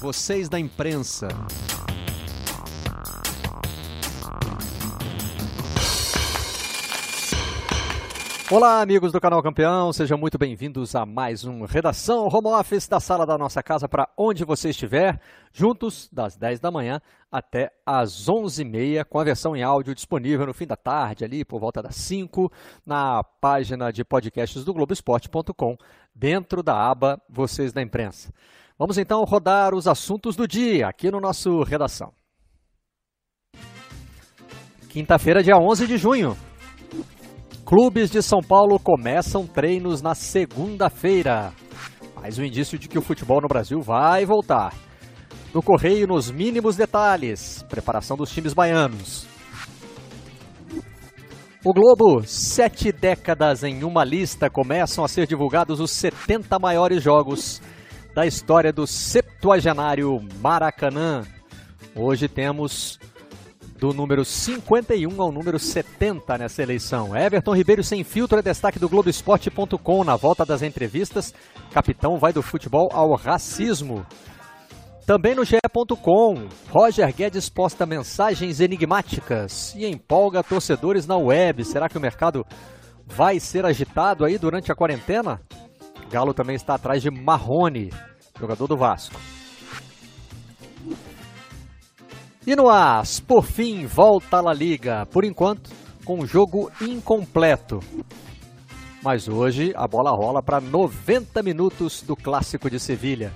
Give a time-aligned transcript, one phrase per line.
[0.00, 1.28] vocês da imprensa.
[8.50, 12.98] Olá, amigos do canal Campeão, sejam muito bem-vindos a mais um Redação Home Office da
[12.98, 15.20] sala da nossa casa para onde você estiver,
[15.52, 20.54] juntos das 10 da manhã até as 11h30, com a versão em áudio disponível no
[20.54, 22.50] fim da tarde, ali por volta das 5,
[22.84, 25.76] na página de podcasts do Globoesporte.com,
[26.12, 28.32] dentro da aba Vocês da Imprensa.
[28.80, 32.14] Vamos então rodar os assuntos do dia aqui no nosso Redação.
[34.88, 36.34] Quinta-feira, dia 11 de junho.
[37.66, 41.52] Clubes de São Paulo começam treinos na segunda-feira.
[42.16, 44.72] Mais um indício de que o futebol no Brasil vai voltar.
[45.52, 49.26] No Correio, nos mínimos detalhes, preparação dos times baianos.
[51.62, 57.60] O Globo, sete décadas em uma lista, começam a ser divulgados os 70 maiores jogos
[58.14, 61.22] da história do septuagenário Maracanã.
[61.94, 62.98] Hoje temos
[63.78, 67.16] do número 51 ao número 70 nessa eleição.
[67.16, 71.32] Everton Ribeiro sem filtro é destaque do Globoesporte.com na volta das entrevistas.
[71.72, 74.04] Capitão vai do futebol ao racismo.
[75.06, 81.64] Também no GE.com, Roger Guedes posta mensagens enigmáticas e empolga torcedores na web.
[81.64, 82.46] Será que o mercado
[83.06, 85.40] vai ser agitado aí durante a quarentena?
[86.10, 87.90] Galo também está atrás de Marrone,
[88.36, 89.14] jogador do Vasco.
[92.44, 95.70] E no AS, por fim, volta a La Liga, por enquanto,
[96.04, 97.78] com um jogo incompleto.
[99.04, 103.32] Mas hoje a bola rola para 90 minutos do clássico de Sevilha.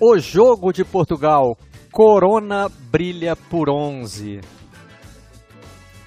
[0.00, 1.56] O jogo de Portugal,
[1.92, 4.40] Corona brilha por 11.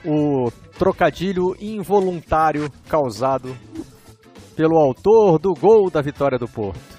[0.08, 3.56] O trocadilho involuntário causado
[4.56, 6.96] pelo autor do gol da vitória do Porto.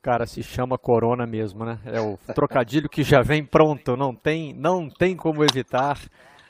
[0.00, 1.78] Cara, se chama Corona mesmo, né?
[1.84, 5.98] É o trocadilho que já vem pronto, não tem, não tem como evitar.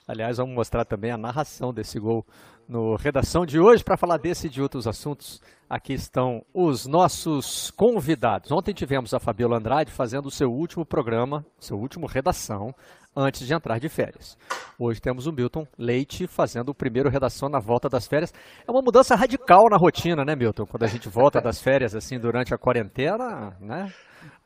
[0.06, 2.24] Aliás, vamos mostrar também a narração desse gol
[2.68, 5.40] no Redação de hoje para falar desse e de outros assuntos.
[5.70, 8.50] Aqui estão os nossos convidados.
[8.50, 12.72] Ontem tivemos a Fabiola Andrade fazendo o seu último programa, seu último Redação,
[13.14, 14.38] antes de entrar de férias.
[14.78, 18.32] Hoje temos o Milton Leite fazendo o primeiro Redação na volta das férias.
[18.66, 20.64] É uma mudança radical na rotina, né, Milton?
[20.64, 23.92] Quando a gente volta das férias assim durante a quarentena, né?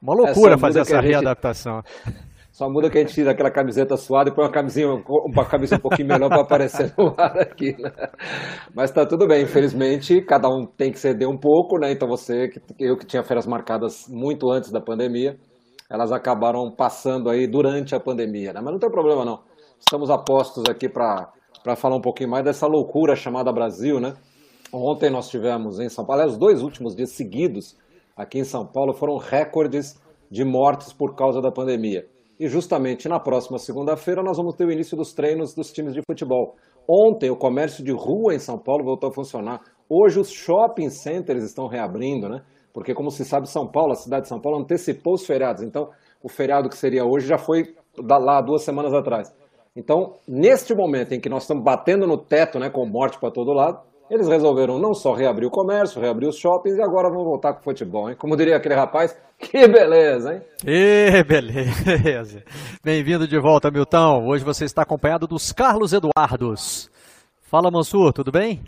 [0.03, 1.83] Uma loucura fazer essa readaptação.
[2.53, 5.77] Só muda que a gente tira aquela camiseta suada e põe uma camisinha, uma camisa
[5.77, 7.75] um pouquinho melhor para aparecer no ar aqui.
[7.81, 7.91] Né?
[8.75, 11.91] Mas tá tudo bem, infelizmente, cada um tem que ceder um pouco, né?
[11.91, 15.39] Então você, eu que tinha férias marcadas muito antes da pandemia,
[15.89, 18.61] elas acabaram passando aí durante a pandemia, né?
[18.63, 19.41] Mas não tem problema não.
[19.81, 21.33] Estamos apostos aqui para
[21.75, 24.13] falar um pouquinho mais dessa loucura chamada Brasil, né?
[24.71, 27.79] Ontem nós tivemos em São Paulo, aliás, os dois últimos dias seguidos
[28.15, 29.99] aqui em São Paulo foram recordes
[30.31, 32.12] de mortes por causa da pandemia.
[32.43, 36.03] E justamente na próxima segunda-feira nós vamos ter o início dos treinos dos times de
[36.05, 36.57] futebol.
[36.89, 39.61] Ontem o comércio de rua em São Paulo voltou a funcionar.
[39.89, 42.43] Hoje os shopping centers estão reabrindo, né?
[42.75, 45.63] Porque como se sabe, São Paulo, a cidade de São Paulo antecipou os feriados.
[45.63, 49.33] Então, o feriado que seria hoje já foi lá duas semanas atrás.
[49.77, 53.53] Então, neste momento em que nós estamos batendo no teto, né, com morte para todo
[53.53, 53.79] lado,
[54.11, 57.61] eles resolveram não só reabrir o comércio, reabrir os shoppings e agora vão voltar com
[57.61, 58.17] o futebol, hein?
[58.19, 60.43] Como diria aquele rapaz, que beleza, hein?
[60.65, 62.43] E beleza.
[62.83, 64.25] Bem-vindo de volta, Milton.
[64.27, 66.91] Hoje você está acompanhado dos Carlos Eduardos.
[67.43, 68.63] Fala, Mansur, tudo bem?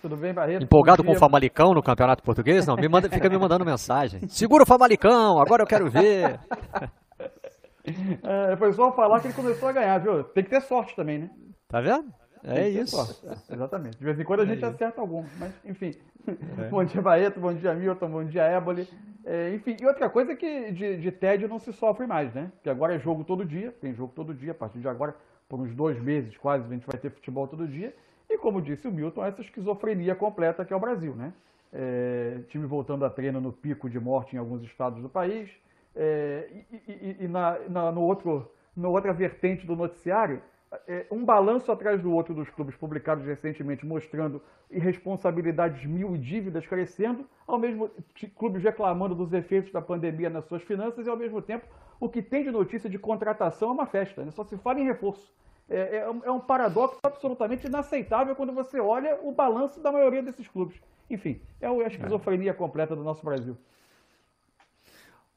[0.00, 0.62] Tudo bem, Barreto?
[0.62, 2.66] Empolgado com o Famalicão no Campeonato Português?
[2.66, 4.20] Não, me manda, fica me mandando mensagem.
[4.28, 6.38] Segura o Famalicão, agora eu quero ver.
[7.86, 10.24] É, foi só falar que ele começou a ganhar, viu?
[10.24, 11.30] Tem que ter sorte também, né?
[11.68, 12.06] Tá vendo?
[12.46, 12.96] É isso.
[13.50, 13.96] Exatamente.
[13.96, 15.94] De vez em quando a gente é acerta algum, mas enfim.
[16.58, 16.68] É.
[16.68, 18.88] bom dia, Baeto, bom dia, Milton, bom dia, Éboli.
[19.24, 22.50] É, enfim, e outra coisa é que de, de tédio não se sofre mais, né?
[22.56, 25.16] Porque agora é jogo todo dia, tem jogo todo dia, a partir de agora,
[25.48, 27.94] por uns dois meses quase, a gente vai ter futebol todo dia.
[28.28, 31.32] E como disse o Milton, essa esquizofrenia completa que é o Brasil, né?
[31.72, 35.50] É, time voltando a treino no pico de morte em alguns estados do país.
[35.96, 40.42] É, e, e, e na, na, no outro, na outra vertente do noticiário, é,
[41.10, 47.26] um balanço atrás do outro dos clubes publicados recentemente mostrando irresponsabilidades mil e dívidas crescendo,
[47.46, 47.90] ao mesmo
[48.36, 51.66] clubes reclamando dos efeitos da pandemia nas suas finanças e ao mesmo tempo
[52.00, 54.30] o que tem de notícia de contratação é uma festa, né?
[54.30, 55.32] só se fala em reforço.
[55.68, 60.46] É, é, é um paradoxo absolutamente inaceitável quando você olha o balanço da maioria desses
[60.46, 60.78] clubes.
[61.08, 63.56] Enfim, é a esquizofrenia completa do nosso Brasil.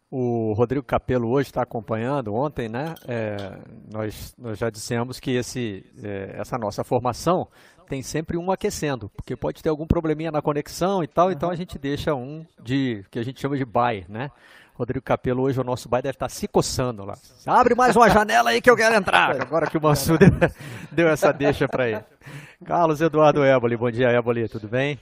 [0.10, 2.34] O Rodrigo Capello hoje está acompanhando.
[2.34, 2.96] Ontem, né?
[3.08, 3.58] É,
[3.92, 7.48] nós, nós já dissemos que esse, é, essa nossa formação
[7.90, 11.56] tem sempre um aquecendo, porque pode ter algum probleminha na conexão e tal, então a
[11.56, 14.30] gente deixa um de que a gente chama de buy, né?
[14.76, 17.16] Rodrigo Capello, hoje o nosso buy deve estar tá se coçando lá.
[17.46, 19.32] Abre mais uma janela aí que eu quero entrar.
[19.42, 20.30] Agora que o Mansur deu,
[20.92, 22.04] deu essa deixa para ele.
[22.64, 25.00] Carlos Eduardo Éboli, bom dia, Éboli, tudo bem?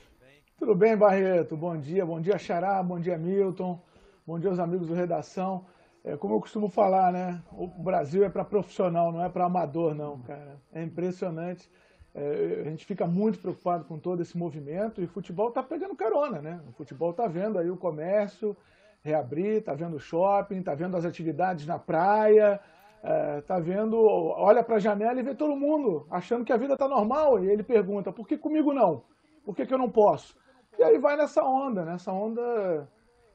[0.58, 1.58] Tudo bem, Barreto?
[1.58, 3.80] Bom dia, bom dia, Xará, bom dia, Milton.
[4.28, 5.68] Bom dia aos amigos do Redação.
[6.04, 7.44] É, como eu costumo falar, né?
[7.52, 10.60] O Brasil é para profissional, não é para amador, não, cara.
[10.74, 11.70] É impressionante.
[12.12, 15.96] É, a gente fica muito preocupado com todo esse movimento e o futebol está pegando
[15.96, 16.60] carona, né?
[16.68, 18.58] O futebol está vendo aí o comércio
[19.04, 22.60] reabrir, está vendo o shopping, está vendo as atividades na praia,
[23.38, 26.74] está é, vendo, olha para a janela e vê todo mundo achando que a vida
[26.74, 29.04] está normal e ele pergunta, por que comigo não?
[29.44, 30.36] Por que, que eu não posso?
[30.80, 32.90] E aí vai nessa onda, nessa onda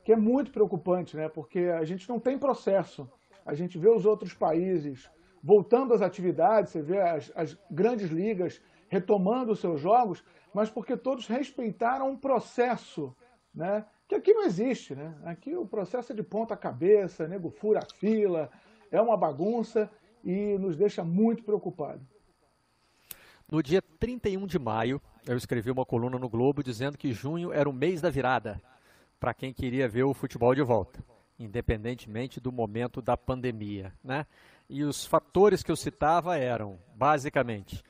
[0.05, 1.29] que é muito preocupante, né?
[1.29, 3.11] porque a gente não tem processo.
[3.45, 5.11] A gente vê os outros países
[5.43, 10.97] voltando às atividades, você vê as, as grandes ligas retomando os seus jogos, mas porque
[10.97, 13.15] todos respeitaram um processo,
[13.55, 13.85] né?
[14.09, 14.95] que aqui não existe.
[14.95, 15.15] Né?
[15.25, 18.51] Aqui o processo é de ponta cabeça, nego fura a fila,
[18.91, 19.91] é uma bagunça
[20.25, 22.05] e nos deixa muito preocupados.
[23.51, 27.69] No dia 31 de maio, eu escrevi uma coluna no Globo dizendo que junho era
[27.69, 28.61] o mês da virada
[29.21, 31.05] para quem queria ver o futebol de volta,
[31.39, 33.93] independentemente do momento da pandemia.
[34.03, 34.25] Né?
[34.69, 37.83] E os fatores que eu citava eram, basicamente,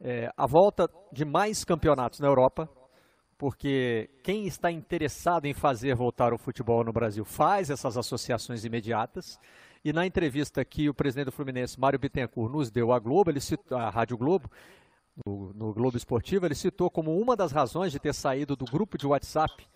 [0.00, 2.68] é, a volta de mais campeonatos na Europa,
[3.36, 9.38] porque quem está interessado em fazer voltar o futebol no Brasil faz essas associações imediatas.
[9.84, 13.40] E na entrevista que o presidente do Fluminense, Mário Bittencourt, nos deu à Globo, ele
[13.40, 14.50] citou, à Rádio Globo,
[15.24, 18.96] no, no Globo Esportivo, ele citou como uma das razões de ter saído do grupo
[18.96, 19.66] de WhatsApp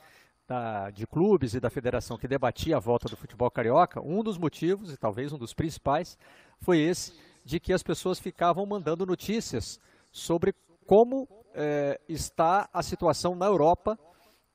[0.51, 4.37] da, de clubes e da federação que debatia a volta do futebol carioca, um dos
[4.37, 6.19] motivos, e talvez um dos principais,
[6.59, 9.79] foi esse de que as pessoas ficavam mandando notícias
[10.11, 10.53] sobre
[10.89, 13.97] como é, está a situação na Europa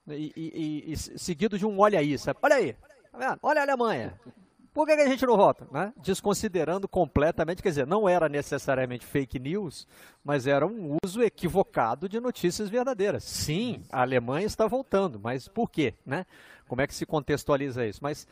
[0.06, 2.39] e, e, e, seguido de um olha aí, sabe?
[2.44, 4.19] Olha aí, tá olha a Alemanha,
[4.75, 5.66] por que, a gente não vota?
[5.72, 5.94] Né?
[6.04, 9.88] Desconsiderando completamente, quer dizer, não era necessariamente fake news,
[10.22, 13.24] mas era um uso equivocado de notícias verdadeiras.
[13.24, 15.94] Sim, a Alemanha está voltando, mas por quê?
[16.06, 16.25] Né?
[16.68, 18.01] Como é que se contextualiza isso?
[18.04, 18.27] Mas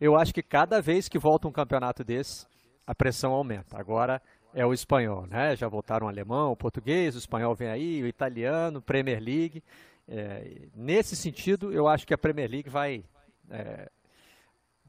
[0.00, 2.46] eu acho que cada vez que volta um campeonato desse,
[2.86, 3.78] a pressão aumenta.
[3.78, 4.22] Agora
[4.54, 5.54] é o espanhol, né?
[5.56, 9.62] Já voltaram o alemão, o português, o espanhol vem aí, o italiano, Premier League.
[10.08, 13.04] É, nesse sentido, eu acho que a Premier League vai
[13.50, 13.90] é,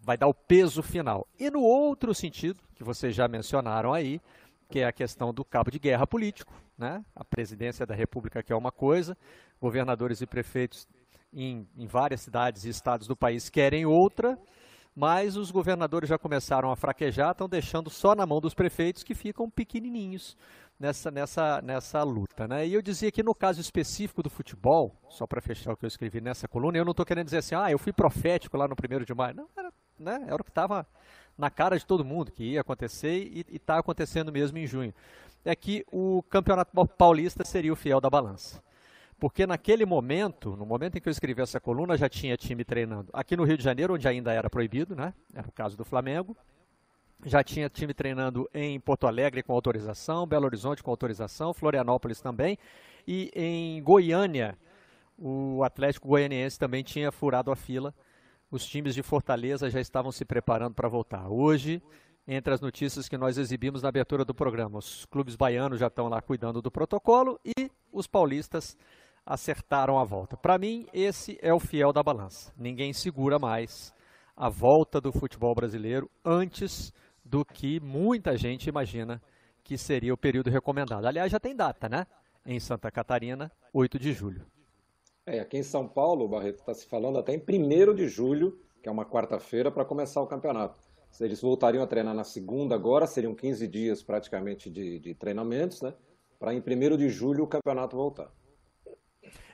[0.03, 1.25] vai dar o peso final.
[1.39, 4.19] E no outro sentido, que vocês já mencionaram aí,
[4.69, 7.03] que é a questão do cabo de guerra político, né?
[7.15, 9.17] A presidência da República que é uma coisa,
[9.61, 10.87] governadores e prefeitos
[11.31, 14.37] em, em várias cidades e estados do país querem outra,
[14.95, 19.15] mas os governadores já começaram a fraquejar, estão deixando só na mão dos prefeitos que
[19.15, 20.37] ficam pequenininhos
[20.79, 22.47] nessa, nessa, nessa luta.
[22.47, 22.67] Né?
[22.67, 25.87] E eu dizia que no caso específico do futebol, só para fechar o que eu
[25.87, 28.75] escrevi nessa coluna, eu não estou querendo dizer assim, ah, eu fui profético lá no
[28.75, 29.35] primeiro de maio.
[29.35, 29.71] Não, era
[30.03, 30.85] né, era o que estava
[31.37, 34.93] na cara de todo mundo que ia acontecer e está acontecendo mesmo em junho.
[35.43, 38.61] É que o Campeonato Paulista seria o fiel da balança.
[39.19, 43.09] Porque naquele momento, no momento em que eu escrevi essa coluna, já tinha time treinando
[43.13, 45.13] aqui no Rio de Janeiro, onde ainda era proibido, né?
[45.33, 46.35] Era o caso do Flamengo.
[47.25, 52.57] Já tinha time treinando em Porto Alegre com autorização, Belo Horizonte com autorização, Florianópolis também.
[53.07, 54.57] E em Goiânia,
[55.17, 57.93] o Atlético Goianiense também tinha furado a fila
[58.53, 61.27] os times de Fortaleza já estavam se preparando para voltar.
[61.27, 61.81] Hoje,
[62.27, 66.07] entre as notícias que nós exibimos na abertura do programa, os clubes baianos já estão
[66.07, 68.77] lá cuidando do protocolo e os paulistas
[69.25, 70.37] acertaram a volta.
[70.37, 72.53] Para mim, esse é o fiel da balança.
[72.55, 73.91] Ninguém segura mais
[74.37, 76.93] a volta do futebol brasileiro antes
[77.25, 79.19] do que muita gente imagina
[79.63, 81.07] que seria o período recomendado.
[81.07, 82.05] Aliás, já tem data, né?
[82.45, 84.45] Em Santa Catarina, 8 de julho.
[85.25, 88.59] É, aqui em São Paulo, o Barreto está se falando até em 1 de julho,
[88.81, 90.77] que é uma quarta-feira, para começar o campeonato.
[91.09, 95.81] Se eles voltariam a treinar na segunda agora, seriam 15 dias praticamente de, de treinamentos,
[95.81, 95.93] né?
[96.39, 98.31] Para em 1 de julho o campeonato voltar.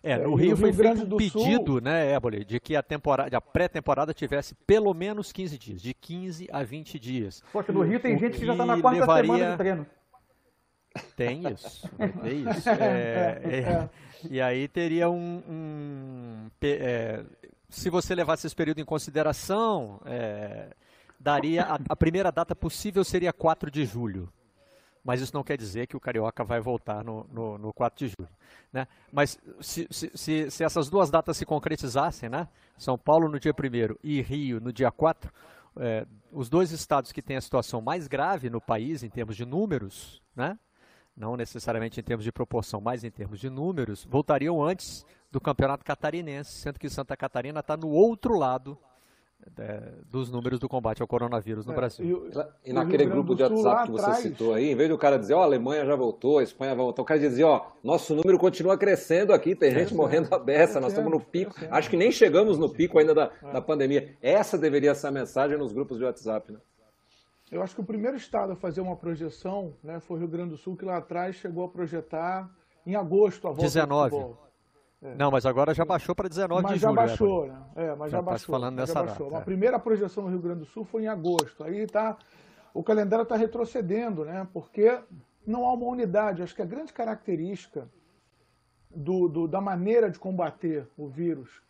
[0.02, 1.82] É, no Rio, Rio foi feito um pedido, Sul...
[1.82, 6.48] né, Ébole, de que a, temporada, a pré-temporada tivesse pelo menos 15 dias, de 15
[6.52, 7.44] a 20 dias.
[7.52, 9.32] Poxa, no Rio tem o gente que já está na quarta levaria...
[9.34, 9.86] semana de treino.
[11.16, 11.90] Tem isso,
[12.24, 12.70] tem isso.
[12.70, 13.90] É, é, é,
[14.30, 15.44] e aí teria um.
[15.48, 17.24] um é,
[17.70, 20.74] se você levasse esse período em consideração, é,
[21.20, 21.64] daria.
[21.64, 24.32] A, a, primeira data possível seria 4 de julho.
[25.04, 28.14] Mas isso não quer dizer que o Carioca vai voltar no, no, no 4 de
[28.18, 28.30] julho.
[28.72, 28.88] Né?
[29.12, 32.48] Mas se, se, se, se, essas duas datas se concretizassem, né?
[32.78, 35.32] São Paulo no dia 1 e Rio no dia 4,
[35.78, 39.46] é, os dois estados que têm a situação mais grave no país em termos de
[39.46, 40.58] números, né?
[41.16, 45.84] Não necessariamente em termos de proporção, mas em termos de números, voltariam antes do campeonato
[45.84, 48.78] catarinense, sendo que Santa Catarina está no outro lado
[49.58, 52.30] é, dos números do combate ao coronavírus no é, Brasil.
[52.64, 54.20] E, e naquele grupo de WhatsApp que você atrás...
[54.20, 56.76] citou aí, em vez do cara dizer, ó, oh, a Alemanha já voltou, a Espanha
[56.76, 60.40] vai voltar, o cara dizia, ó, nosso número continua crescendo aqui, tem gente morrendo a
[60.40, 61.54] beça, nós estamos no pico.
[61.72, 64.18] Acho que nem chegamos no pico ainda da, da pandemia.
[64.22, 66.60] Essa deveria ser a mensagem nos grupos de WhatsApp, né?
[67.52, 70.52] Eu acho que o primeiro estado a fazer uma projeção né, foi o Rio Grande
[70.52, 72.50] do Sul, que lá atrás chegou a projetar
[72.86, 74.36] em agosto a volta 19.
[75.02, 75.16] É.
[75.16, 76.94] Não, mas agora já baixou para 19 mas de julho.
[76.94, 77.62] Mas já baixou, né?
[77.76, 78.54] É, mas já, já tá baixou.
[78.54, 79.28] falando nessa baixou.
[79.28, 81.64] Data, a primeira projeção no Rio Grande do Sul foi em agosto.
[81.64, 82.18] Aí tá,
[82.74, 84.48] o calendário está retrocedendo, né?
[84.54, 85.00] Porque
[85.48, 86.44] não há uma unidade.
[86.44, 87.90] Acho que a grande característica
[88.94, 91.62] do, do, da maneira de combater o vírus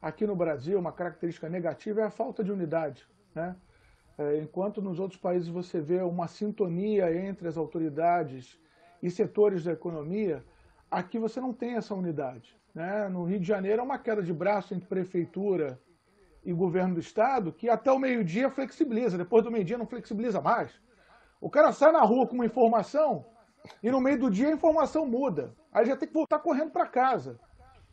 [0.00, 3.56] aqui no Brasil, uma característica negativa, é a falta de unidade, né?
[4.18, 8.58] É, enquanto nos outros países você vê uma sintonia entre as autoridades
[9.02, 10.42] e setores da economia,
[10.90, 12.56] aqui você não tem essa unidade.
[12.74, 13.08] Né?
[13.08, 15.78] No Rio de Janeiro é uma queda de braço entre prefeitura
[16.44, 20.70] e governo do estado que até o meio-dia flexibiliza, depois do meio-dia não flexibiliza mais.
[21.40, 23.26] O cara sai na rua com uma informação
[23.82, 25.54] e no meio do dia a informação muda.
[25.72, 27.38] Aí já tem que voltar correndo para casa.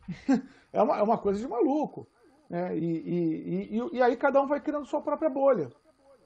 [0.72, 2.06] é, uma, é uma coisa de maluco.
[2.48, 2.78] Né?
[2.78, 5.70] E, e, e, e, aí cada um vai criando sua própria bolha.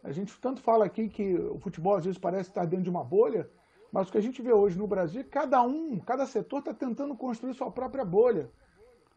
[0.03, 3.05] A gente tanto fala aqui que o futebol às vezes parece estar dentro de uma
[3.05, 3.49] bolha,
[3.93, 7.17] mas o que a gente vê hoje no Brasil, cada um, cada setor está tentando
[7.17, 8.51] construir sua própria bolha.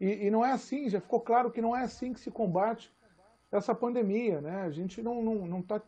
[0.00, 2.92] E, e, não é assim, já ficou claro que não é assim que se combate
[3.50, 4.40] essa pandemia.
[4.40, 4.62] Né?
[4.62, 5.82] A gente não está não, não tá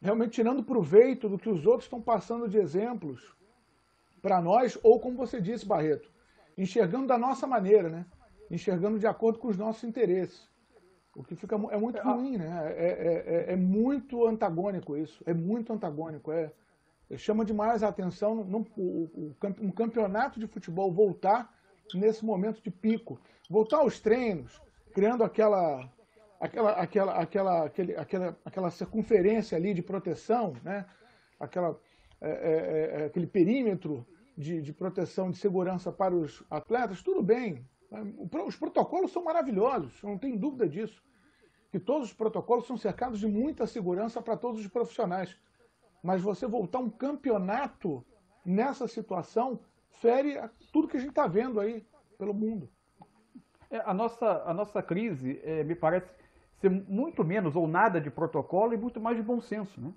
[0.00, 3.34] realmente tirando proveito do que os outros estão passando de exemplos
[4.20, 6.12] para nós, ou como você disse, Barreto,
[6.58, 8.06] enxergando da nossa maneira, né?
[8.50, 10.48] enxergando de acordo com os nossos interesses.
[11.16, 12.74] O que fica é muito é, ruim, né?
[12.76, 16.30] É, é, é, é muito antagônico isso, é muito antagônico.
[16.30, 16.52] É,
[17.16, 18.40] chama demais a atenção
[18.76, 19.10] o,
[19.60, 21.50] um campeonato de futebol voltar
[21.94, 23.18] nesse momento de pico.
[23.48, 24.60] Voltar aos treinos,
[24.92, 25.90] criando aquela,
[26.38, 30.84] aquela, aquela, aquela, aquele, aquela, aquela circunferência ali de proteção, né?
[31.40, 31.80] aquela,
[32.20, 34.06] é, é, é, aquele perímetro
[34.36, 37.64] de, de proteção, de segurança para os atletas, tudo bem.
[38.46, 41.02] Os protocolos são maravilhosos, não tem dúvida disso.
[41.70, 45.36] Que todos os protocolos são cercados de muita segurança para todos os profissionais.
[46.02, 48.04] Mas você voltar um campeonato
[48.44, 50.38] nessa situação fere
[50.72, 51.84] tudo que a gente está vendo aí
[52.18, 52.68] pelo mundo.
[53.70, 56.10] É, a, nossa, a nossa crise é, me parece
[56.58, 59.92] ser muito menos ou nada de protocolo e muito mais de bom senso, né?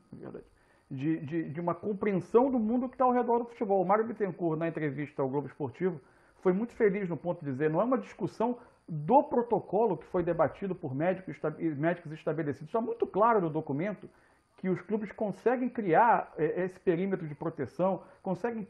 [0.91, 3.81] De, de, de uma compreensão do mundo que está ao redor do futebol.
[3.81, 6.01] O Mário Bittencourt, na entrevista ao Globo Esportivo,
[6.41, 10.24] foi muito feliz no ponto de dizer, não é uma discussão do protocolo que foi
[10.24, 11.38] debatido por médicos,
[11.77, 12.69] médicos estabelecidos.
[12.69, 14.10] Está muito claro no documento
[14.58, 18.67] que os clubes conseguem criar é, esse perímetro de proteção, conseguem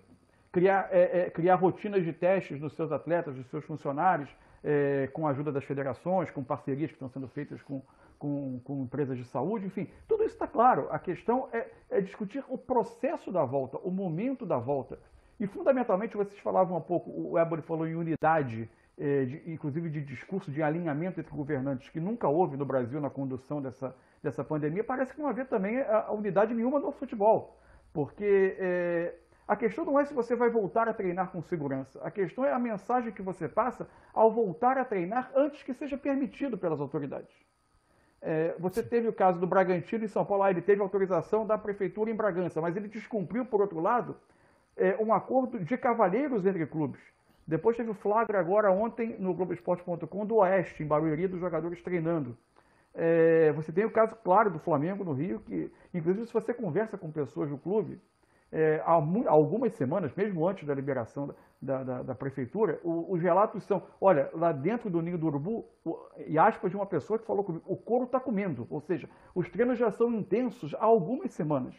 [0.51, 4.29] criar, é, é, criar rotinas de testes dos seus atletas, dos seus funcionários,
[4.63, 7.81] é, com a ajuda das federações, com parcerias que estão sendo feitas com,
[8.17, 10.87] com, com empresas de saúde, enfim, tudo isso está claro.
[10.91, 14.99] A questão é, é, discutir o processo da volta, o momento da volta.
[15.39, 20.01] E, fundamentalmente, vocês falavam um pouco, o Ebony falou em unidade, é, de, inclusive de
[20.01, 24.83] discurso de alinhamento entre governantes, que nunca houve no Brasil na condução dessa, dessa pandemia,
[24.83, 27.57] parece que não havia também a, a unidade nenhuma no futebol.
[27.93, 29.15] Porque é,
[29.47, 31.99] a questão não é se você vai voltar a treinar com segurança.
[32.03, 35.97] A questão é a mensagem que você passa ao voltar a treinar antes que seja
[35.97, 37.33] permitido pelas autoridades.
[38.21, 41.57] É, você teve o caso do Bragantino em São Paulo, ah, ele teve autorização da
[41.57, 44.17] prefeitura em Bragança, mas ele descumpriu, por outro lado,
[44.79, 47.01] é, um acordo de cavalheiros entre clubes.
[47.45, 52.37] Depois teve o flagra agora ontem no Globoesporte.com do Oeste, em Barueri, dos jogadores treinando.
[52.93, 56.97] É, você tem o caso claro do Flamengo no Rio, que inclusive se você conversa
[56.97, 57.99] com pessoas do clube,
[58.51, 58.93] é, há,
[59.27, 64.29] algumas semanas, mesmo antes da liberação da, da, da prefeitura, o, os relatos são, olha,
[64.33, 67.63] lá dentro do ninho do urubu, o, e aspas de uma pessoa que falou comigo,
[67.67, 71.75] o couro está comendo, ou seja, os treinos já são intensos há algumas semanas.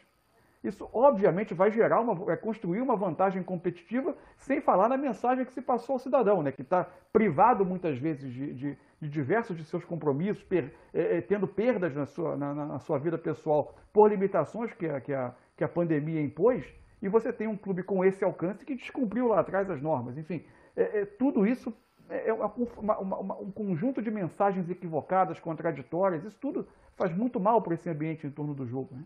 [0.62, 5.52] Isso, obviamente, vai gerar uma, vai construir uma vantagem competitiva, sem falar na mensagem que
[5.52, 9.64] se passou ao cidadão, né, que está privado muitas vezes de, de, de, diversos de
[9.64, 14.10] seus compromissos, per, é, é, tendo perdas na sua, na, na, sua vida pessoal por
[14.10, 16.66] limitações que a, que, a, que a pandemia impôs,
[17.00, 20.18] e você tem um clube com esse alcance que descumpriu lá atrás as normas.
[20.18, 20.44] Enfim,
[20.76, 21.74] é, é tudo isso
[22.10, 27.40] é, é uma, uma, uma, um conjunto de mensagens equivocadas, contraditórias, isso tudo faz muito
[27.40, 28.94] mal para esse ambiente em torno do jogo.
[28.94, 29.04] Né?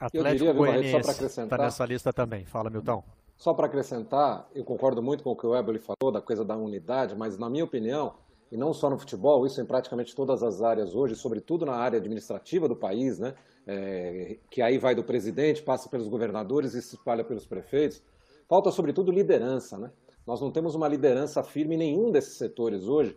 [0.00, 1.58] Atlético eu diria, só para acrescentar.
[1.58, 2.46] Está nessa lista também.
[2.46, 3.04] Fala, Milton.
[3.36, 6.56] Só para acrescentar, eu concordo muito com o que o Ebel falou, da coisa da
[6.56, 8.14] unidade, mas na minha opinião,
[8.50, 11.98] e não só no futebol, isso em praticamente todas as áreas hoje, sobretudo na área
[11.98, 13.34] administrativa do país, né?
[13.66, 18.02] É, que aí vai do presidente, passa pelos governadores e se espalha pelos prefeitos.
[18.48, 19.78] Falta, sobretudo, liderança.
[19.78, 19.90] Né?
[20.26, 23.16] Nós não temos uma liderança firme em nenhum desses setores hoje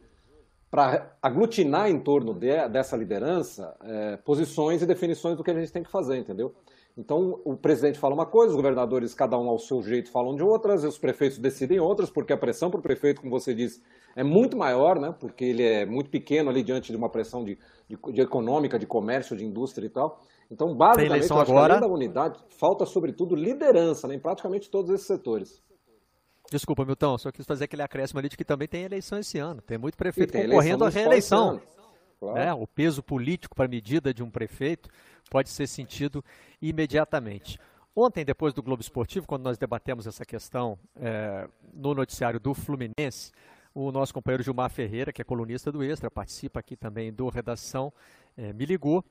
[0.69, 5.71] para aglutinar em torno de, dessa liderança é, posições e definições do que a gente
[5.71, 6.53] tem que fazer, entendeu?
[6.95, 10.43] Então, o presidente fala uma coisa, os governadores, cada um ao seu jeito, falam de
[10.43, 13.81] outras, e os prefeitos decidem outras, porque a pressão para o prefeito, como você disse,
[14.15, 15.13] é muito maior, né?
[15.19, 17.57] porque ele é muito pequeno ali diante de uma pressão de,
[17.87, 20.21] de, de econômica, de comércio, de indústria e tal.
[20.51, 21.79] Então, basicamente, eu acho agora...
[21.79, 24.13] da unidade, falta, sobretudo, liderança né?
[24.13, 25.63] em praticamente todos esses setores.
[26.51, 29.61] Desculpa, Milton, só quis fazer aquele acréscimo ali de que também tem eleição esse ano.
[29.61, 31.59] Tem muito prefeito tem concorrendo à reeleição.
[32.19, 32.37] Claro.
[32.37, 34.89] É, o peso político para a medida de um prefeito
[35.33, 36.23] pode ser sentido
[36.61, 37.59] imediatamente.
[37.95, 43.31] Ontem, depois do Globo Esportivo, quando nós debatemos essa questão é, no noticiário do Fluminense,
[43.73, 47.91] o nosso companheiro Gilmar Ferreira, que é colunista do Extra, participa aqui também do Redação,
[48.37, 49.03] é, me ligou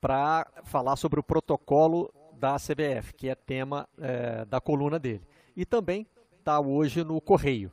[0.00, 5.22] para falar sobre o protocolo da CBF, que é tema é, da coluna dele.
[5.56, 6.08] E também
[6.40, 7.70] está hoje no Correio,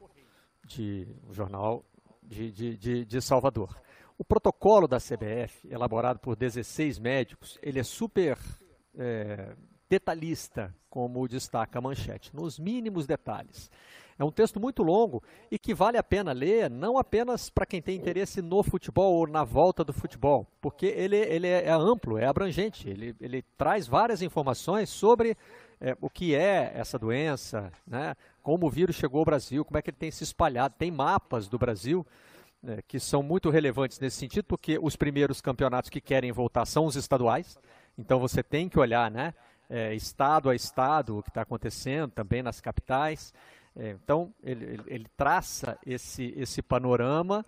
[0.63, 1.83] de, o jornal
[2.21, 3.75] de, de, de, de Salvador.
[4.19, 8.37] O protocolo da CBF, elaborado por 16 médicos, ele é super
[8.97, 9.55] é,
[9.89, 13.71] detalhista, como destaca a manchete, nos mínimos detalhes.
[14.17, 17.81] É um texto muito longo e que vale a pena ler, não apenas para quem
[17.81, 22.17] tem interesse no futebol ou na volta do futebol, porque ele, ele é, é amplo,
[22.17, 25.37] é abrangente, ele, ele traz várias informações sobre
[25.79, 28.17] é, o que é essa doença, né?
[28.43, 30.75] como o vírus chegou ao Brasil, como é que ele tem se espalhado.
[30.77, 32.05] Tem mapas do Brasil
[32.61, 36.85] né, que são muito relevantes nesse sentido, porque os primeiros campeonatos que querem voltar são
[36.85, 37.57] os estaduais,
[37.97, 39.33] então você tem que olhar né,
[39.69, 43.33] é, estado a estado o que está acontecendo, também nas capitais.
[43.75, 47.45] É, então, ele, ele, ele, traça esse, esse panorama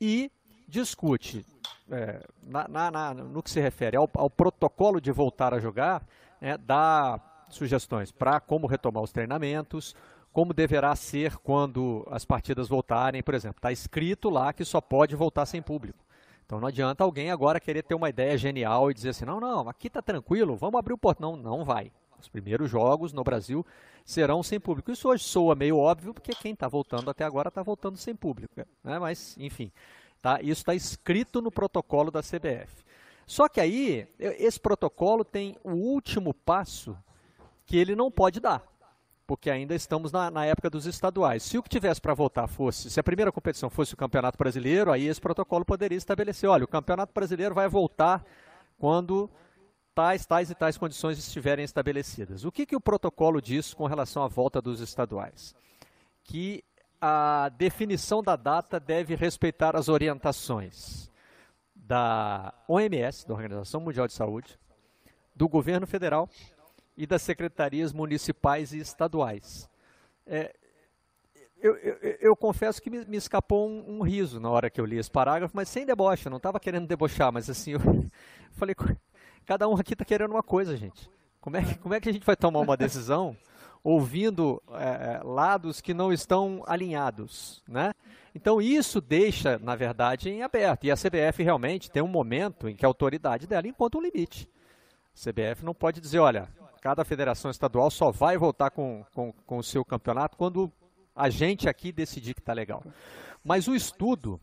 [0.00, 0.30] e
[0.66, 1.46] discute,
[1.90, 6.06] é, na, na, na, no que se refere ao, ao, protocolo de voltar a jogar,
[6.40, 9.94] é, dá sugestões para como retomar os treinamentos,
[10.32, 13.58] como deverá ser quando as partidas voltarem, por exemplo.
[13.58, 15.98] Está escrito lá que só pode voltar sem público.
[16.46, 19.68] Então não adianta alguém agora querer ter uma ideia genial e dizer assim, não, não,
[19.68, 21.36] aqui está tranquilo, vamos abrir o portão.
[21.36, 21.92] Não, não vai.
[22.20, 23.64] Os primeiros jogos no Brasil
[24.04, 24.90] serão sem público.
[24.90, 28.52] Isso hoje soa meio óbvio, porque quem está voltando até agora está voltando sem público.
[28.56, 28.98] Né?
[28.98, 29.72] Mas, enfim,
[30.20, 30.40] tá?
[30.40, 32.84] isso está escrito no protocolo da CBF.
[33.26, 36.96] Só que aí, esse protocolo tem o último passo
[37.64, 38.64] que ele não pode dar,
[39.30, 41.44] porque ainda estamos na, na época dos estaduais.
[41.44, 44.90] Se o que tivesse para voltar fosse, se a primeira competição fosse o Campeonato Brasileiro,
[44.90, 48.24] aí esse protocolo poderia estabelecer, olha, o Campeonato Brasileiro vai voltar
[48.76, 49.30] quando
[49.94, 52.44] tais, tais e tais condições estiverem estabelecidas.
[52.44, 55.54] O que, que o protocolo diz com relação à volta dos estaduais?
[56.24, 56.64] Que
[57.00, 61.08] a definição da data deve respeitar as orientações
[61.72, 64.58] da OMS, da Organização Mundial de Saúde,
[65.36, 66.28] do governo federal
[67.02, 69.68] e das secretarias municipais e estaduais.
[70.26, 70.54] É,
[71.60, 74.84] eu, eu, eu, confesso que me, me escapou um, um, riso na hora que eu
[74.84, 77.80] li esse parágrafo, mas sem deboche, eu não estava querendo debochar, mas assim, eu
[78.52, 78.74] falei,
[79.50, 81.10] Cada um aqui está querendo uma coisa, gente.
[81.40, 83.36] Como é, como é que a gente vai tomar uma decisão
[83.82, 87.92] ouvindo é, lados que não estão alinhados, né?
[88.32, 90.84] Então isso deixa, na verdade, em aberto.
[90.84, 94.48] E a CBF realmente tem um momento em que a autoridade dela encontra um limite.
[95.12, 96.48] A CBF não pode dizer, olha,
[96.80, 100.72] cada federação estadual só vai voltar com, com, com o seu campeonato quando
[101.14, 102.82] a gente aqui decidir que está legal.
[103.44, 104.40] Mas o estudo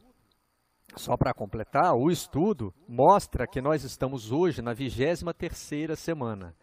[0.95, 6.55] só para completar, o estudo mostra que nós estamos hoje na 23ª semana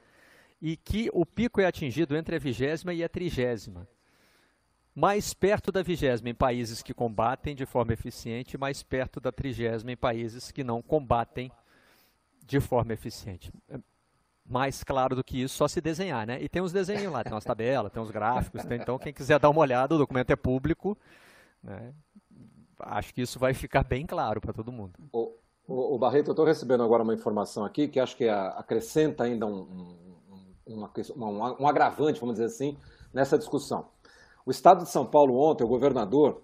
[0.61, 3.87] e que o pico é atingido entre a vigésima e a trigésima.
[4.95, 9.93] Mais perto da vigésima em países que combatem de forma eficiente, mais perto da trigésima
[9.93, 11.51] em países que não combatem
[12.47, 13.53] de forma eficiente.
[14.47, 16.43] Mais claro do que isso, só se desenhar, né?
[16.43, 19.39] E tem uns desenhos lá, tem umas tabelas, tem uns gráficos, tem, então quem quiser
[19.39, 20.99] dar uma olhada, o documento é público,
[21.63, 21.95] né?
[22.79, 24.93] acho que isso vai ficar bem claro para todo mundo.
[25.13, 25.33] O,
[25.67, 29.47] o, o Barreto, eu estou recebendo agora uma informação aqui que acho que acrescenta ainda
[29.47, 29.97] um,
[30.67, 32.77] um, uma, um agravante, vamos dizer assim,
[33.13, 33.89] nessa discussão.
[34.45, 36.43] O Estado de São Paulo ontem, o governador,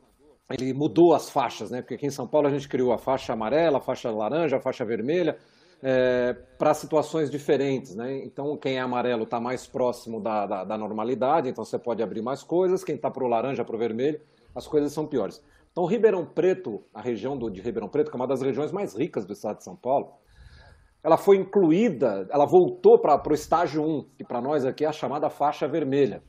[0.48, 1.82] ele mudou as faixas, né?
[1.82, 4.60] Porque aqui em São Paulo a gente criou a faixa amarela, a faixa laranja, a
[4.60, 5.38] faixa vermelha,
[5.82, 8.24] é, para situações diferentes, né?
[8.24, 12.22] Então quem é amarelo está mais próximo da, da, da, normalidade, então você pode abrir
[12.22, 12.84] mais coisas.
[12.84, 14.20] Quem está para o laranja, para o vermelho,
[14.54, 15.42] as coisas são piores.
[15.72, 18.96] Então, Ribeirão Preto, a região do, de Ribeirão Preto, que é uma das regiões mais
[18.96, 20.12] ricas do estado de São Paulo,
[21.02, 24.92] ela foi incluída, ela voltou para o estágio 1, que para nós aqui é a
[24.92, 26.22] chamada faixa vermelha.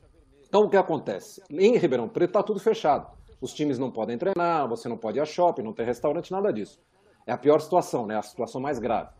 [0.46, 1.42] Então, o que acontece?
[1.50, 3.10] Em Ribeirão Preto está tudo fechado.
[3.40, 6.52] Os times não podem treinar, você não pode ir a shopping, não tem restaurante, nada
[6.52, 6.80] disso.
[7.26, 8.16] É a pior situação, né?
[8.16, 9.10] A situação mais grave.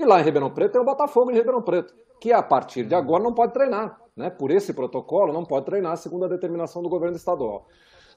[0.00, 2.94] E lá em Ribeirão Preto tem o Botafogo em Ribeirão Preto, que a partir de
[2.94, 4.00] agora não pode treinar.
[4.16, 4.30] Né?
[4.30, 7.66] Por esse protocolo, não pode treinar segundo a determinação do governo estadual.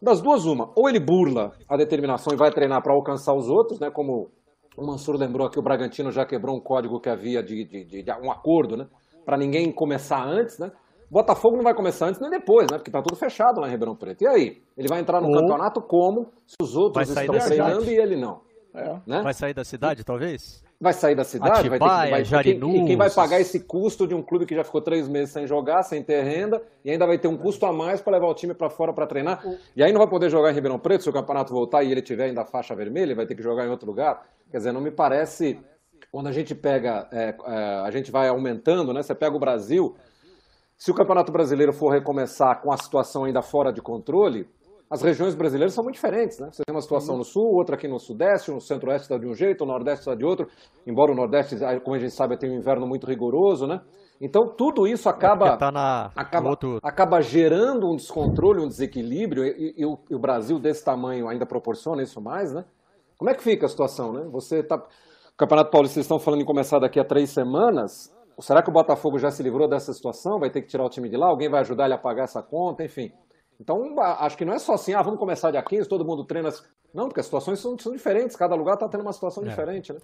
[0.02, 3.82] Das duas, uma, ou ele burla a determinação e vai treinar para alcançar os outros,
[3.82, 3.92] né?
[3.92, 4.32] como
[4.78, 8.02] o Mansur lembrou aqui, o Bragantino já quebrou um código que havia de, de, de,
[8.02, 8.88] de um acordo, né?
[9.26, 10.72] Para ninguém começar antes, né?
[11.12, 12.78] Botafogo não vai começar antes nem depois, né?
[12.78, 14.24] Porque tá tudo fechado lá em Ribeirão Preto.
[14.24, 14.64] E aí?
[14.76, 18.42] Ele vai entrar no Ou campeonato como se os outros estão treinando e ele não?
[18.74, 19.00] É.
[19.06, 19.22] Né?
[19.22, 20.64] Vai sair da cidade, talvez?
[20.84, 24.06] Vai sair da cidade, Atibaia, vai ter, vai, Jarinu, quem, quem vai pagar esse custo
[24.06, 27.08] de um clube que já ficou três meses sem jogar, sem ter renda, e ainda
[27.08, 29.42] vai ter um custo a mais para levar o time para fora para treinar.
[29.78, 32.02] E aí não vai poder jogar em Ribeirão Preto se o campeonato voltar e ele
[32.02, 34.28] tiver ainda a faixa vermelha, ele vai ter que jogar em outro lugar.
[34.52, 35.58] Quer dizer, não me parece.
[36.12, 37.54] Quando a gente pega, é, é,
[37.86, 39.02] a gente vai aumentando, né?
[39.02, 39.96] Você pega o Brasil,
[40.78, 44.50] se o Campeonato Brasileiro for recomeçar com a situação ainda fora de controle,
[44.94, 46.50] as regiões brasileiras são muito diferentes, né?
[46.52, 49.34] Você tem uma situação no sul, outra aqui no sudeste, no centro-oeste está de um
[49.34, 50.48] jeito, o nordeste está de outro,
[50.86, 53.82] embora o nordeste, como a gente sabe, tem um inverno muito rigoroso, né?
[54.22, 56.78] Então tudo isso acaba, é tá na, acaba, outro...
[56.84, 61.48] acaba gerando um descontrole, um desequilíbrio, e, e, o, e, o, Brasil desse tamanho ainda
[61.48, 62.64] proporciona isso mais, né?
[63.18, 64.30] Como é que fica a situação, né?
[64.32, 64.76] Você tá.
[64.76, 68.14] O Campeonato Paulista, vocês estão falando em começar daqui a três semanas.
[68.40, 70.40] Será que o Botafogo já se livrou dessa situação?
[70.40, 71.28] Vai ter que tirar o time de lá?
[71.28, 72.84] Alguém vai ajudar ele a pagar essa conta?
[72.84, 73.12] Enfim.
[73.64, 76.50] Então, acho que não é só assim, ah, vamos começar dia 15, todo mundo treina.
[76.94, 79.48] Não, porque as situações são, são diferentes, cada lugar está tendo uma situação é.
[79.48, 80.00] diferente, né?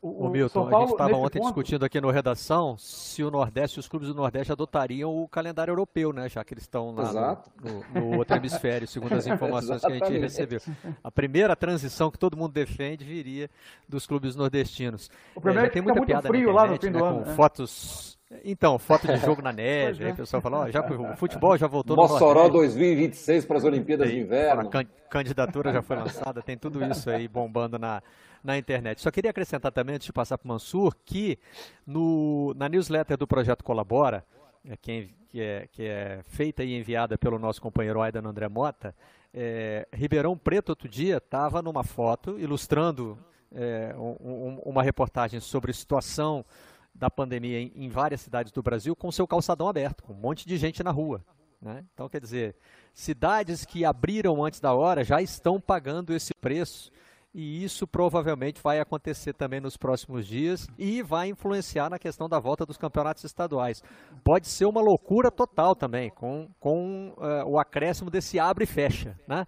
[0.00, 1.48] O, o Milton, Paulo, a gente estava ontem ponto...
[1.48, 6.14] discutindo aqui no Redação se o Nordeste, os clubes do Nordeste adotariam o calendário europeu,
[6.14, 6.30] né?
[6.30, 9.94] Já que eles estão lá no, no, no, outro hemisfério, segundo as informações que a
[9.96, 10.60] gente recebeu.
[11.02, 13.50] A primeira transição que todo mundo defende viria
[13.86, 15.10] dos clubes nordestinos.
[15.34, 17.22] O primeiro é, é tem muita piada frio internet, lá no fim do né, ano.
[17.22, 17.36] Com né?
[17.36, 21.56] fotos então, foto de jogo na neve, aí o pessoal fala, ó, já o futebol
[21.56, 24.70] já voltou Mossoró 2026 para as Olimpíadas tem, de Inverno.
[24.72, 28.02] A candidatura já foi lançada, tem tudo isso aí bombando na,
[28.42, 29.00] na internet.
[29.00, 31.38] Só queria acrescentar também, antes de passar para o Mansur, que
[31.86, 34.24] no, na newsletter do Projeto Colabora,
[34.68, 38.94] é, que, é, que é feita e enviada pelo nosso companheiro Aidan André Mota,
[39.32, 43.18] é, Ribeirão Preto, outro dia, estava numa foto ilustrando
[43.54, 46.44] é, um, uma reportagem sobre situação
[46.94, 50.46] da pandemia em, em, várias cidades do Brasil com seu calçadão aberto, com um monte
[50.46, 51.24] de gente na rua.
[51.60, 51.84] Né?
[51.92, 52.54] Então, quer dizer,
[52.92, 56.92] cidades que abriram antes da hora já estão pagando esse preço
[57.34, 62.38] e isso provavelmente vai acontecer também nos próximos dias e vai influenciar na questão da
[62.38, 63.82] volta dos campeonatos estaduais.
[64.22, 69.18] Pode ser uma loucura total também, com, com uh, o acréscimo desse abre e fecha,
[69.26, 69.46] né?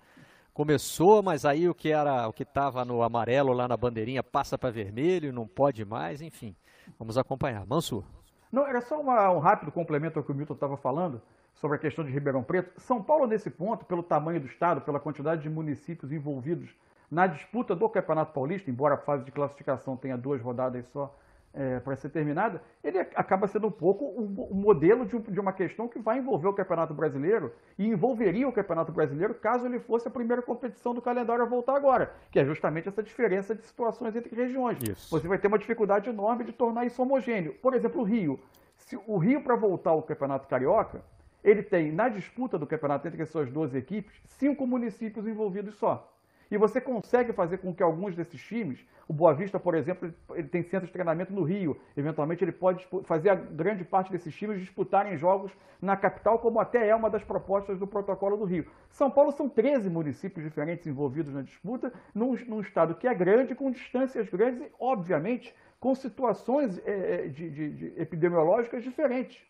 [0.53, 4.57] Começou, mas aí o que era o que estava no amarelo lá na bandeirinha passa
[4.59, 6.57] para vermelho, não pode mais, enfim.
[6.99, 7.67] Vamos acompanhar.
[7.67, 8.05] Mansur.
[8.51, 11.21] Não, era só uma, um rápido complemento ao que o Milton estava falando
[11.55, 12.81] sobre a questão de Ribeirão Preto.
[12.81, 16.71] São Paulo, nesse ponto, pelo tamanho do estado, pela quantidade de municípios envolvidos
[17.11, 21.17] na disputa do Campeonato Paulista, embora a fase de classificação tenha duas rodadas só,
[21.57, 25.89] é, para ser terminada, ele acaba sendo um pouco o modelo de, de, uma questão
[25.89, 30.11] que vai envolver o Campeonato Brasileiro e envolveria o Campeonato Brasileiro caso ele fosse a
[30.11, 34.37] primeira competição do calendário a voltar agora, que é justamente essa diferença de situações entre
[34.37, 34.79] regiões.
[34.83, 35.11] Isso.
[35.11, 37.55] Você vai ter uma dificuldade enorme de tornar isso homogêneo.
[37.55, 38.39] Por exemplo, o Rio.
[38.77, 41.01] Se o Rio, para voltar ao Campeonato Carioca,
[41.43, 46.13] ele tem, na disputa do campeonato entre as suas 12 equipes, cinco municípios envolvidos só.
[46.51, 50.49] E você consegue fazer com que alguns desses times, o Boa Vista, por exemplo, ele
[50.49, 51.77] tem centro de treinamento no Rio.
[51.97, 56.89] Eventualmente ele pode fazer a grande parte desses times disputarem jogos na capital, como até
[56.89, 58.67] é uma das propostas do protocolo do Rio.
[58.91, 63.55] São Paulo são 13 municípios diferentes envolvidos na disputa, num, num estado que é grande,
[63.55, 69.45] com distâncias grandes e, obviamente, com situações é, de, de, de epidemiológicas diferentes.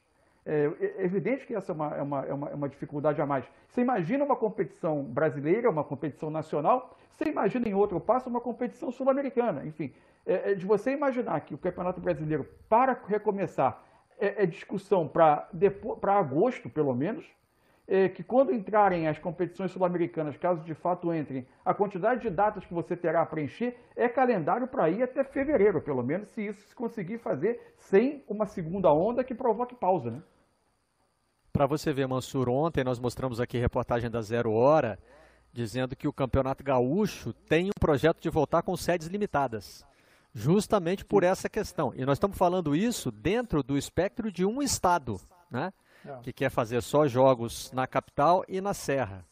[0.46, 3.26] É, é evidente que essa é uma, é uma, é uma, é uma dificuldade a
[3.26, 3.44] mais.
[3.68, 8.92] Você imagina uma competição brasileira, uma competição nacional, você imagina em outro passo uma competição
[8.92, 9.66] sul-americana.
[9.66, 9.92] Enfim,
[10.24, 13.82] é, é de você imaginar que o Campeonato Brasileiro, para recomeçar,
[14.20, 15.48] é, é discussão para
[16.04, 17.26] agosto, pelo menos,
[17.88, 22.64] é, que quando entrarem as competições sul-americanas, caso de fato entrem, a quantidade de datas
[22.64, 26.68] que você terá a preencher é calendário para ir até fevereiro, pelo menos, se isso
[26.68, 30.22] se conseguir fazer sem uma segunda onda que provoque pausa, né?
[31.56, 34.98] Para você ver, Mansur, ontem nós mostramos aqui reportagem da Zero Hora,
[35.54, 39.82] dizendo que o Campeonato Gaúcho tem um projeto de voltar com sedes limitadas,
[40.34, 41.94] justamente por essa questão.
[41.96, 45.18] E nós estamos falando isso dentro do espectro de um estado,
[45.50, 45.72] né?
[46.04, 46.18] É.
[46.22, 49.24] Que quer fazer só jogos na capital e na Serra.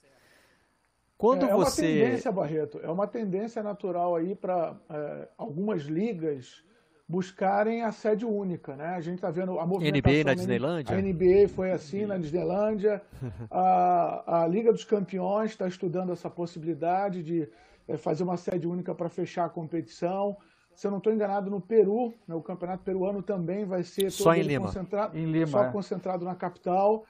[1.18, 1.82] Quando é, é você...
[1.82, 6.64] uma tendência, Barreto, é uma tendência natural aí para é, algumas ligas
[7.06, 8.88] buscarem a sede única, né?
[8.88, 10.12] A gente está vendo a movimentação...
[10.12, 10.96] NBA na Disneylândia?
[10.96, 13.02] A NBA foi assim na Disneylândia,
[13.50, 17.48] a, a Liga dos Campeões está estudando essa possibilidade de
[17.86, 20.36] é, fazer uma sede única para fechar a competição.
[20.74, 24.34] Se eu não estou enganado, no Peru, né, o campeonato peruano também vai ser só
[24.34, 24.66] em Lima.
[24.66, 25.70] concentrado, em Lima, só é.
[25.70, 27.04] concentrado na capital.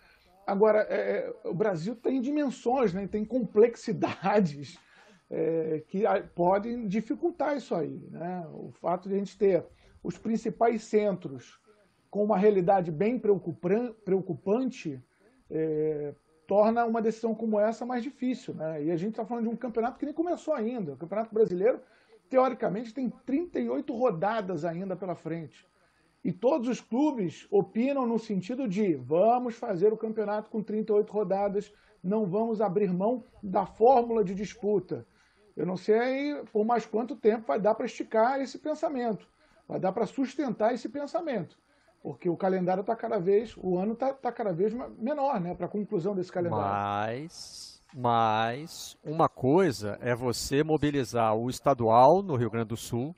[0.47, 4.79] Agora, é, o Brasil tem dimensões, né, tem complexidades
[5.31, 6.03] é, que
[6.35, 8.07] podem dificultar isso aí.
[8.11, 8.45] Né?
[8.53, 9.65] O fato de a gente ter
[10.05, 11.59] os principais centros
[12.11, 15.03] com uma realidade bem preocupante
[15.51, 16.15] é,
[16.47, 18.55] torna uma decisão como essa mais difícil.
[18.55, 18.85] Né?
[18.85, 20.93] E a gente está falando de um campeonato que nem começou ainda.
[20.93, 21.81] O Campeonato Brasileiro,
[22.29, 25.67] teoricamente, tem 38 rodadas ainda pela frente.
[26.23, 31.73] E todos os clubes opinam no sentido de vamos fazer o campeonato com 38 rodadas,
[32.03, 35.07] não vamos abrir mão da fórmula de disputa.
[35.57, 39.29] Eu não sei por mais quanto tempo vai dar para esticar esse pensamento,
[39.69, 41.59] vai dar para sustentar esse pensamento,
[42.03, 45.67] porque o calendário está cada vez, o ano está tá cada vez menor, né, para
[45.67, 46.65] a conclusão desse calendário.
[46.65, 53.15] Mas, mas uma coisa é você mobilizar o estadual no Rio Grande do Sul,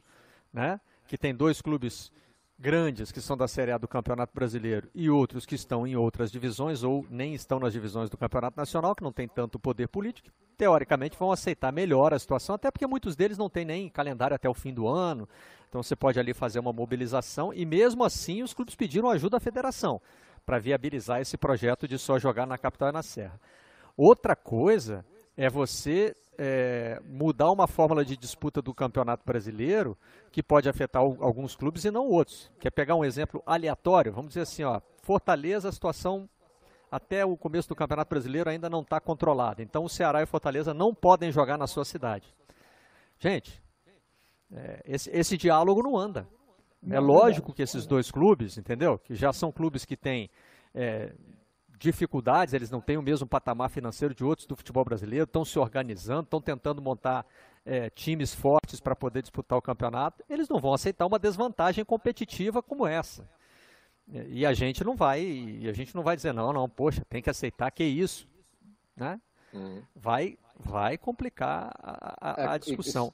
[0.53, 2.13] né, que tem dois clubes
[2.59, 6.33] grandes que são da Série A do Campeonato Brasileiro e outros que estão em outras
[6.33, 10.31] divisões ou nem estão nas divisões do Campeonato Nacional, que não tem tanto poder político,
[10.57, 14.49] teoricamente vão aceitar melhor a situação, até porque muitos deles não têm nem calendário até
[14.49, 15.29] o fim do ano.
[15.69, 19.41] Então você pode ali fazer uma mobilização e mesmo assim os clubes pediram ajuda à
[19.41, 20.01] federação
[20.47, 23.39] para viabilizar esse projeto de só jogar na capital e na serra.
[23.97, 25.05] Outra coisa
[25.37, 29.97] é você é, mudar uma fórmula de disputa do Campeonato Brasileiro
[30.33, 32.51] que pode afetar alguns clubes e não outros.
[32.59, 34.13] Quer pegar um exemplo aleatório?
[34.13, 36.29] Vamos dizer assim, ó, Fortaleza, a situação
[36.91, 39.63] até o começo do Campeonato Brasileiro ainda não está controlada.
[39.63, 42.35] Então o Ceará e Fortaleza não podem jogar na sua cidade.
[43.19, 43.63] Gente,
[44.53, 46.27] é, esse, esse, diálogo não anda.
[46.89, 48.99] É lógico que esses dois clubes, entendeu?
[48.99, 50.31] Que já são clubes que têm
[50.75, 51.13] é,
[51.79, 55.59] dificuldades, eles não têm o mesmo patamar financeiro de outros do futebol brasileiro, estão se
[55.59, 57.27] organizando, estão tentando montar
[57.65, 62.63] é, times fortes para poder disputar o campeonato, eles não vão aceitar uma desvantagem competitiva
[62.63, 63.29] como essa.
[64.09, 67.21] E a gente não vai, e a gente não vai dizer não, não, poxa, tem
[67.21, 68.29] que aceitar que é isso,
[68.97, 69.21] né?
[69.53, 69.83] Uhum.
[69.97, 73.13] Vai, vai complicar a, a, a discussão.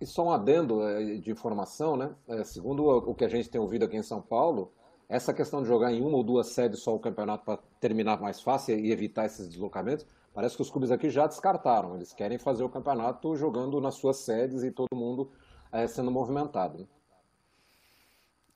[0.00, 2.12] E, e, só um adendo é, de informação, né?
[2.26, 4.72] É, segundo o que a gente tem ouvido aqui em São Paulo,
[5.08, 8.40] essa questão de jogar em uma ou duas sedes só o campeonato para terminar mais
[8.40, 11.94] fácil e evitar esses deslocamentos, parece que os clubes aqui já descartaram.
[11.94, 15.30] Eles querem fazer o campeonato jogando nas suas sedes e todo mundo
[15.70, 16.78] é, sendo movimentado.
[16.78, 16.86] Né?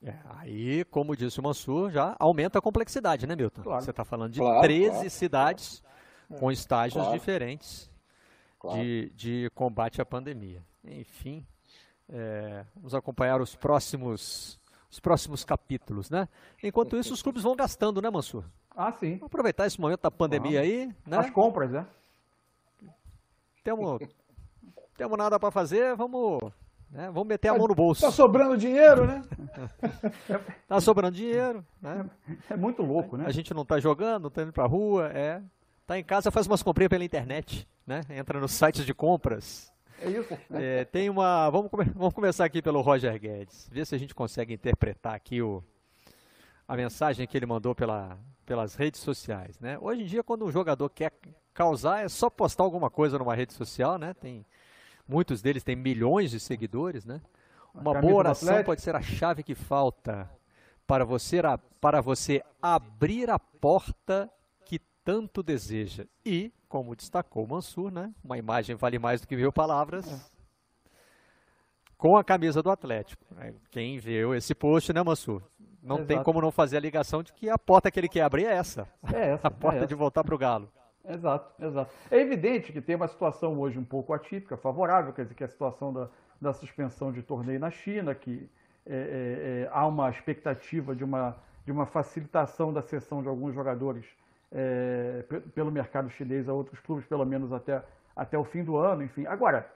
[0.03, 3.61] É, aí, como disse o Mansur, já aumenta a complexidade, né, Milton?
[3.61, 3.83] Claro.
[3.83, 5.83] Você está falando de claro, 13 claro, cidades
[6.39, 7.89] com estágios diferentes
[8.73, 10.63] de, de combate à pandemia.
[10.83, 11.45] Enfim,
[12.09, 14.59] é, vamos acompanhar os próximos
[14.91, 16.27] os próximos capítulos, né?
[16.61, 18.43] Enquanto isso, os clubes vão gastando, né, Mansur?
[18.75, 19.13] Ah, sim.
[19.13, 21.17] Vamos aproveitar esse momento da pandemia aí, né?
[21.17, 21.85] As compras, né?
[23.63, 24.01] Temos,
[24.97, 26.41] temos nada para fazer, vamos,
[26.89, 27.05] né?
[27.07, 28.01] vamos meter a mão no bolso.
[28.01, 29.23] Tá sobrando dinheiro, né?
[30.67, 32.09] tá sobrando dinheiro, né?
[32.49, 33.25] É muito louco, né?
[33.25, 35.41] A gente não tá jogando, não tá indo pra rua, é.
[35.87, 38.01] Tá em casa, faz umas comprinhas pela internet, né?
[38.09, 39.70] Entra nos sites de compras,
[40.01, 40.37] é isso.
[40.51, 41.49] É, tem uma.
[41.49, 41.85] Vamos, come...
[41.95, 43.69] vamos começar aqui pelo Roger Guedes.
[43.71, 45.63] Ver se a gente consegue interpretar aqui o,
[46.67, 49.59] a mensagem que ele mandou pela, pelas redes sociais.
[49.59, 49.77] Né?
[49.79, 51.13] Hoje em dia, quando um jogador quer
[51.53, 54.13] causar, é só postar alguma coisa numa rede social, né?
[54.13, 54.45] Tem,
[55.07, 57.21] muitos deles têm milhões de seguidores, né?
[57.73, 60.29] Uma boa oração pode ser a chave que falta
[60.85, 61.41] para você,
[61.79, 64.29] para você abrir a porta
[65.03, 66.05] tanto deseja.
[66.25, 68.13] E como destacou o Mansur, né?
[68.23, 70.11] Uma imagem vale mais do que mil palavras.
[70.11, 70.41] É.
[71.97, 73.23] Com a camisa do Atlético.
[73.35, 73.53] Né?
[73.69, 75.41] Quem viu esse post, né, Mansur?
[75.83, 76.07] Não Exato.
[76.07, 78.53] tem como não fazer a ligação de que a porta que ele quer abrir é
[78.53, 78.87] essa.
[79.13, 79.47] É essa.
[79.47, 79.87] a porta é essa.
[79.87, 80.71] de voltar para o Galo.
[81.03, 81.91] Exato, exato.
[82.09, 85.47] É evidente que tem uma situação hoje um pouco atípica, favorável, quer dizer, que é
[85.47, 86.09] a situação da,
[86.39, 88.47] da suspensão de torneio na China, que
[88.85, 88.97] é, é,
[89.63, 91.35] é, há uma expectativa de uma,
[91.65, 94.05] de uma facilitação da sessão de alguns jogadores
[94.51, 95.23] é,
[95.55, 97.81] pelo mercado chinês a outros clubes, pelo menos até,
[98.15, 99.25] até o fim do ano, enfim.
[99.25, 99.69] Agora,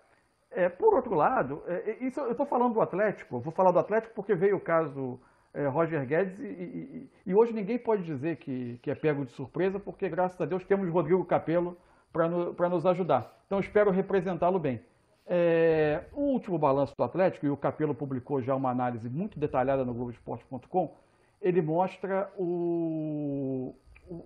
[0.52, 4.14] é, por outro lado, é, isso eu estou falando do Atlético, vou falar do Atlético
[4.14, 5.20] porque veio o caso
[5.54, 9.32] é, Roger Guedes e, e, e, hoje ninguém pode dizer que, que é pego de
[9.32, 11.78] surpresa, porque graças a Deus temos Rodrigo Capello
[12.12, 13.42] para no, nos ajudar.
[13.46, 14.82] Então espero representá-lo bem.
[15.28, 19.84] É, o último balanço do Atlético, e o Capello publicou já uma análise muito detalhada
[19.84, 20.96] no Globoesporte.com,
[21.42, 23.74] ele mostra o,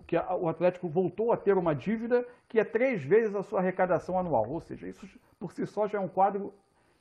[0.05, 4.17] que o Atlético voltou a ter uma dívida que é três vezes a sua arrecadação
[4.17, 4.49] anual.
[4.49, 5.07] Ou seja, isso
[5.39, 6.53] por si só já é um quadro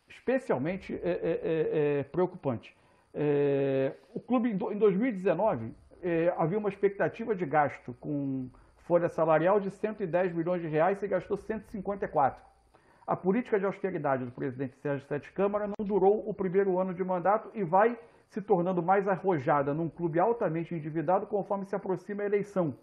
[0.08, 2.76] especialmente é, é, é, é preocupante.
[3.14, 9.70] É, o clube, em 2019, é, havia uma expectativa de gasto com folha salarial de
[9.70, 12.42] 110 milhões de reais e gastou 154.
[13.06, 17.02] A política de austeridade do presidente Sérgio Sete Câmara não durou o primeiro ano de
[17.02, 22.26] mandato e vai se tornando mais arrojada num clube altamente endividado conforme se aproxima a
[22.26, 22.74] eleição,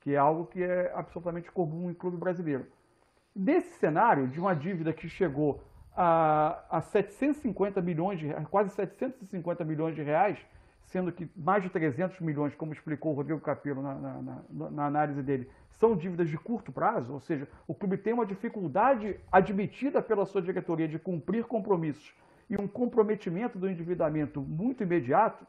[0.00, 2.66] que é algo que é absolutamente comum em clube brasileiro.
[3.34, 5.62] Nesse cenário de uma dívida que chegou
[5.96, 10.38] a, a 750 milhões de quase 750 milhões de reais,
[10.84, 14.86] sendo que mais de 300 milhões, como explicou o Rodrigo Capello na, na, na, na,
[14.86, 20.02] análise dele, são dívidas de curto prazo, ou seja, o clube tem uma dificuldade admitida
[20.02, 22.14] pela sua diretoria de cumprir compromissos
[22.52, 25.46] e um comprometimento do endividamento muito imediato,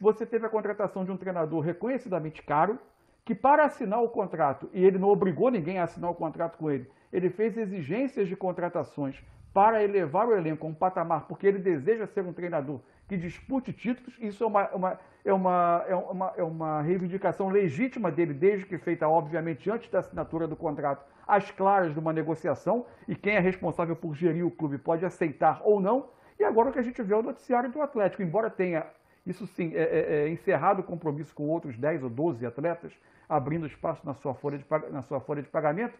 [0.00, 2.78] você teve a contratação de um treinador reconhecidamente caro,
[3.24, 6.70] que para assinar o contrato, e ele não obrigou ninguém a assinar o contrato com
[6.70, 9.20] ele, ele fez exigências de contratações
[9.52, 13.72] para elevar o elenco a um patamar, porque ele deseja ser um treinador que dispute
[13.72, 14.16] títulos.
[14.20, 18.78] Isso é uma, uma, é uma, é uma, é uma reivindicação legítima dele, desde que
[18.78, 23.40] feita, obviamente, antes da assinatura do contrato, às claras de uma negociação, e quem é
[23.40, 26.14] responsável por gerir o clube pode aceitar ou não.
[26.38, 28.86] E agora o que a gente vê é o noticiário do Atlético, embora tenha,
[29.26, 32.92] isso sim, é, é, é encerrado o compromisso com outros 10 ou 12 atletas,
[33.28, 35.98] abrindo espaço na sua folha de, na sua folha de pagamento,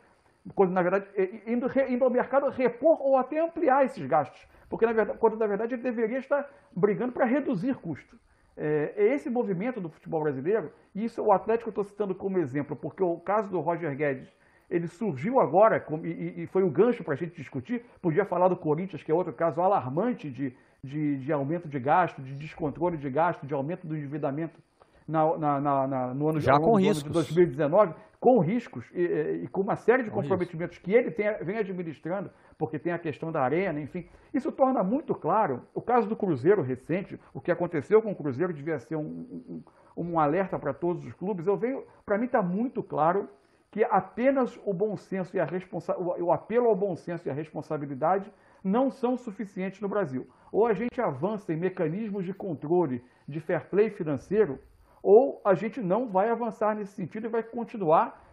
[0.55, 1.07] quando na verdade
[1.47, 5.47] indo, indo ao mercado repor ou até ampliar esses gastos, porque na verdade, quando na
[5.47, 8.19] verdade ele deveria estar brigando para reduzir custo.
[8.57, 12.39] É, é, esse movimento do futebol brasileiro, e isso o Atlético eu estou citando como
[12.39, 14.29] exemplo, porque o caso do Roger Guedes,
[14.71, 17.85] ele surgiu agora e, e foi um gancho para a gente discutir.
[18.01, 22.23] Podia falar do Corinthians, que é outro caso alarmante de, de, de aumento de gasto,
[22.23, 24.59] de descontrole de gasto, de aumento do endividamento
[25.07, 27.05] na, na, na, no ano, Já com riscos.
[27.05, 30.91] de 2019, com riscos e, e, com uma série de com comprometimentos risco.
[30.91, 34.09] que ele tem, vem administrando, porque tem a questão da arena, enfim.
[34.33, 38.53] Isso torna muito claro o caso do Cruzeiro recente, o que aconteceu com o Cruzeiro
[38.53, 39.63] devia ser um, um,
[39.95, 41.47] um alerta para todos os clubes.
[41.47, 43.29] Eu venho, para mim está muito claro
[43.75, 47.35] que apenas o bom senso e a responsa o apelo ao bom senso e a
[47.35, 48.33] responsabilidade
[48.63, 50.29] não são suficientes no Brasil.
[50.53, 54.61] Ou a gente avança em mecanismos de controle de fair play financeiro,
[55.03, 58.24] ou a gente não vai avançar nesse sentido e vai continuar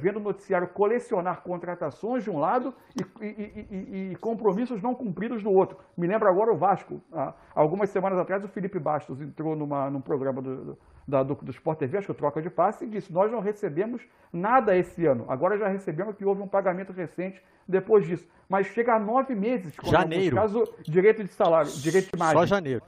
[0.00, 5.42] vendo o noticiário colecionar contratações de um lado e, e, e, e, compromissos não cumpridos
[5.42, 5.78] do outro.
[5.96, 7.00] Me lembra agora o Vasco.
[7.12, 11.50] Há algumas semanas atrás, o Felipe Bastos entrou numa, num programa do, do, do, do
[11.50, 15.26] Sport TV, acho que troca de passe, e disse: Nós não recebemos nada esse ano.
[15.28, 18.28] Agora já recebemos que houve um pagamento recente depois disso.
[18.48, 19.74] Mas chega a nove meses.
[19.84, 20.34] Janeiro.
[20.34, 22.38] No caso, direito de salário, direito de imagem.
[22.38, 22.82] Só janeiro.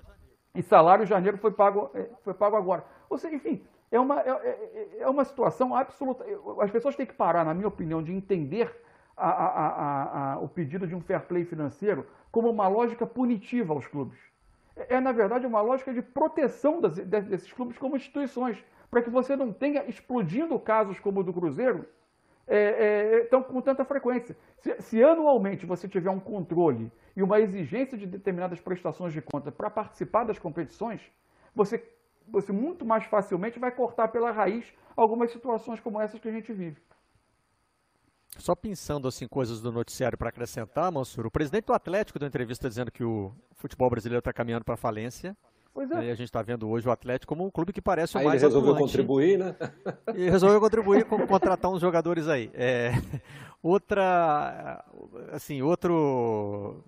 [0.54, 2.84] E salário janeiro foi pago, é, foi pago agora.
[3.08, 6.24] Ou seja, enfim, é uma, é, é, é uma situação absoluta.
[6.60, 8.70] As pessoas têm que parar, na minha opinião, de entender
[9.16, 13.86] a, a, a, o pedido de um fair play financeiro como uma lógica punitiva aos
[13.86, 14.18] clubes.
[14.76, 19.10] É, é na verdade, uma lógica de proteção das, desses clubes como instituições, para que
[19.10, 21.86] você não tenha explodindo casos como o do Cruzeiro
[22.46, 24.36] é, é, tão, com tanta frequência.
[24.58, 29.52] Se, se, anualmente você tiver um controle e uma exigência de determinadas prestações de conta
[29.52, 31.00] para participar das competições,
[31.54, 31.78] você
[32.30, 34.64] você muito mais facilmente vai cortar pela raiz
[34.96, 36.80] algumas situações como essas que a gente vive.
[38.38, 42.68] Só pensando assim coisas do noticiário para acrescentar, Mansur, o presidente do Atlético deu entrevista
[42.68, 45.36] dizendo que o futebol brasileiro está caminhando para falência.
[45.72, 46.06] Pois é.
[46.06, 48.24] E a gente está vendo hoje o Atlético como um clube que parece o aí
[48.24, 48.92] mais ele resolveu atuante.
[48.92, 49.54] contribuir, né?
[50.14, 52.50] E resolveu contribuir com contratar uns jogadores aí.
[52.54, 52.92] É,
[53.62, 54.84] outra,
[55.32, 56.82] assim, outro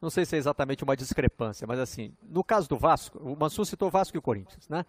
[0.00, 3.64] não sei se é exatamente uma discrepância, mas assim, no caso do Vasco, o Mansur
[3.66, 4.84] citou Vasco e o Corinthians, né?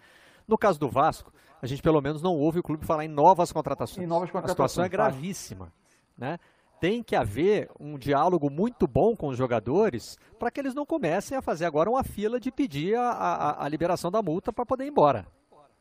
[0.48, 3.52] No caso do Vasco, a gente pelo menos não ouve o clube falar em novas
[3.52, 4.06] contratações.
[4.06, 4.52] Em novas contratações.
[4.52, 5.72] A situação é gravíssima,
[6.18, 6.38] né?
[6.80, 11.38] Tem que haver um diálogo muito bom com os jogadores para que eles não comecem
[11.38, 14.86] a fazer agora uma fila de pedir a, a, a liberação da multa para poder
[14.86, 15.28] ir embora,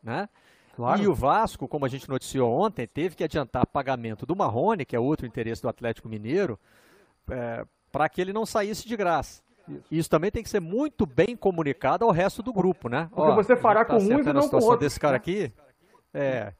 [0.03, 0.29] né?
[0.75, 1.01] Claro.
[1.01, 4.95] E o Vasco, como a gente noticiou ontem, teve que adiantar pagamento do Marrone, que
[4.95, 6.57] é outro interesse do Atlético Mineiro,
[7.29, 9.41] é, para que ele não saísse de graça.
[9.89, 10.09] Isso.
[10.09, 13.07] Também tem que ser muito bem comunicado ao resto do grupo, né?
[13.13, 14.79] Porque Ó, você fará tá com uns e não com outros.
[14.79, 15.51] desse cara aqui,
[16.13, 16.53] é,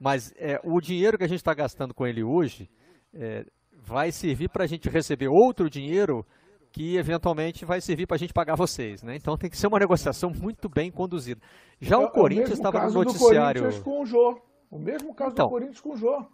[0.00, 2.70] mas é, o dinheiro que a gente está gastando com ele hoje
[3.12, 6.24] é, vai servir para a gente receber outro dinheiro
[6.72, 9.14] que eventualmente vai servir para a gente pagar vocês, né?
[9.14, 11.40] Então tem que ser uma negociação muito bem conduzida.
[11.80, 13.62] Já é, o Corinthians estava no noticiário.
[13.62, 14.40] O mesmo caso do Corinthians com o Jô.
[14.70, 16.26] O mesmo caso então, do Corinthians com o Jô.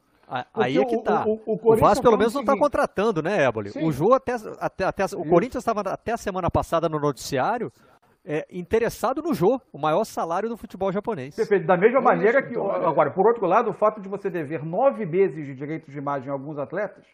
[0.55, 1.25] Aí é que tá.
[1.27, 3.73] O, o, o, o Vasco pelo menos não está contratando, né, Éboli?
[3.83, 7.73] O Jô até, até, até o Corinthians estava até a semana passada no noticiário
[8.25, 11.35] é, interessado no Jô, o maior salário do futebol japonês.
[11.35, 11.67] Perfeito.
[11.67, 14.65] Da mesma é maneira que, então, agora, por outro lado, o fato de você dever
[14.65, 17.05] nove meses de direitos de imagem a alguns atletas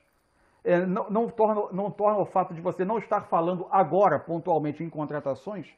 [0.65, 4.83] é, não, não, torna, não torna o fato de você não estar falando agora, pontualmente,
[4.83, 5.69] em contratações,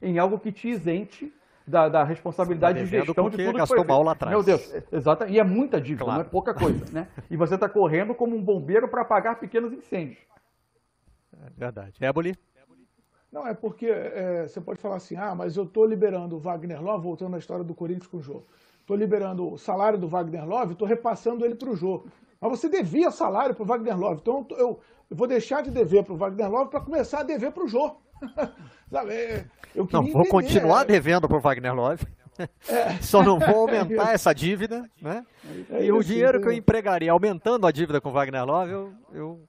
[0.00, 1.32] em algo que te isente
[1.68, 4.34] da, da responsabilidade tá de gestão de tudo que gastou mal lá atrás.
[4.34, 5.26] Meu Deus, exato.
[5.26, 6.20] E é muita dívida, claro.
[6.20, 7.08] não é pouca coisa, né?
[7.30, 10.18] E você está correndo como um bombeiro para apagar pequenos incêndios.
[11.32, 11.94] É verdade.
[12.00, 12.34] Éboli?
[13.30, 16.82] Não, é porque é, você pode falar assim, ah, mas eu estou liberando o Wagner
[16.82, 18.42] Love, voltando à história do Corinthians com o Jô.
[18.80, 22.06] Estou liberando o salário do Wagner Love, estou repassando ele para o Jô.
[22.40, 24.20] Mas você devia salário para o Wagner Love.
[24.22, 27.52] Então eu, eu vou deixar de dever para o Wagner Love para começar a dever
[27.52, 27.96] para o Jô.
[28.90, 29.44] Sabe, é,
[29.74, 30.84] não, vou entender, continuar é...
[30.86, 32.06] devendo para o Wagner Love.
[32.68, 33.02] É.
[33.02, 35.24] Só não vou aumentar essa dívida, né?
[35.70, 38.92] É e o dinheiro que eu empregaria aumentando a dívida com o Wagner Love, eu,
[39.12, 39.48] eu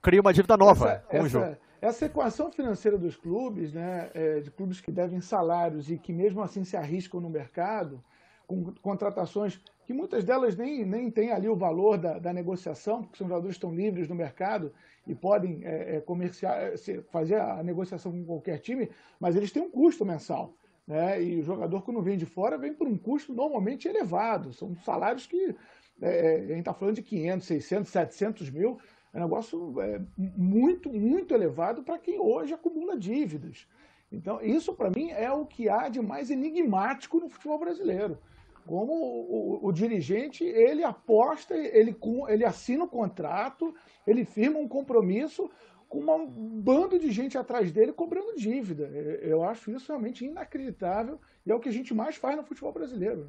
[0.00, 1.56] crio uma dívida nova essa, com essa, o jogo.
[1.80, 6.42] Essa equação financeira dos clubes, né, é, de clubes que devem salários e que mesmo
[6.42, 8.02] assim se arriscam no mercado,
[8.46, 13.22] com contratações que muitas delas nem, nem têm ali o valor da, da negociação, porque
[13.22, 14.72] os jogadores estão livres no mercado
[15.06, 16.76] e podem é, é, comerciar, é,
[17.10, 20.54] fazer a negociação com qualquer time, mas eles têm um custo mensal.
[20.86, 21.22] Né?
[21.22, 24.52] E o jogador, quando vem de fora, vem por um custo normalmente elevado.
[24.52, 25.54] São salários que
[26.00, 28.78] é, é a gente está falando de 500, 600, 700 mil.
[29.12, 33.66] É um negócio é, muito, muito elevado para quem hoje acumula dívidas.
[34.10, 38.18] Então, isso para mim é o que há de mais enigmático no futebol brasileiro
[38.66, 41.96] como o, o, o, dirigente ele aposta, ele,
[42.28, 43.74] ele assina o contrato,
[44.06, 45.50] ele firma um compromisso
[45.88, 48.84] com um bando de gente atrás dele cobrando dívida.
[49.20, 52.72] Eu acho isso realmente inacreditável e é o que a gente mais faz no futebol
[52.72, 53.28] brasileiro.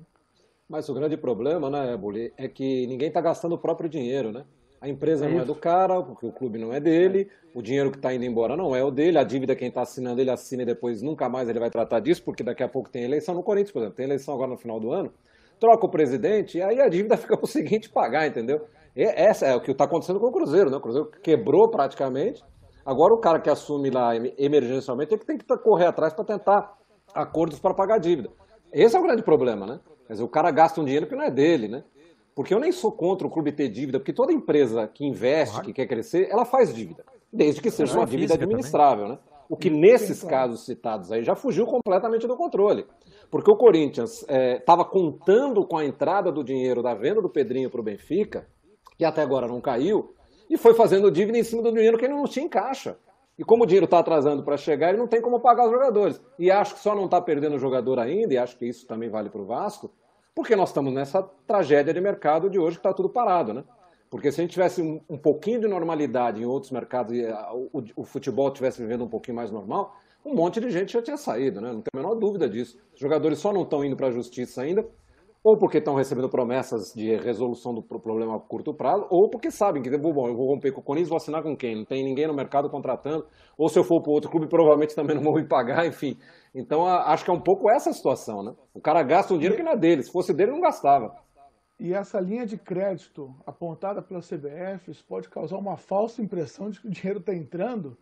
[0.69, 4.45] Mas o grande problema, né, Eboli, é que ninguém está gastando o próprio dinheiro, né?
[4.83, 7.89] A empresa é não é do cara, porque o clube não é dele, o dinheiro
[7.89, 10.63] que está indo embora não é o dele, a dívida quem está assinando ele assina
[10.63, 13.41] e depois nunca mais ele vai tratar disso, porque daqui a pouco tem eleição no
[13.41, 15.13] Corinthians, por exemplo, tem eleição agora no final do ano,
[15.57, 18.65] troca o presidente e aí a dívida fica para o seguinte pagar, entendeu?
[18.93, 20.75] E essa é o que está acontecendo com o Cruzeiro, né?
[20.75, 22.43] O Cruzeiro quebrou praticamente,
[22.85, 26.77] agora o cara que assume lá emergencialmente é que tem que correr atrás para tentar
[27.15, 28.31] acordos para pagar a dívida.
[28.73, 29.79] Esse é o grande problema, né?
[30.07, 31.85] Quer dizer, o cara gasta um dinheiro que não é dele, né?
[32.35, 35.67] Porque eu nem sou contra o clube ter dívida, porque toda empresa que investe, claro.
[35.67, 37.03] que quer crescer, ela faz dívida.
[37.31, 39.19] Desde que seja uma dívida administrável, né?
[39.49, 42.85] O que nesses casos citados aí já fugiu completamente do controle.
[43.29, 44.25] Porque o Corinthians
[44.59, 48.47] estava é, contando com a entrada do dinheiro da venda do Pedrinho para o Benfica,
[48.97, 50.13] que até agora não caiu,
[50.49, 52.97] e foi fazendo dívida em cima do dinheiro que ele não tinha em caixa.
[53.37, 56.21] E como o dinheiro está atrasando para chegar, ele não tem como pagar os jogadores.
[56.37, 59.09] E acho que só não está perdendo o jogador ainda, e acho que isso também
[59.09, 59.91] vale para o Vasco,
[60.35, 63.63] porque nós estamos nessa tragédia de mercado de hoje que está tudo parado, né?
[64.09, 67.51] Porque se a gente tivesse um, um pouquinho de normalidade em outros mercados e a,
[67.51, 71.17] o, o, futebol estivesse vivendo um pouquinho mais normal, um monte de gente já tinha
[71.17, 71.71] saído, né?
[71.71, 72.77] Não tem a menor dúvida disso.
[72.93, 74.87] Os jogadores só não estão indo para a justiça ainda,
[75.43, 79.83] ou porque estão recebendo promessas de resolução do problema a curto prazo, ou porque sabem
[79.83, 81.75] que, bom, eu vou romper com o Corinthians, vou assinar com quem?
[81.75, 83.25] Não tem ninguém no mercado contratando,
[83.57, 86.17] ou se eu for para outro clube, provavelmente também não vou me pagar, enfim.
[86.53, 88.53] Então, acho que é um pouco essa a situação, né?
[88.73, 91.15] O cara gasta um dinheiro que não é dele, se fosse dele, não gastava.
[91.79, 96.87] E essa linha de crédito apontada pela CBF pode causar uma falsa impressão de que
[96.87, 97.97] o dinheiro está entrando,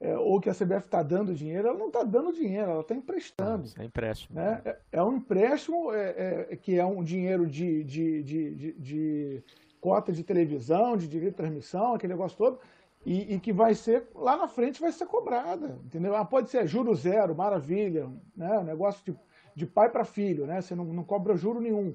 [0.00, 1.68] é, ou que a CBF está dando dinheiro.
[1.68, 3.68] Ela não está dando dinheiro, ela está emprestando.
[3.78, 4.40] é empréstimo.
[4.40, 4.62] Né?
[4.64, 9.44] É, é, um empréstimo é, é, que é um dinheiro de, de, de, de, de
[9.80, 12.60] cota de televisão, de direito de transmissão, aquele negócio todo,
[13.04, 16.14] e, e, que vai ser, lá na frente vai ser cobrada, entendeu?
[16.14, 18.62] Ah, pode ser juro zero, maravilha, né?
[18.62, 19.18] negócio de,
[19.54, 20.60] de pai para filho, né?
[20.60, 21.94] Você não, não cobra juro nenhum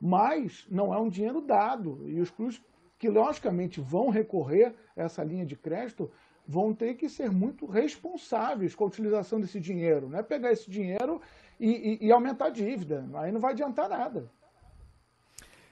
[0.00, 2.02] mas não é um dinheiro dado.
[2.08, 2.62] E os clubes
[2.98, 6.10] que, logicamente, vão recorrer a essa linha de crédito
[6.46, 10.08] vão ter que ser muito responsáveis com a utilização desse dinheiro.
[10.08, 11.20] Não é pegar esse dinheiro
[11.58, 13.04] e, e, e aumentar a dívida.
[13.14, 14.30] Aí não vai adiantar nada.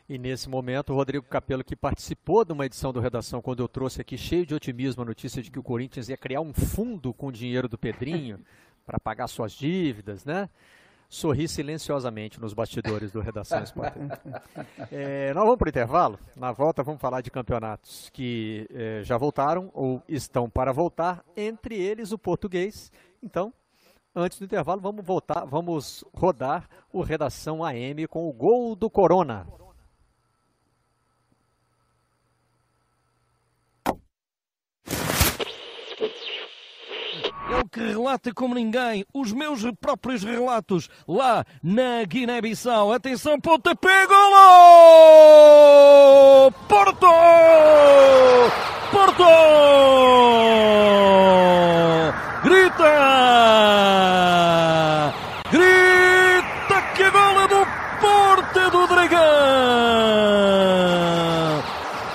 [0.06, 3.68] E nesse momento, o Rodrigo Capello, que participou de uma edição do Redação, quando eu
[3.68, 7.14] trouxe aqui, cheio de otimismo, a notícia de que o Corinthians ia criar um fundo
[7.14, 8.38] com o dinheiro do Pedrinho
[8.84, 10.50] para pagar suas dívidas, né?
[11.08, 13.98] sorri silenciosamente nos bastidores do Redação Esporte.
[14.90, 16.18] é, nós vamos para o intervalo.
[16.34, 21.76] Na volta vamos falar de campeonatos que é, já voltaram ou estão para voltar, entre
[21.76, 22.90] eles o português.
[23.22, 23.54] Então,
[24.14, 29.46] antes do intervalo, vamos voltar, vamos rodar o Redação AM com o gol do Corona.
[37.74, 42.92] Que relata como ninguém os meus próprios relatos lá na Guiné-Bissau.
[42.92, 45.02] Atenção, pontapé, golo!
[46.68, 47.08] Porto!
[48.92, 49.24] Porto!
[52.44, 52.84] Grita!
[55.50, 57.66] Grita que a bola do
[58.00, 59.20] Porto é do Dragão!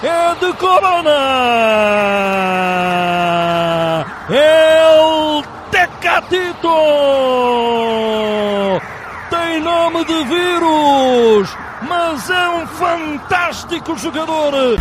[0.04, 1.20] É de Corona!
[6.70, 7.10] Tito!
[9.62, 11.50] nome de vírus,
[11.88, 14.78] mas é um fantástico jogador.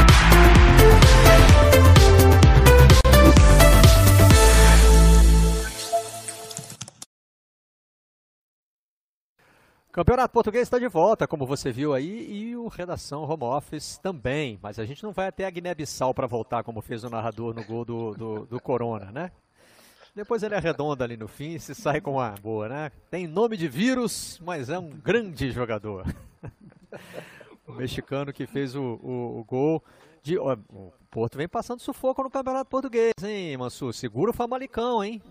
[9.90, 14.56] Campeonato Português está de volta, como você viu aí, e o Redação Home Office também.
[14.62, 17.64] Mas a gente não vai até a Guiné-Bissau para voltar, como fez o narrador no
[17.64, 19.32] gol do, do, do, Corona, né?
[20.18, 22.90] Depois ele arredonda ali no fim e se sai com uma boa, né?
[23.08, 26.04] Tem nome de vírus, mas é um grande jogador.
[27.64, 29.80] o mexicano que fez o, o, o gol
[30.20, 33.94] de, ó, o Porto vem passando sufoco no Campeonato Português, hein, Mansur?
[33.94, 35.22] Segura o Famalicão, hein?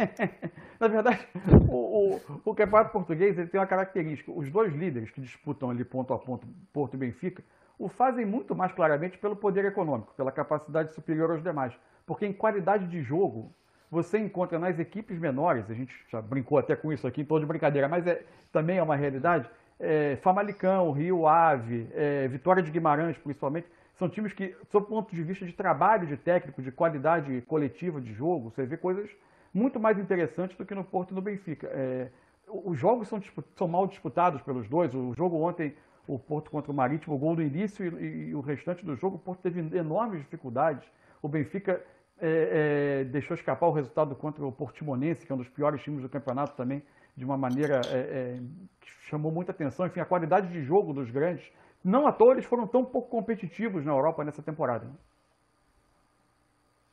[0.80, 1.28] Na verdade,
[1.68, 4.32] o, o, o, Campeonato Português ele tem uma característica.
[4.32, 7.44] Os dois líderes que disputam ali ponto a ponto, Porto e Benfica,
[7.78, 11.74] o fazem muito mais claramente pelo poder econômico, pela capacidade superior aos demais.
[12.06, 13.52] Porque em qualidade de jogo,
[13.92, 17.42] você encontra nas equipes menores, a gente já brincou até com isso aqui em todo
[17.42, 19.46] de brincadeira, mas é, também é uma realidade,
[19.78, 23.66] é, Famalicão, Rio Ave, é, Vitória de Guimarães, principalmente,
[23.98, 28.00] são times que, sob o ponto de vista de trabalho de técnico, de qualidade coletiva
[28.00, 29.10] de jogo, você vê coisas
[29.52, 31.66] muito mais interessantes do que no Porto e no Benfica.
[31.66, 32.08] É,
[32.48, 33.20] os jogos são,
[33.54, 34.94] são, mal disputados pelos dois.
[34.94, 35.74] O jogo ontem,
[36.06, 39.16] o Porto contra o Marítimo, o gol do início e, e o restante do jogo,
[39.16, 40.88] o Porto teve enormes dificuldades.
[41.20, 41.84] O Benfica
[42.24, 46.02] é, é, deixou escapar o resultado contra o Portimonense, que é um dos piores times
[46.02, 46.80] do campeonato também,
[47.16, 48.40] de uma maneira é, é,
[48.80, 49.86] que chamou muita atenção.
[49.86, 51.44] Enfim, a qualidade de jogo dos grandes
[51.84, 54.88] não à toa eles foram tão pouco competitivos na Europa nessa temporada.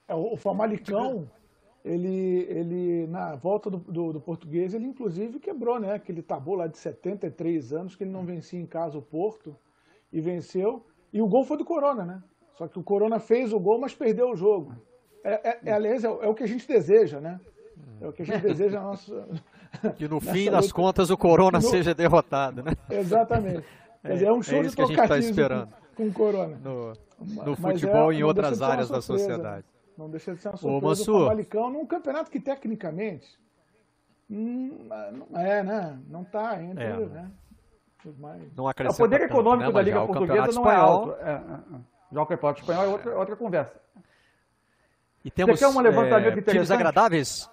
[0.07, 1.29] É, o Famalicão,
[1.85, 5.93] ele, ele na volta do, do, do, português, ele inclusive quebrou, né?
[5.93, 9.55] Aquele tabu lá de 73 anos que ele não vencia em casa o Porto
[10.11, 10.83] e venceu.
[11.13, 12.23] E o gol foi do Corona, né?
[12.55, 14.88] Só que o Corona fez o gol, mas perdeu o jogo.
[15.23, 17.39] É, é, é aliás, é, é, o que a gente deseja, né?
[18.01, 19.27] É o que a gente deseja nossa,
[19.97, 21.61] Que no fim das contas o Corona no...
[21.61, 22.71] seja derrotado, né?
[22.89, 23.65] Exatamente.
[24.01, 26.57] Quer dizer, é um show é de tá trocadilhos tá com, com Corona.
[26.63, 26.93] No,
[27.45, 29.65] no futebol é, e em outras áreas da sociedade.
[29.97, 33.37] Não deixa de ser uma surpresa o Famalicão num campeonato que tecnicamente
[34.31, 34.87] hum,
[35.29, 35.99] não é, né?
[36.07, 37.31] Não está entre, é, né?
[38.55, 39.73] Não o poder econômico né?
[39.73, 41.15] da Liga Portuguesa não é alto.
[41.19, 41.79] É, é, é,
[42.11, 43.81] já o Campeonato Espanhol é outra, outra conversa.
[45.23, 47.49] E temos Você quer uma levantamento é, times agradáveis?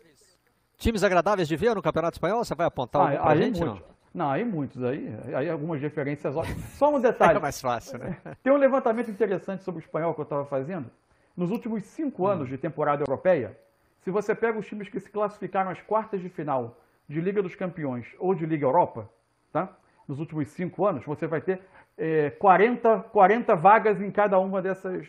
[0.79, 2.45] Times agradáveis de ver no Campeonato Espanhol?
[2.45, 3.61] Você vai apontar ah, pra gente?
[3.61, 3.81] Não?
[4.15, 6.35] Não, aí muitos, aí, aí algumas referências
[6.79, 7.37] Só um detalhe.
[7.39, 8.17] É mais fácil, né?
[8.43, 10.91] Tem um levantamento interessante sobre o espanhol que eu estava fazendo.
[11.37, 12.29] Nos últimos cinco hum.
[12.29, 13.57] anos de temporada europeia,
[14.01, 17.55] se você pega os times que se classificaram às quartas de final de Liga dos
[17.55, 19.11] Campeões ou de Liga Europa,
[19.53, 19.77] tá?
[20.09, 21.61] Nos últimos cinco anos, você vai ter
[21.99, 25.07] é, 40, 40 vagas em cada uma dessas,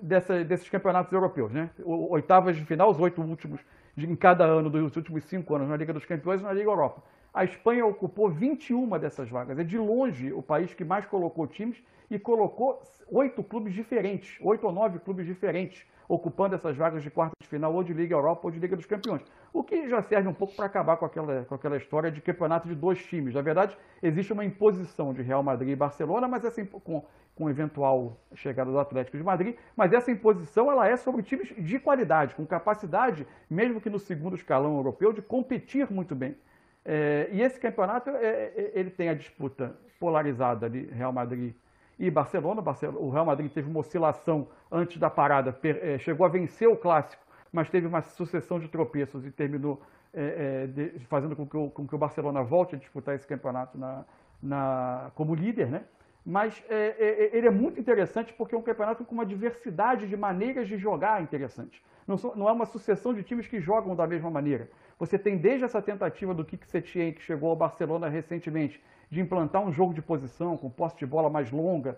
[0.00, 1.70] dessa, desses campeonatos europeus, né?
[1.84, 3.60] Oitavas de final, os oito últimos
[3.96, 6.68] de, em cada ano dos últimos cinco anos na Liga dos Campeões e na Liga
[6.68, 7.02] Europa.
[7.32, 9.58] A Espanha ocupou 21 dessas vagas.
[9.58, 14.66] É de longe o país que mais colocou times e colocou oito clubes diferentes, oito
[14.66, 18.42] ou nove clubes diferentes, ocupando essas vagas de quarta de final ou de Liga Europa
[18.44, 19.22] ou de Liga dos Campeões.
[19.52, 22.68] O que já serve um pouco para acabar com aquela, com aquela história de campeonato
[22.68, 23.34] de dois times.
[23.34, 27.04] Na verdade, existe uma imposição de Real Madrid e Barcelona, mas essa com,
[27.34, 31.78] com eventual chegada do Atlético de Madrid, mas essa imposição ela é sobre times de
[31.78, 36.36] qualidade, com capacidade, mesmo que no segundo escalão europeu, de competir muito bem.
[36.84, 41.54] É, e esse campeonato é, é, ele tem a disputa polarizada de Real Madrid
[41.98, 42.62] e Barcelona.
[42.98, 47.22] O Real Madrid teve uma oscilação antes da parada, é, chegou a vencer o clássico,
[47.52, 49.80] mas teve uma sucessão de tropeços e terminou
[50.12, 53.78] é, é, fazendo com que, o, com que, o, Barcelona volte a disputar esse campeonato
[53.78, 54.04] na,
[54.42, 55.84] na, como líder, né?
[56.24, 60.66] Mas é, ele é muito interessante porque é um campeonato com uma diversidade de maneiras
[60.66, 61.80] de jogar interessante.
[62.06, 64.68] Não, são, não é uma sucessão de times que jogam da mesma maneira.
[64.98, 69.62] Você tem desde essa tentativa do Kik Setien, que chegou ao Barcelona recentemente, de implantar
[69.62, 71.96] um jogo de posição com posse de bola mais longa,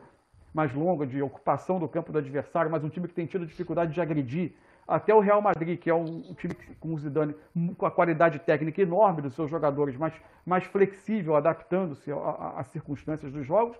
[0.52, 3.92] mais longa, de ocupação do campo do adversário, mas um time que tem tido dificuldade
[3.92, 4.52] de agredir,
[4.86, 7.34] até o Real Madrid, que é um, time com o Zidane
[7.76, 10.14] com a qualidade técnica enorme dos seus jogadores, mas
[10.46, 12.10] mais flexível, adaptando-se
[12.56, 13.76] às circunstâncias dos jogos.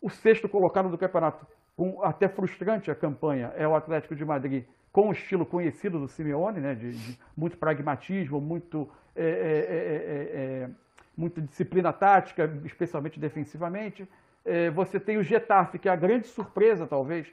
[0.00, 1.44] O sexto colocado do campeonato,
[1.76, 6.06] com até frustrante a campanha, é o Atlético de Madrid, com o estilo conhecido do
[6.06, 10.70] Simeone, né, de, de muito pragmatismo, muito, é é, é,
[11.16, 14.08] é, é, muito disciplina tática, especialmente defensivamente.
[14.44, 17.26] É, você tem o Getafe, que é a grande surpresa, talvez,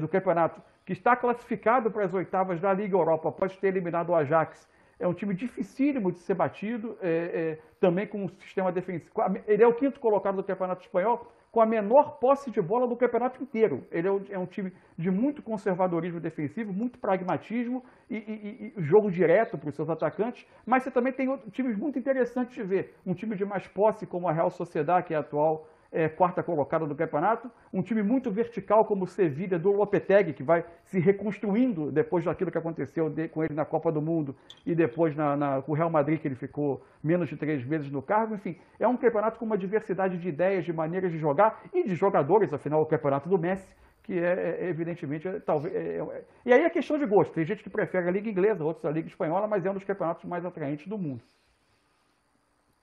[0.00, 4.16] do campeonato, que está classificado para as oitavas da Liga Europa, após ter eliminado o
[4.16, 4.68] Ajax
[4.98, 9.12] é um time dificílimo de ser batido, é, é, também com um sistema defensivo.
[9.46, 12.96] Ele é o quinto colocado do Campeonato Espanhol, com a menor posse de bola do
[12.96, 13.86] campeonato inteiro.
[13.90, 19.10] Ele é um, é time de muito conservadorismo defensivo, muito pragmatismo e, e, e jogo
[19.10, 22.94] direto para os seus atacantes, mas você também tem outros, times muito interessantes de ver.
[23.06, 26.42] Um time de mais posse, como a Real Sociedade, que é a atual é, quarta
[26.42, 30.98] colocada do campeonato, um time muito vertical como o Sevilla do Lopetegui, que vai se
[30.98, 34.34] reconstruindo depois daquilo que aconteceu de, com ele na Copa do Mundo
[34.64, 37.90] e depois na, na, com o Real Madrid, que ele ficou menos de três meses
[37.90, 38.34] no cargo.
[38.34, 41.94] Enfim, é um campeonato com uma diversidade de ideias, de maneiras de jogar e de
[41.94, 45.74] jogadores, afinal, o campeonato do Messi, que é, é evidentemente, é, talvez.
[45.74, 47.32] É, é, e aí é questão de gosto.
[47.32, 49.84] Tem gente que prefere a Liga Inglesa, outros a Liga Espanhola, mas é um dos
[49.84, 51.22] campeonatos mais atraentes do mundo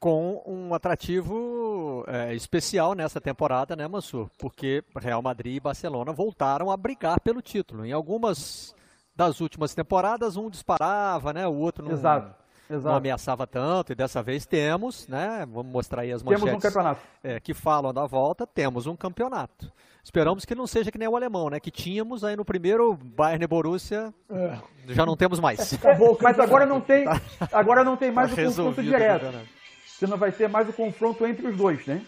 [0.03, 4.29] com um atrativo é, especial nessa temporada, né, Mansur?
[4.37, 7.85] Porque Real Madrid e Barcelona voltaram a brigar pelo título.
[7.85, 8.75] Em algumas
[9.15, 12.35] das últimas temporadas, um disparava, né, o outro não, exato,
[12.69, 12.85] exato.
[12.85, 16.67] não ameaçava tanto, e dessa vez temos, né, vamos mostrar aí as manchetes temos um
[16.67, 17.01] campeonato.
[17.23, 19.71] É, que falam da volta, temos um campeonato.
[20.03, 23.45] Esperamos que não seja que nem o alemão, né, que tínhamos aí no primeiro Bayern
[23.45, 24.57] e Borussia, é.
[24.87, 25.71] já não temos mais.
[25.71, 27.05] Acabou, mas agora não tem,
[27.53, 29.62] agora não tem mais tá o confronto direto
[29.93, 32.01] você não vai ter mais o confronto entre os dois, né?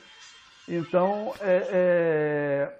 [0.67, 2.73] Então, é, é,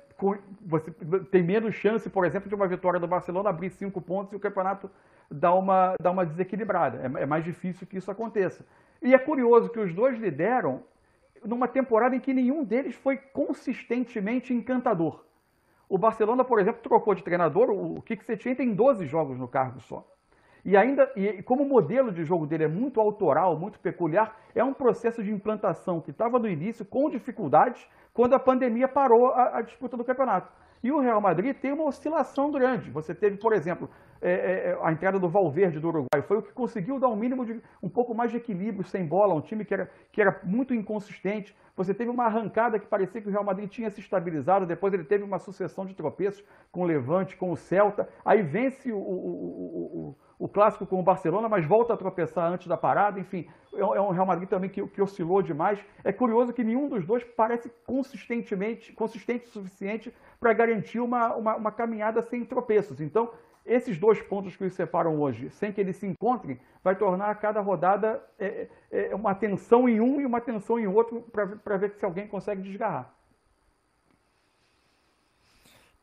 [0.62, 0.92] você
[1.32, 4.40] tem menos chance, por exemplo, de uma vitória do Barcelona abrir cinco pontos e o
[4.40, 4.90] campeonato
[5.30, 7.00] dar uma, dar uma desequilibrada.
[7.00, 8.66] É, é mais difícil que isso aconteça.
[9.02, 10.84] E é curioso que os dois lideram
[11.44, 15.24] numa temporada em que nenhum deles foi consistentemente encantador.
[15.88, 19.80] O Barcelona, por exemplo, trocou de treinador, o Kik Setien tem 12 jogos no cargo
[19.82, 20.04] só.
[20.66, 24.64] E ainda, e como o modelo de jogo dele é muito autoral, muito peculiar, é
[24.64, 29.60] um processo de implantação que estava no início com dificuldades quando a pandemia parou a,
[29.60, 30.52] a, disputa do campeonato.
[30.84, 32.90] E o Real Madrid tem uma oscilação grande.
[32.90, 33.88] Você teve, por exemplo,
[34.20, 37.16] é, é, é, a entrada do Valverde do Uruguai, foi o que conseguiu dar um
[37.16, 40.40] mínimo de um pouco mais de equilíbrio sem bola, um time que era, que era
[40.44, 41.56] muito inconsistente.
[41.76, 45.04] Você teve uma arrancada que parecia que o Real Madrid tinha se estabilizado, depois ele
[45.04, 49.02] teve uma sucessão de tropeços com o Levante, com o Celta, aí vence o, o,
[49.02, 50.16] o o
[50.48, 53.20] clássico com o Barcelona, mas volta a tropeçar antes da parada.
[53.20, 55.80] Enfim, é, é um Real Madrid também que, que oscilou demais.
[56.04, 61.56] É curioso que nenhum dos dois parece consistentemente, consistente o suficiente para garantir uma, uma,
[61.56, 63.00] uma, caminhada sem tropeços.
[63.00, 63.32] Então,
[63.66, 67.62] esses dois pontos que os separam hoje, sem que eles se encontrem, vai tornar cada
[67.62, 71.22] rodada é, é, é uma tensão em um e uma tensão em outro
[71.64, 73.12] para ver se alguém consegue desgarrar.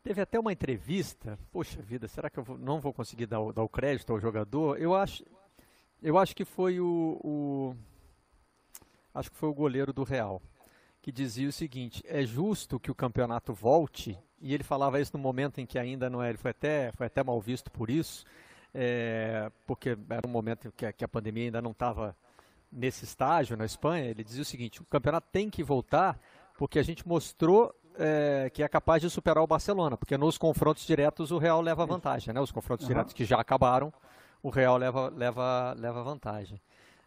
[0.03, 3.53] Teve até uma entrevista, poxa vida, será que eu vou, não vou conseguir dar o,
[3.53, 4.77] dar o, crédito ao jogador?
[4.77, 5.23] Eu acho,
[6.01, 7.75] eu acho que foi o, o,
[9.13, 10.41] acho que foi o goleiro do Real
[11.01, 15.23] que dizia o seguinte: é justo que o campeonato volte e ele falava isso no
[15.23, 18.25] momento em que ainda não é, ele foi até foi até mal visto por isso,
[18.73, 22.13] é, porque era um momento que que a pandemia ainda não estava
[22.69, 24.09] nesse estágio na Espanha.
[24.09, 26.19] Ele dizia o seguinte: o campeonato tem que voltar
[26.57, 30.85] porque a gente mostrou é, que é capaz de superar o Barcelona, porque nos confrontos
[30.85, 32.41] diretos o Real leva vantagem, né?
[32.41, 32.93] Os confrontos uhum.
[32.93, 33.93] diretos que já acabaram,
[34.41, 36.59] o Real leva, leva, leva vantagem.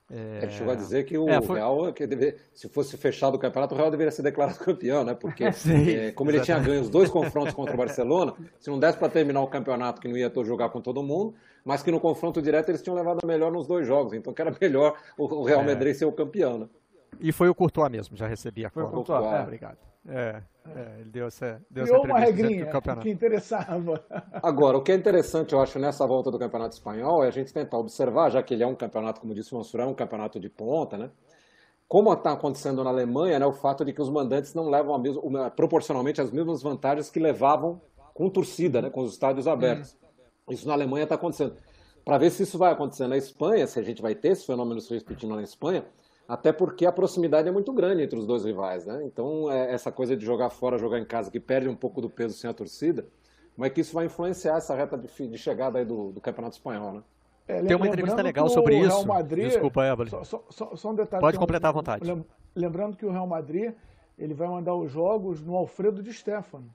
[0.09, 0.41] É...
[0.43, 1.57] Ele chegou a dizer que o é, foi...
[1.57, 5.15] Real, que deve, se fosse fechado o campeonato, o Real deveria ser declarado campeão, né?
[5.15, 5.45] Porque,
[5.99, 9.09] é, como ele tinha ganho os dois confrontos contra o Barcelona, se não desse para
[9.09, 11.35] terminar o campeonato, que não ia jogar com todo mundo,
[11.65, 14.41] mas que no confronto direto eles tinham levado a melhor nos dois jogos, então que
[14.41, 15.67] era melhor o Real é.
[15.67, 16.69] Madrid ser o campeão, né?
[17.19, 19.43] E foi o Courtois mesmo, já recebia a Foi o Courtois, é.
[19.43, 19.79] obrigado.
[20.09, 20.43] É,
[20.75, 22.67] é, ele deu essa, deu Criou essa uma regrinha
[23.03, 24.05] que interessava.
[24.43, 27.53] Agora, o que é interessante, eu acho, nessa volta do Campeonato Espanhol é a gente
[27.53, 30.39] tentar observar, já que ele é um campeonato, como disse o Mansur, é um campeonato
[30.39, 31.11] de ponta, né?
[31.89, 34.99] Como está acontecendo na Alemanha, né, o fato de que os mandantes não levam a
[34.99, 37.81] mesma, proporcionalmente as mesmas vantagens que levavam
[38.13, 39.97] com torcida, né, com os estádios abertos.
[40.49, 40.53] Hum.
[40.53, 41.55] Isso na Alemanha está acontecendo.
[42.05, 44.81] Para ver se isso vai acontecer na Espanha, se a gente vai ter esse fenômeno
[44.81, 45.85] se repetindo na Espanha,
[46.29, 49.03] até porque a proximidade é muito grande entre os dois rivais, né?
[49.05, 52.11] Então, é, essa coisa de jogar fora, jogar em casa, que perde um pouco do
[52.11, 53.07] peso sem a torcida,
[53.55, 56.57] como é que isso vai influenciar essa reta de, de chegada aí do, do Campeonato
[56.57, 57.03] Espanhol, né?
[57.49, 59.07] É, Tem uma entrevista legal sobre isso.
[59.07, 60.11] Madrid, Desculpa, Evelyn.
[60.11, 61.21] Só, só, só, um detalhe.
[61.21, 62.05] Pode completar à vontade.
[62.55, 63.73] Lembrando que o Real Madrid
[64.19, 66.75] ele vai mandar os jogos no Alfredo de Stefano.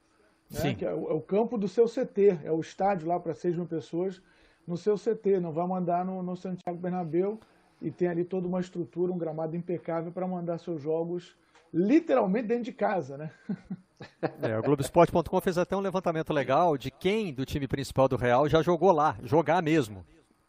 [0.49, 0.59] Né?
[0.59, 0.75] Sim.
[0.75, 3.57] Que é o, é o, campo do seu CT, é o estádio lá para 6
[3.57, 4.21] mil pessoas
[4.65, 5.41] no seu CT.
[5.41, 7.37] Não vai mandar no, no Santiago Bernabéu
[7.81, 11.35] e tem ali toda uma estrutura, um gramado impecável para mandar seus jogos
[11.73, 13.31] literalmente dentro de casa, né?
[14.41, 18.49] É, o Globoesporte.com fez até um levantamento legal de quem do time principal do Real
[18.49, 20.03] já jogou lá, jogar mesmo,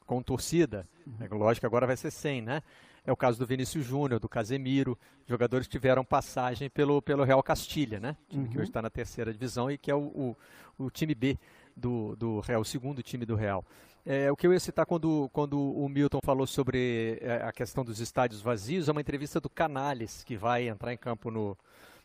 [0.06, 0.88] com torcida.
[1.20, 2.62] É, lógico que agora vai ser 100, né?
[3.04, 7.42] É o caso do Vinícius Júnior, do Casemiro, jogadores que tiveram passagem pelo, pelo Real
[7.42, 8.16] Castilha, né?
[8.28, 8.50] Time uhum.
[8.50, 10.36] que hoje está na terceira divisão e que é o, o,
[10.78, 11.36] o time B
[11.76, 13.64] do, do Real, o segundo time do Real.
[14.04, 17.84] É, o que eu ia citar quando, quando o Milton falou sobre é, a questão
[17.84, 21.56] dos estádios vazios é uma entrevista do Canales, que vai entrar em campo no,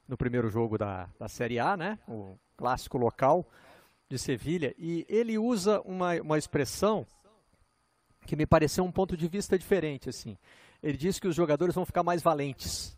[0.07, 1.97] no primeiro jogo da, da Série A, né?
[2.07, 3.43] o clássico local
[4.07, 7.05] de Sevilha, e ele usa uma, uma expressão
[8.27, 10.07] que me pareceu um ponto de vista diferente.
[10.07, 10.37] assim.
[10.83, 12.95] Ele diz que os jogadores vão ficar mais valentes,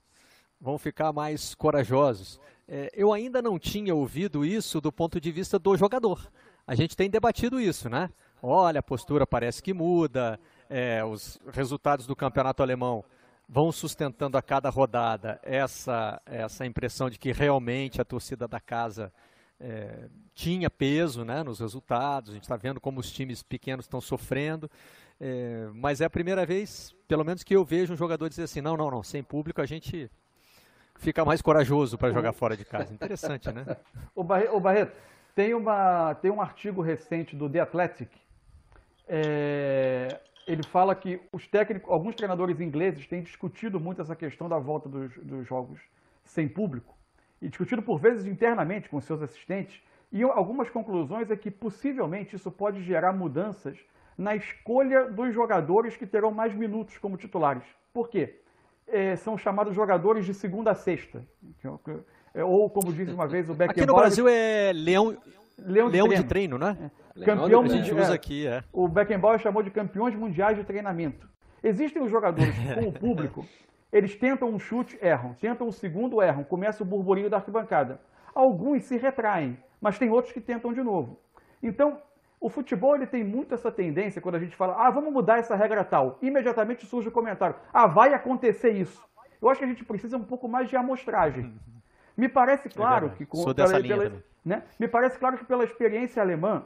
[0.60, 2.38] vão ficar mais corajosos.
[2.68, 6.30] É, eu ainda não tinha ouvido isso do ponto de vista do jogador.
[6.68, 8.10] A gente tem debatido isso, né?
[8.42, 13.04] Olha, a postura parece que muda, é, os resultados do campeonato alemão
[13.48, 19.12] vão sustentando a cada rodada essa, essa impressão de que realmente a torcida da casa
[19.60, 22.30] é, tinha peso né, nos resultados.
[22.30, 24.70] A gente está vendo como os times pequenos estão sofrendo.
[25.20, 28.62] É, mas é a primeira vez, pelo menos, que eu vejo um jogador dizer assim:
[28.62, 30.10] não, não, não, sem público a gente
[30.96, 32.94] fica mais corajoso para jogar fora de casa.
[32.94, 33.66] Interessante, né?
[34.16, 34.96] o, Barreto,
[35.36, 38.10] tem, uma, tem um artigo recente do The Athletic.
[39.12, 44.60] É, ele fala que os técnicos, alguns treinadores ingleses têm discutido muito essa questão da
[44.60, 45.80] volta dos, dos jogos
[46.24, 46.96] sem público
[47.42, 49.82] e discutido por vezes internamente com seus assistentes.
[50.12, 53.78] E algumas conclusões é que possivelmente isso pode gerar mudanças
[54.18, 57.64] na escolha dos jogadores que terão mais minutos como titulares.
[57.94, 58.40] Por quê?
[58.88, 61.24] É, são chamados jogadores de segunda a sexta.
[62.34, 63.72] É, ou, como disse uma vez o Beckenbauer...
[63.72, 65.18] Aqui no Brasil é leão,
[65.66, 66.24] leão, de, leão treino.
[66.24, 66.92] de treino, né?
[67.18, 67.26] É.
[67.26, 68.64] Campeão de, usa aqui, é.
[68.72, 71.30] O Beckenbauer chamou de campeões mundiais de treinamento.
[71.64, 73.46] Existem os jogadores com o público,
[73.92, 75.34] eles tentam um chute, erram.
[75.34, 76.44] Tentam um segundo, erram.
[76.44, 78.00] Começa o burburinho da arquibancada.
[78.34, 81.20] Alguns se retraem, mas tem outros que tentam de novo.
[81.62, 82.00] Então,
[82.40, 85.56] o futebol ele tem muito essa tendência, quando a gente fala, ah, vamos mudar essa
[85.56, 89.04] regra tal, imediatamente surge o comentário, ah, vai acontecer isso.
[89.42, 91.54] Eu acho que a gente precisa um pouco mais de amostragem.
[92.16, 95.38] Me parece claro é que com, Sou dessa pela, linha pela, né, me parece claro
[95.38, 96.66] que pela experiência alemã,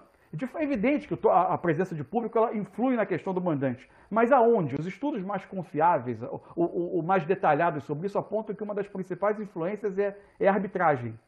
[0.55, 3.87] é evidente que a presença de público ela influi na questão do mandante.
[4.09, 4.73] Mas aonde?
[4.73, 8.87] Os estudos mais confiáveis, o, o, o mais detalhados sobre isso, apontam que uma das
[8.87, 11.19] principais influências é, é a arbitragem.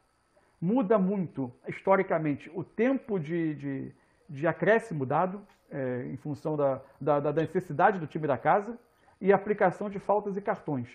[0.60, 3.96] Muda muito, historicamente, o tempo de, de
[4.30, 8.78] de acréscimo dado, é, em função da, da, da, necessidade do time da casa,
[9.20, 10.89] e aplicação de faltas e cartões.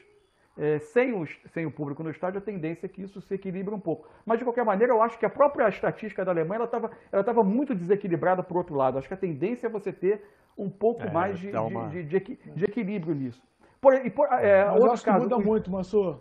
[0.63, 3.75] É, sem, os, sem o público no estádio, a tendência é que isso se equilibre
[3.75, 4.07] um pouco.
[4.27, 7.43] Mas, de qualquer maneira, eu acho que a própria estatística da Alemanha estava ela tava
[7.43, 8.99] muito desequilibrada por outro lado.
[8.99, 10.23] Acho que a tendência é você ter
[10.59, 11.89] um pouco é, mais de, uma...
[11.89, 13.43] de, de, de, de, equilíbrio nisso.
[13.81, 16.21] Por, e por, é, Mas eu acho caso, que muda muito, Mansur.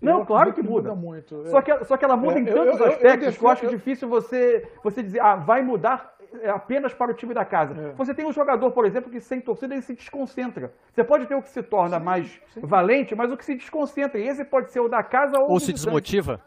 [0.00, 0.90] Não, eu claro que muda.
[0.90, 1.44] muda muito.
[1.48, 3.66] Só que, só que ela muda é, em tantos eu, eu, aspectos que eu acho
[3.66, 6.11] difícil você, você dizer, ah, vai mudar
[6.54, 7.74] apenas para o time da casa.
[7.74, 7.92] É.
[7.92, 10.72] Você tem um jogador, por exemplo, que sem torcida ele se desconcentra.
[10.92, 12.60] Você pode ter o que se torna sim, mais sim.
[12.60, 14.18] valente, mas o que se desconcentra.
[14.18, 16.40] E esse pode ser o da casa ou, ou se desmotiva.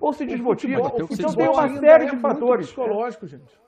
[0.00, 0.90] Ou se desmotiva.
[0.90, 2.66] Futebol, então tem uma série de é fatores.
[2.66, 3.60] psicológico, gente.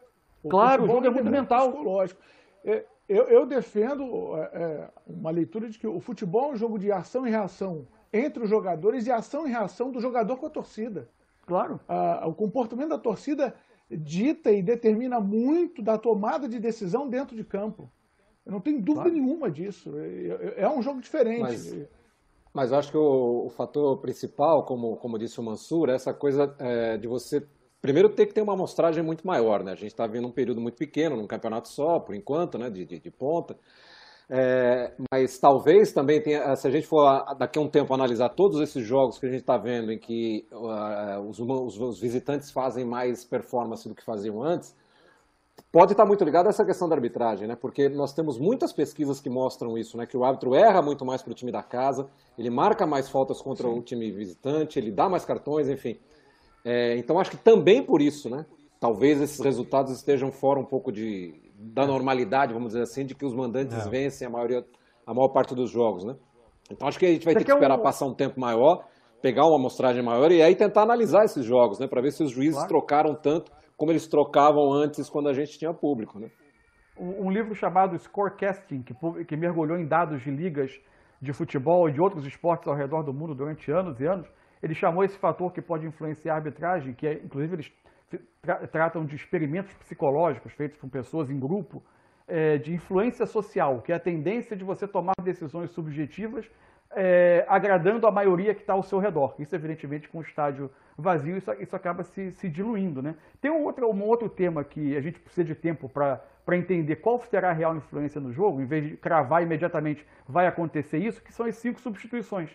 [0.42, 1.72] O claro, o jogo é muito mental.
[1.72, 2.20] Psicológico.
[2.64, 6.90] É, eu, eu, defendo é, uma leitura de que o futebol é um jogo de
[6.90, 11.08] ação e reação entre os jogadores e ação e reação do jogador com a torcida.
[11.46, 11.80] Claro.
[11.88, 13.54] Ah, o comportamento da torcida
[13.90, 17.90] dita e determina muito da tomada de decisão dentro de campo.
[18.44, 19.12] Eu não tenho dúvida claro.
[19.12, 19.90] nenhuma disso.
[19.98, 21.40] É, é um jogo diferente.
[21.40, 21.88] Mas,
[22.52, 26.54] mas acho que o, o, fator principal, como, como disse o Mansur, é essa coisa
[26.58, 27.46] é, de você
[27.80, 29.62] primeiro ter que ter uma amostragem muito maior.
[29.62, 29.72] Né?
[29.72, 32.68] A gente está vendo um período muito pequeno, num campeonato só, por enquanto, né?
[32.70, 33.56] de, de, de ponta.
[34.28, 37.04] É, mas talvez também tenha, se a gente for
[37.34, 40.46] daqui a um tempo analisar todos esses jogos que a gente está vendo em que
[40.50, 44.74] uh, os, os, os, visitantes fazem mais performance do que faziam antes,
[45.70, 47.54] pode estar tá muito ligado a essa questão da arbitragem, né?
[47.54, 50.06] Porque nós temos muitas pesquisas que mostram isso, né?
[50.06, 52.08] Que o árbitro erra muito mais para o time da casa,
[52.38, 53.78] ele marca mais faltas contra Sim.
[53.78, 55.98] o time visitante, ele dá mais cartões, enfim.
[56.64, 58.46] É, então acho que também por isso, né?
[58.80, 63.24] Talvez esses resultados estejam fora um pouco de, da normalidade, vamos dizer assim, de que
[63.24, 63.88] os mandantes é.
[63.88, 64.64] vencem a, maioria,
[65.06, 66.16] a maior parte dos jogos, né?
[66.70, 67.82] Então acho que a gente vai ter que esperar um...
[67.82, 68.84] passar um tempo maior,
[69.22, 71.86] pegar uma amostragem maior e aí tentar analisar esses jogos, né?
[71.86, 72.68] Para ver se os juízes claro.
[72.68, 76.30] trocaram tanto como eles trocavam antes quando a gente tinha público, né?
[76.96, 78.94] Um, livro chamado Scorecasting, que,
[79.24, 80.80] que mergulhou em dados de ligas
[81.20, 84.28] de futebol e de outros esportes ao redor do mundo durante anos e anos,
[84.62, 87.72] ele chamou esse fator que pode influenciar a arbitragem, que é, inclusive eles
[88.42, 91.82] tra tratam de experimentos psicológicos feitos com pessoas em grupo,
[92.26, 96.48] é, de influência social, que é a tendência de você tomar decisões subjetivas
[96.96, 99.34] é, agradando a maioria que está ao seu redor.
[99.38, 103.02] Isso, evidentemente, com o estádio vazio, isso, isso acaba se, se, diluindo.
[103.02, 103.14] Né?
[103.40, 107.18] Tem um outro, um outro tema que a gente precisa de tempo para entender qual
[107.20, 111.32] será a real influência no jogo, em vez de cravar imediatamente vai acontecer isso, que
[111.32, 112.50] são as cinco substituições.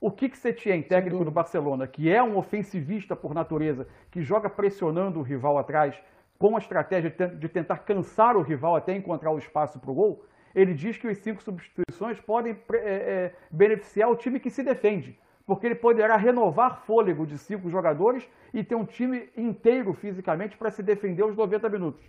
[0.00, 5.20] O Kik Setien, técnico do Barcelona, que é um ofensivista por natureza, que joga pressionando
[5.20, 5.98] o rival atrás,
[6.38, 10.24] com a estratégia de tentar cansar o rival até encontrar o espaço para o gol,
[10.54, 15.18] ele diz que os cinco substituições podem é, é, beneficiar o time que se defende,
[15.46, 20.70] porque ele poderá renovar fôlego de cinco jogadores e ter um time inteiro fisicamente para
[20.70, 22.04] se defender os 90 minutos.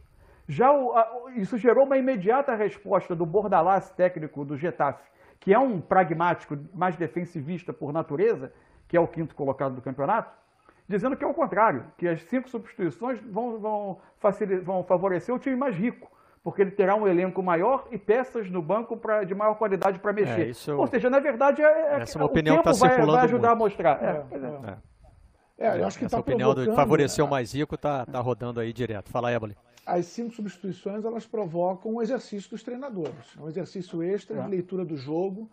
[0.47, 5.03] Já o, a, isso gerou uma imediata resposta do Bordalás, técnico do Getafe,
[5.39, 8.51] que é um pragmático mais defensivista por natureza,
[8.87, 10.31] que é o quinto colocado do campeonato,
[10.87, 13.99] dizendo que é o contrário, que as cinco substituições vão, vão,
[14.63, 16.09] vão favorecer o time mais rico,
[16.43, 20.13] porque ele terá um elenco maior e peças no banco pra, de maior qualidade para
[20.13, 20.47] mexer.
[20.47, 20.75] É, isso...
[20.75, 23.25] Ou seja, na verdade, é, é Essa é uma opinião o tempo tá vai, vai,
[23.25, 23.51] ajudar muito.
[23.51, 24.03] a mostrar.
[24.03, 25.67] É, é, é.
[25.67, 28.61] é eu acho que Essa tá opinião de favorecer o mais rico está tá rodando
[28.61, 29.09] aí direto.
[29.09, 29.57] Fala, Éboli.
[29.87, 34.97] As cinco substituições elas provocam um exercício dos treinadores, um exercício extra de leitura do
[34.97, 35.49] jogo.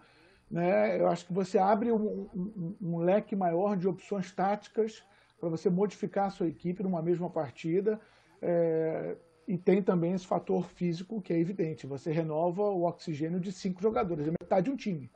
[0.50, 1.00] Né?
[1.00, 5.04] Eu acho que você abre um, um, um leque maior de opções táticas
[5.38, 8.00] para você modificar a sua equipe numa mesma partida.
[8.42, 9.16] É,
[9.46, 11.86] e tem também esse fator físico que é evidente.
[11.86, 15.08] Você renova o oxigênio de cinco jogadores, é metade de um time.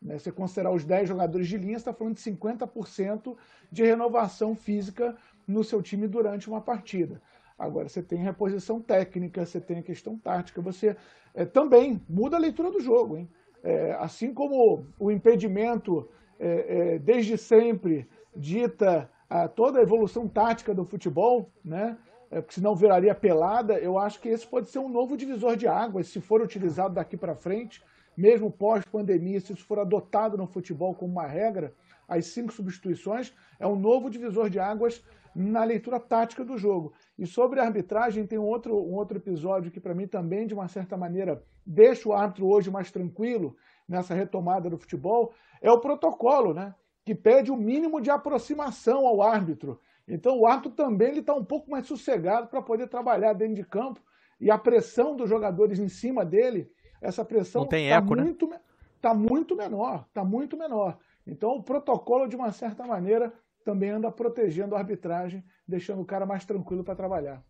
[0.00, 0.18] Né?
[0.18, 3.36] Você considerar os 10 jogadores de linha, você está falando de 50%
[3.70, 5.14] de renovação física
[5.46, 7.20] no seu time durante uma partida.
[7.58, 10.96] Agora, você tem reposição técnica, você tem a questão tática, você
[11.34, 13.16] é, também muda a leitura do jogo.
[13.16, 13.28] Hein?
[13.62, 20.84] É, assim como o impedimento, é, desde sempre, dita a toda a evolução tática do
[20.84, 21.96] futebol, né?
[22.30, 25.68] É, porque senão viraria pelada, eu acho que esse pode ser um novo divisor de
[25.68, 27.82] águas, se for utilizado daqui para frente,
[28.16, 31.74] mesmo pós-pandemia, se isso for adotado no futebol como uma regra,
[32.08, 35.02] as cinco substituições é um novo divisor de águas
[35.34, 36.92] na leitura tática do jogo.
[37.18, 40.54] E sobre a arbitragem, tem um outro, um outro episódio que, para mim, também, de
[40.54, 43.56] uma certa maneira, deixa o árbitro hoje mais tranquilo
[43.88, 46.74] nessa retomada do futebol, é o protocolo, né?
[47.04, 49.80] que pede o mínimo de aproximação ao árbitro.
[50.06, 54.00] Então o árbitro também está um pouco mais sossegado para poder trabalhar dentro de campo
[54.40, 56.70] e a pressão dos jogadores em cima dele,
[57.00, 58.00] essa pressão está né?
[58.00, 58.60] muito, né?
[59.00, 60.98] tá muito menor, está muito menor.
[61.26, 63.32] Então o protocolo, de uma certa maneira,
[63.64, 67.44] também anda protegendo a arbitragem, deixando o cara mais tranquilo para trabalhar.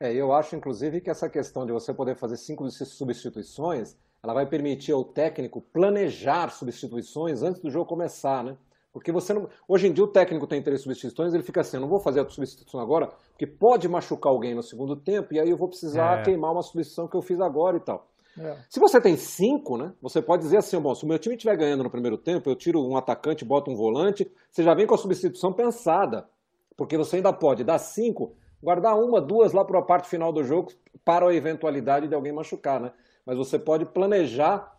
[0.00, 4.46] É, eu acho, inclusive, que essa questão de você poder fazer cinco substituições ela vai
[4.46, 8.56] permitir ao técnico planejar substituições antes do jogo começar, né?
[8.92, 9.48] Porque você não.
[9.66, 12.20] Hoje em dia o técnico tem três substituições, ele fica assim, eu não vou fazer
[12.20, 16.20] a substituição agora, porque pode machucar alguém no segundo tempo, e aí eu vou precisar
[16.20, 16.22] é.
[16.22, 18.11] queimar uma substituição que eu fiz agora e tal.
[18.38, 18.56] É.
[18.68, 19.92] Se você tem cinco, né?
[20.00, 22.56] Você pode dizer assim, bom, se o meu time estiver ganhando no primeiro tempo, eu
[22.56, 26.28] tiro um atacante, boto um volante, você já vem com a substituição pensada.
[26.76, 30.42] Porque você ainda pode dar cinco, guardar uma, duas lá para a parte final do
[30.42, 30.72] jogo
[31.04, 32.92] para a eventualidade de alguém machucar, né?
[33.24, 34.72] mas você pode planejar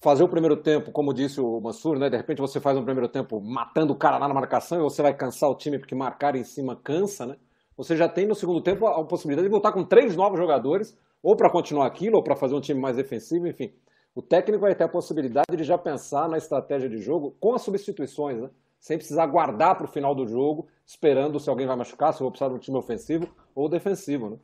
[0.00, 2.08] fazer o primeiro tempo, como disse o Mansur, né?
[2.08, 5.02] De repente você faz um primeiro tempo matando o cara lá na marcação e você
[5.02, 7.36] vai cansar o time porque marcar em cima cansa, né?
[7.76, 11.36] Você já tem no segundo tempo a possibilidade de voltar com três novos jogadores, ou
[11.36, 13.72] para continuar aquilo, ou para fazer um time mais defensivo, enfim.
[14.14, 17.62] O técnico vai ter a possibilidade de já pensar na estratégia de jogo com as
[17.62, 18.50] substituições, né?
[18.78, 22.24] Sem precisar guardar para o final do jogo, esperando se alguém vai machucar, se eu
[22.24, 24.38] vou precisar de um time ofensivo ou defensivo, né?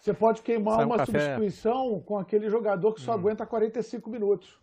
[0.00, 3.14] Você pode queimar uma substituição com aquele jogador que só hum.
[3.14, 4.58] aguenta 45 minutos.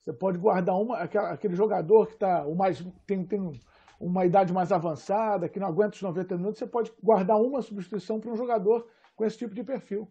[0.00, 3.52] Você pode guardar uma, aquele jogador que tá, o mais, tem, tem
[3.98, 8.20] uma idade mais avançada, que não aguenta os 90 minutos, você pode guardar uma substituição
[8.20, 10.06] para um jogador com esse tipo de perfil.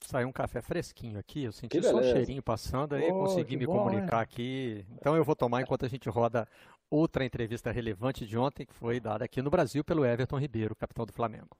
[0.00, 3.66] Saiu um café fresquinho aqui, eu senti só o cheirinho passando, aí oh, consegui me
[3.66, 4.86] bom, comunicar aqui.
[4.92, 6.46] Então eu vou tomar enquanto a gente roda
[6.88, 11.04] outra entrevista relevante de ontem, que foi dada aqui no Brasil pelo Everton Ribeiro, capitão
[11.04, 11.56] do Flamengo.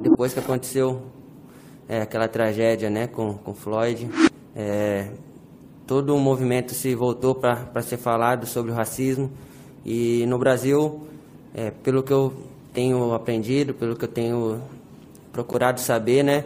[0.00, 1.02] depois que aconteceu
[1.88, 4.10] é, aquela tragédia né, com, com Floyd,
[4.54, 5.10] é,
[5.86, 9.30] todo o movimento se voltou para ser falado sobre o racismo.
[9.84, 11.06] E no Brasil,
[11.82, 12.32] pelo que eu
[12.72, 14.60] tenho aprendido, pelo que eu tenho
[15.32, 16.44] procurado saber, né,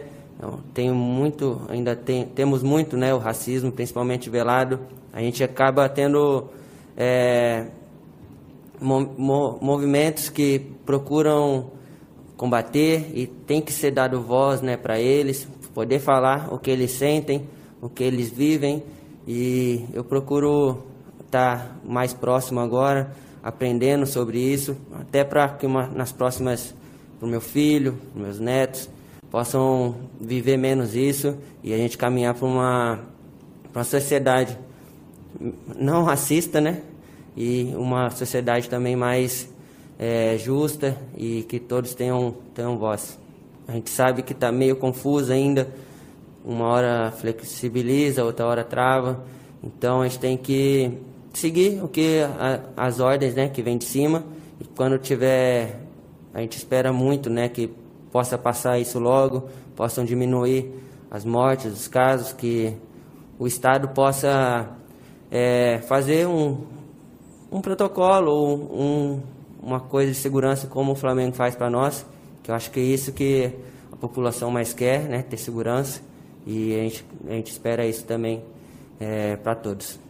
[0.73, 4.79] tenho muito, ainda tem, temos muito né, o racismo, principalmente velado.
[5.13, 6.49] A gente acaba tendo
[6.97, 7.67] é,
[8.79, 11.71] movimentos que procuram
[12.35, 16.91] combater e tem que ser dado voz né, para eles, poder falar o que eles
[16.91, 17.47] sentem,
[17.81, 18.83] o que eles vivem.
[19.27, 20.83] E eu procuro
[21.25, 23.11] estar tá mais próximo agora,
[23.45, 26.73] aprendendo sobre isso, até para que uma, nas próximas,
[27.19, 28.89] para o meu filho, meus netos,
[29.29, 32.99] possam viver menos isso e a gente caminhar para uma,
[33.71, 34.57] uma sociedade
[35.77, 36.81] não racista, né?
[37.37, 39.47] E uma sociedade também mais
[39.99, 43.19] é, justa e que todos tenham, tenham voz.
[43.67, 45.67] A gente sabe que está meio confuso ainda,
[46.43, 49.23] uma hora flexibiliza, outra hora trava,
[49.63, 50.97] então a gente tem que
[51.39, 54.23] seguir o que a, as ordens, né, que vem de cima.
[54.59, 55.79] E quando tiver,
[56.33, 57.69] a gente espera muito, né, que
[58.11, 60.71] possa passar isso logo, possam diminuir
[61.11, 62.73] as mortes, os casos, que
[63.37, 64.69] o Estado possa
[65.29, 66.63] é, fazer um,
[67.51, 68.31] um protocolo,
[68.71, 69.21] um,
[69.61, 72.05] uma coisa de segurança como o Flamengo faz para nós,
[72.41, 73.51] que eu acho que é isso que
[73.91, 76.01] a população mais quer, né, ter segurança,
[76.45, 78.43] e a gente, a gente espera isso também
[78.99, 80.04] é, para todos.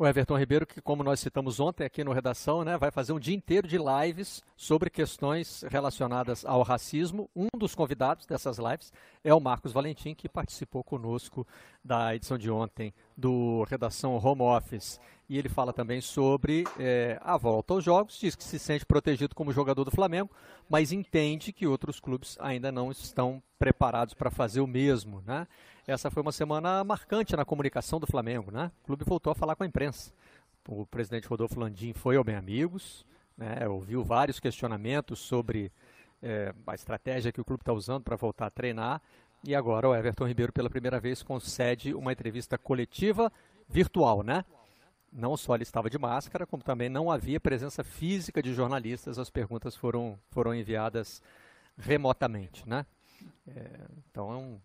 [0.00, 3.18] O Everton Ribeiro, que como nós citamos ontem aqui no Redação, né, vai fazer um
[3.18, 7.28] dia inteiro de lives sobre questões relacionadas ao racismo.
[7.34, 8.92] Um dos convidados dessas lives
[9.24, 11.44] é o Marcos Valentim, que participou conosco
[11.84, 15.00] da edição de ontem do Redação Home Office.
[15.28, 19.34] E ele fala também sobre é, a volta aos jogos, diz que se sente protegido
[19.34, 20.30] como jogador do Flamengo,
[20.70, 25.48] mas entende que outros clubes ainda não estão preparados para fazer o mesmo, né?
[25.88, 28.70] Essa foi uma semana marcante na comunicação do Flamengo, né?
[28.82, 30.12] O clube voltou a falar com a imprensa.
[30.68, 33.66] O presidente Rodolfo Landim foi ao Bem Amigos, né?
[33.66, 35.72] ouviu vários questionamentos sobre
[36.22, 39.00] é, a estratégia que o clube está usando para voltar a treinar.
[39.42, 43.32] E agora o Everton Ribeiro, pela primeira vez, concede uma entrevista coletiva
[43.66, 44.44] virtual, né?
[45.10, 49.18] Não só ele estava de máscara, como também não havia presença física de jornalistas.
[49.18, 51.22] As perguntas foram, foram enviadas
[51.78, 52.84] remotamente, né?
[53.46, 54.60] É, então é um,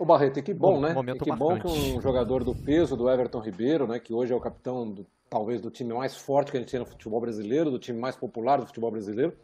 [0.00, 0.94] o Barreto, e que bom, bom né?
[0.94, 1.62] Momento que marcante.
[1.62, 4.90] bom que um jogador do peso do Everton Ribeiro, né, que hoje é o capitão
[4.90, 7.98] do, talvez do time mais forte que a gente tem no futebol brasileiro, do time
[7.98, 9.34] mais popular do futebol brasileiro,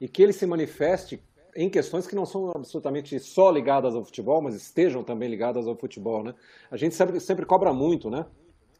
[0.00, 1.20] e que ele se manifeste
[1.56, 5.74] em questões que não são absolutamente só ligadas ao futebol, mas estejam também ligadas ao
[5.74, 6.32] futebol, né?
[6.70, 8.24] A gente sempre, sempre cobra muito, né?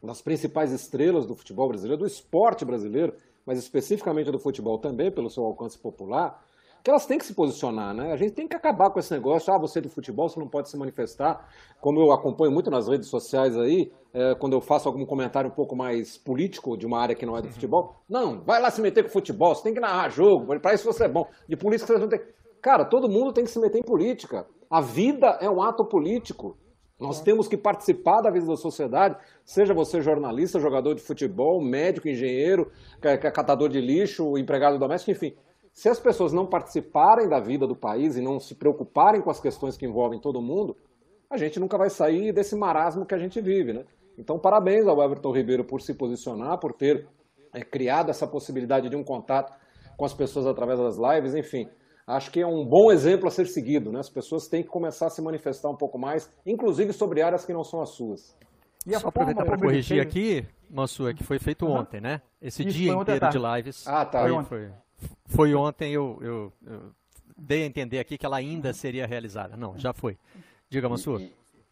[0.01, 3.13] Das principais estrelas do futebol brasileiro, do esporte brasileiro,
[3.45, 6.41] mas especificamente do futebol também, pelo seu alcance popular,
[6.85, 8.13] que elas têm que se posicionar, né?
[8.13, 10.47] A gente tem que acabar com esse negócio, ah, você é do futebol, você não
[10.47, 11.49] pode se manifestar.
[11.81, 15.53] Como eu acompanho muito nas redes sociais aí, é, quando eu faço algum comentário um
[15.53, 17.53] pouco mais político de uma área que não é do uhum.
[17.53, 20.85] futebol, não, vai lá se meter com futebol, você tem que narrar jogo, para isso
[20.85, 21.25] você é bom.
[21.49, 22.21] De política você não tem.
[22.61, 24.45] Cara, todo mundo tem que se meter em política.
[24.69, 26.55] A vida é um ato político.
[26.99, 32.07] Nós temos que participar da vida da sociedade, seja você jornalista, jogador de futebol, médico,
[32.07, 32.71] engenheiro,
[33.01, 35.35] catador de lixo, empregado doméstico, enfim.
[35.75, 39.41] Se as pessoas não participarem da vida do país e não se preocuparem com as
[39.41, 40.77] questões que envolvem todo mundo,
[41.29, 43.83] a gente nunca vai sair desse marasmo que a gente vive, né?
[44.17, 47.05] Então, parabéns ao Everton Ribeiro por se posicionar, por ter
[47.53, 49.53] é, criado essa possibilidade de um contato
[49.97, 51.67] com as pessoas através das lives, enfim.
[52.07, 53.99] Acho que é um bom exemplo a ser seguido, né?
[53.99, 57.51] As pessoas têm que começar a se manifestar um pouco mais, inclusive sobre áreas que
[57.51, 58.33] não são as suas.
[58.87, 61.79] E Só aproveitar para corrigir aqui, Mansur, que foi feito uhum.
[61.79, 62.21] ontem, né?
[62.41, 63.85] Esse Isso, dia inteiro de lives.
[63.85, 64.21] Ah, tá.
[64.21, 64.71] Foi, foi,
[65.27, 66.91] foi ontem, eu, eu, eu,
[67.37, 69.57] dei a entender aqui que ela ainda seria realizada.
[69.57, 70.17] Não, já foi.
[70.69, 71.21] Diga, Mansur.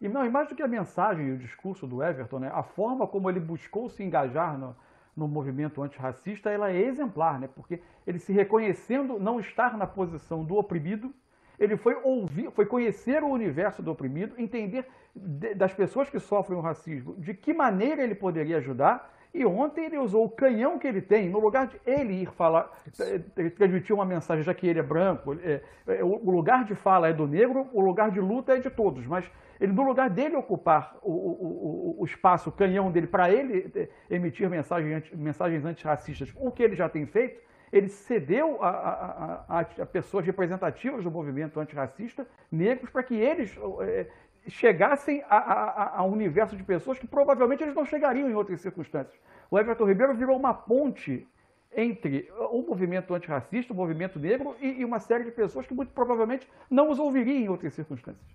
[0.01, 2.63] E, não, e mais do que a mensagem e o discurso do Everton, né, a
[2.63, 4.75] forma como ele buscou se engajar no,
[5.15, 7.47] no movimento antirracista, ela é exemplar, né?
[7.47, 11.13] Porque ele se reconhecendo não estar na posição do oprimido,
[11.59, 14.85] ele foi ouvir, foi conhecer o universo do oprimido, entender
[15.15, 19.85] de, das pessoas que sofrem o racismo, de que maneira ele poderia ajudar e ontem
[19.85, 23.49] ele usou o canhão que ele tem, no lugar de ele ir falar, eh, eh,
[23.49, 27.13] transmitir uma mensagem, já que ele é branco, é, é, o lugar de fala é
[27.13, 29.29] do negro, o lugar de luta é de todos, mas
[29.59, 34.47] ele, no lugar dele ocupar o, o, o espaço, o canhão dele, para ele emitir
[34.49, 39.59] mensagens, anti, mensagens antirracistas, o que ele já tem feito, ele cedeu a, a, a,
[39.61, 44.07] a pessoas representativas do movimento antirracista, negros, para que eles é,
[44.47, 48.61] chegassem a, a, a, um universo de pessoas que provavelmente eles não chegariam em outras
[48.61, 49.17] circunstâncias.
[49.49, 51.27] O Everton Ribeiro virou uma ponte
[51.75, 55.91] entre o movimento antirracista, o movimento negro e, e uma série de pessoas que muito
[55.91, 58.25] provavelmente não os ouviriam em outras circunstâncias.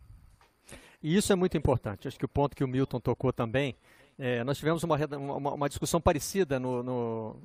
[1.03, 2.09] E isso é muito importante.
[2.09, 3.77] Acho que o ponto que o Milton tocou também,
[4.19, 7.37] é, nós tivemos uma, uma, uma discussão parecida no, no,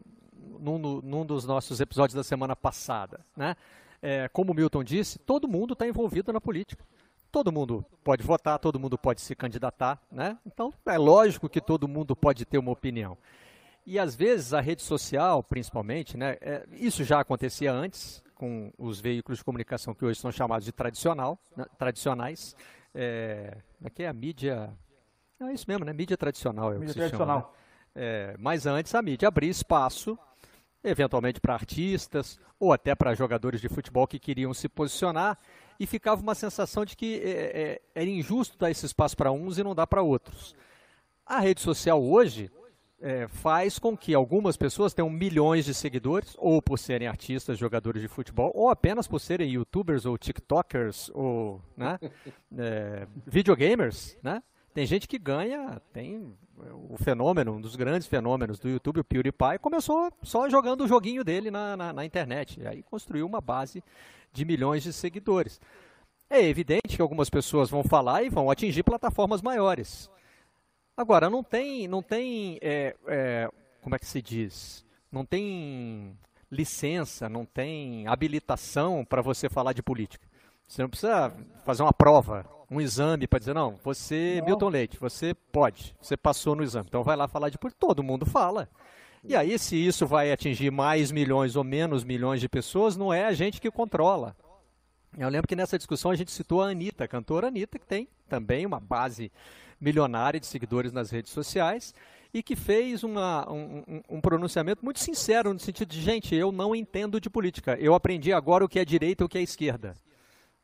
[0.60, 3.20] num, num, dos nossos episódios da semana passada.
[3.38, 3.56] Né?
[4.02, 6.84] É, como o Milton disse, todo mundo está envolvido na política
[7.34, 10.38] todo mundo pode votar, todo mundo pode se candidatar, né?
[10.46, 13.18] Então é lógico que todo mundo pode ter uma opinião.
[13.88, 16.38] E às vezes a rede social, principalmente, né?
[16.40, 20.72] É, isso já acontecia antes com os veículos de comunicação que hoje são chamados de
[20.72, 22.56] tradicional, né, tradicionais.
[22.94, 24.72] É, aqui é a mídia,
[25.40, 25.92] é isso mesmo, né?
[25.92, 27.40] Mídia tradicional é mídia tradicional.
[27.40, 27.52] Chama,
[27.96, 28.04] né?
[28.04, 30.18] é, mas antes a mídia abria espaço
[30.84, 35.40] eventualmente para artistas ou até para jogadores de futebol que queriam se posicionar
[35.80, 39.58] e ficava uma sensação de que é, é, era injusto dar esse espaço para uns
[39.58, 40.56] e não dar para outros.
[41.26, 42.52] A rede social hoje
[43.04, 48.02] é, faz com que algumas pessoas tenham milhões de seguidores, ou por serem artistas, jogadores
[48.02, 52.00] de futebol, ou apenas por serem youtubers ou tiktokers ou né,
[52.58, 54.42] é, videogamers, né?
[54.74, 56.34] Tem gente que ganha, tem
[56.90, 61.24] o fenômeno, um dos grandes fenômenos do YouTube, o PewDiePie, começou só jogando o joguinho
[61.24, 62.60] dele na, na, na internet.
[62.60, 63.84] E aí construiu uma base
[64.34, 65.62] de milhões de seguidores.
[66.30, 70.10] É evidente que algumas pessoas vão falar e vão atingir plataformas maiores.
[70.98, 73.50] Agora, não tem, não tem é, é,
[73.82, 74.86] como é que se diz?
[75.12, 76.18] Não tem
[76.50, 80.26] licença, não tem habilitação para você falar de política.
[80.68, 81.32] Você não precisa
[81.66, 84.46] fazer uma prova, um exame para dizer, não, você, não.
[84.46, 86.88] Milton Leite, você pode, você passou no exame.
[86.88, 87.86] Então vai lá falar de política.
[87.86, 88.70] Todo mundo fala.
[89.24, 93.24] E aí, se isso vai atingir mais milhões ou menos milhões de pessoas, não é
[93.24, 94.36] a gente que controla.
[95.18, 98.08] Eu lembro que nessa discussão a gente citou a Anitta, a cantora Anitta, que tem
[98.28, 99.32] também uma base
[99.80, 101.94] milionária de seguidores nas redes sociais
[102.34, 106.76] e que fez uma, um, um, pronunciamento muito sincero no sentido de, gente, eu não
[106.76, 109.94] entendo de política, eu aprendi agora o que é direita e o que é esquerda.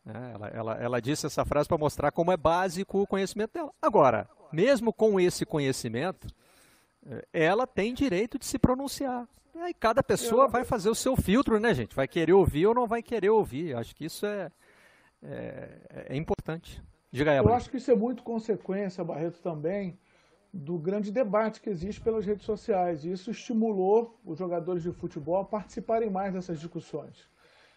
[0.06, 3.72] É, ela, ela, ela disse essa frase para mostrar como é básico o conhecimento dela.
[3.80, 6.28] Agora, mesmo com esse conhecimento,
[7.32, 9.28] ela tem direito de se pronunciar.
[9.56, 11.96] Aí cada pessoa vai fazer o seu filtro, né, gente?
[11.96, 13.76] Vai querer ouvir ou não vai querer ouvir.
[13.76, 14.52] Acho que isso é,
[15.22, 16.82] é, é importante.
[17.12, 19.98] Diga aí, Eu acho que isso é muito consequência, Barreto, também,
[20.54, 23.04] do grande debate que existe pelas redes sociais.
[23.04, 27.28] E isso estimulou os jogadores de futebol a participarem mais dessas discussões.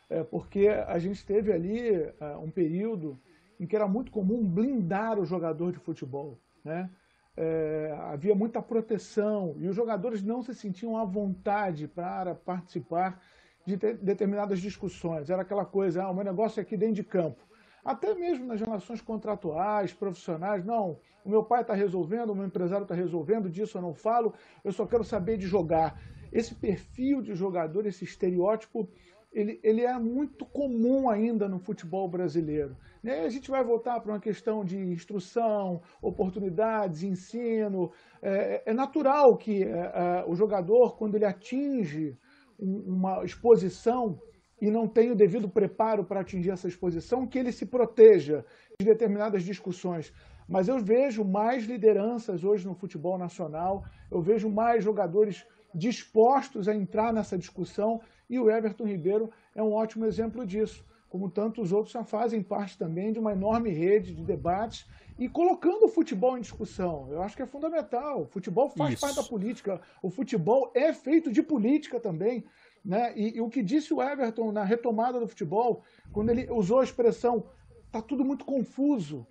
[0.08, 3.18] É, porque a gente teve ali é, um período
[3.58, 6.38] em que era muito comum blindar o jogador de futebol.
[6.62, 6.88] Né?
[7.36, 13.20] É, havia muita proteção e os jogadores não se sentiam à vontade para participar
[13.66, 15.30] de determinadas discussões.
[15.30, 17.42] Era aquela coisa, ah, o meu negócio é aqui dentro de campo
[17.84, 20.64] até mesmo nas relações contratuais, profissionais.
[20.64, 24.34] Não, o meu pai está resolvendo, o meu empresário está resolvendo, disso eu não falo,
[24.64, 26.00] eu só quero saber de jogar.
[26.32, 28.88] Esse perfil de jogador, esse estereótipo,
[29.32, 32.76] ele, ele é muito comum ainda no futebol brasileiro.
[33.04, 37.90] A gente vai voltar para uma questão de instrução, oportunidades, ensino.
[38.22, 42.16] É, é natural que é, é, o jogador, quando ele atinge
[42.58, 44.18] uma exposição
[44.60, 48.44] e não tem o devido preparo para atingir essa exposição, que ele se proteja
[48.78, 50.12] de determinadas discussões.
[50.48, 56.74] Mas eu vejo mais lideranças hoje no futebol nacional, eu vejo mais jogadores dispostos a
[56.74, 58.00] entrar nessa discussão
[58.32, 60.82] e o Everton Ribeiro é um ótimo exemplo disso.
[61.06, 64.86] Como tantos outros já fazem parte também de uma enorme rede de debates
[65.18, 67.08] e colocando o futebol em discussão.
[67.10, 68.22] Eu acho que é fundamental.
[68.22, 69.02] O futebol faz Isso.
[69.02, 69.82] parte da política.
[70.02, 72.42] O futebol é feito de política também.
[72.82, 73.12] Né?
[73.14, 76.84] E, e, o que disse o Everton na retomada do futebol, quando ele usou a
[76.84, 77.44] expressão
[77.90, 79.26] tá tudo muito confuso.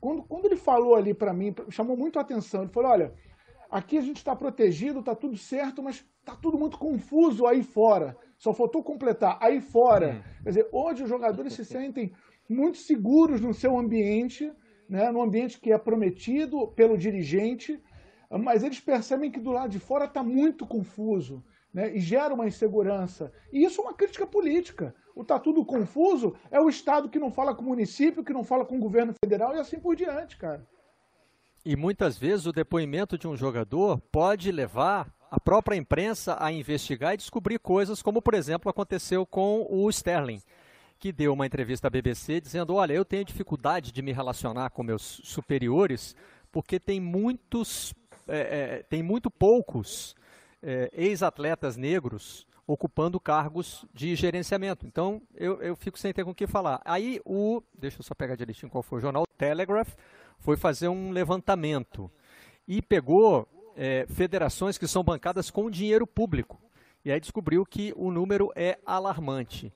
[0.00, 2.62] Quando, quando ele falou ali para mim, chamou muito a atenção.
[2.62, 3.12] Ele falou: olha,
[3.70, 8.16] aqui a gente está protegido, está tudo certo, mas está tudo muito confuso aí fora.
[8.36, 10.14] Só faltou completar aí fora.
[10.14, 10.42] Hum.
[10.42, 12.12] Quer dizer, hoje os jogadores se sentem
[12.48, 14.52] muito seguros no seu ambiente,
[14.88, 17.80] né, no ambiente que é prometido pelo dirigente,
[18.30, 22.46] mas eles percebem que do lado de fora está muito confuso né, e gera uma
[22.46, 23.32] insegurança.
[23.52, 24.94] E isso é uma crítica política.
[25.14, 28.44] O está tudo confuso é o Estado que não fala com o município, que não
[28.44, 30.66] fala com o governo federal e assim por diante, cara.
[31.68, 37.12] E muitas vezes o depoimento de um jogador pode levar a própria imprensa a investigar
[37.12, 40.40] e descobrir coisas, como por exemplo aconteceu com o Sterling,
[40.96, 44.84] que deu uma entrevista à BBC dizendo: Olha, eu tenho dificuldade de me relacionar com
[44.84, 46.14] meus superiores
[46.52, 47.92] porque tem muitos,
[48.28, 50.14] é, é, tem muito poucos
[50.62, 54.86] é, ex-atletas negros ocupando cargos de gerenciamento.
[54.86, 56.80] Então, eu, eu fico sem ter com o que falar.
[56.84, 57.60] Aí, o.
[57.76, 59.24] Deixa eu só pegar direitinho qual foi o jornal.
[59.24, 59.96] O Telegraph
[60.38, 62.10] foi fazer um levantamento
[62.66, 66.60] e pegou é, federações que são bancadas com dinheiro público.
[67.04, 69.72] E aí descobriu que o número é alarmante.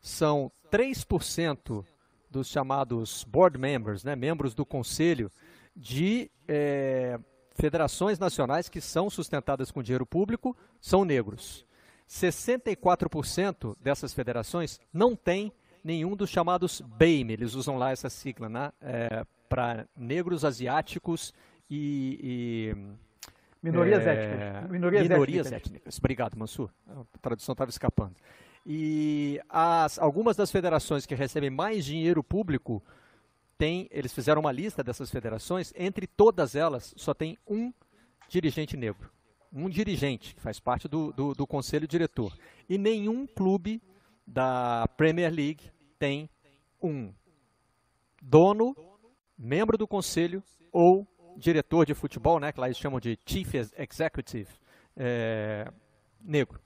[0.00, 1.84] São 3%
[2.28, 5.30] dos chamados board members, né, membros do conselho,
[5.76, 7.18] de é,
[7.54, 11.64] federações nacionais que são sustentadas com dinheiro público são negros.
[12.08, 15.52] 64% dessas federações não têm
[15.84, 18.72] nenhum dos chamados BAME, eles usam lá essa sigla, né?
[18.80, 21.30] É, para negros asiáticos
[21.68, 22.76] e, e
[23.62, 24.70] minorias é, étnicas.
[24.70, 25.66] Minorias, minorias étnicas.
[25.66, 25.98] étnicas.
[25.98, 26.70] Obrigado, Mansur.
[26.88, 28.16] A tradução estava escapando.
[28.64, 32.82] E as, algumas das federações que recebem mais dinheiro público
[33.58, 37.70] tem, eles fizeram uma lista dessas federações, entre todas elas só tem um
[38.30, 39.10] dirigente negro.
[39.52, 42.34] Um dirigente, que faz parte do, do, do conselho diretor.
[42.66, 43.82] E nenhum clube
[44.26, 46.30] da Premier League tem
[46.82, 47.12] um
[48.22, 48.74] dono,
[49.38, 51.06] membro do conselho ou
[51.36, 54.48] diretor de futebol, né, que lá eles chamam de Chief Executive,
[54.96, 55.70] é,
[56.20, 56.60] negro.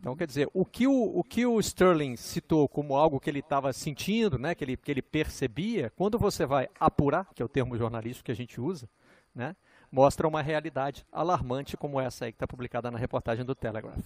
[0.00, 3.40] Então, quer dizer, o que o, o, que o Sterling citou como algo que ele
[3.40, 7.48] estava sentindo, né, que, ele, que ele percebia, quando você vai apurar, que é o
[7.48, 8.88] termo jornalístico que a gente usa,
[9.34, 9.56] né,
[9.90, 14.04] mostra uma realidade alarmante como essa aí que está publicada na reportagem do Telegraph.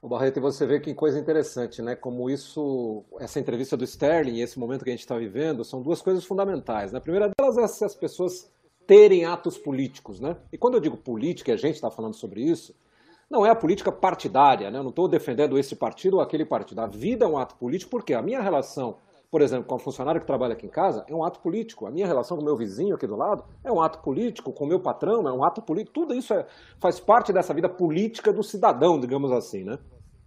[0.00, 1.96] O Barreto, e você vê que coisa interessante, né?
[1.96, 6.00] Como isso, essa entrevista do Sterling esse momento que a gente está vivendo, são duas
[6.00, 6.92] coisas fundamentais.
[6.92, 6.98] Né?
[6.98, 8.48] A primeira delas é se as pessoas
[8.86, 10.36] terem atos políticos, né?
[10.52, 12.74] E quando eu digo política, a gente está falando sobre isso,
[13.28, 14.78] não é a política partidária, né?
[14.78, 16.80] Eu não estou defendendo esse partido ou aquele partido.
[16.80, 18.96] A vida é um ato político porque a minha relação,
[19.30, 21.86] por exemplo, com a funcionária que trabalha aqui em casa é um ato político.
[21.86, 24.52] A minha relação com o meu vizinho aqui do lado é um ato político.
[24.52, 25.92] Com o meu patrão é um ato político.
[25.92, 26.46] Tudo isso é,
[26.80, 29.78] faz parte dessa vida política do cidadão, digamos assim, né?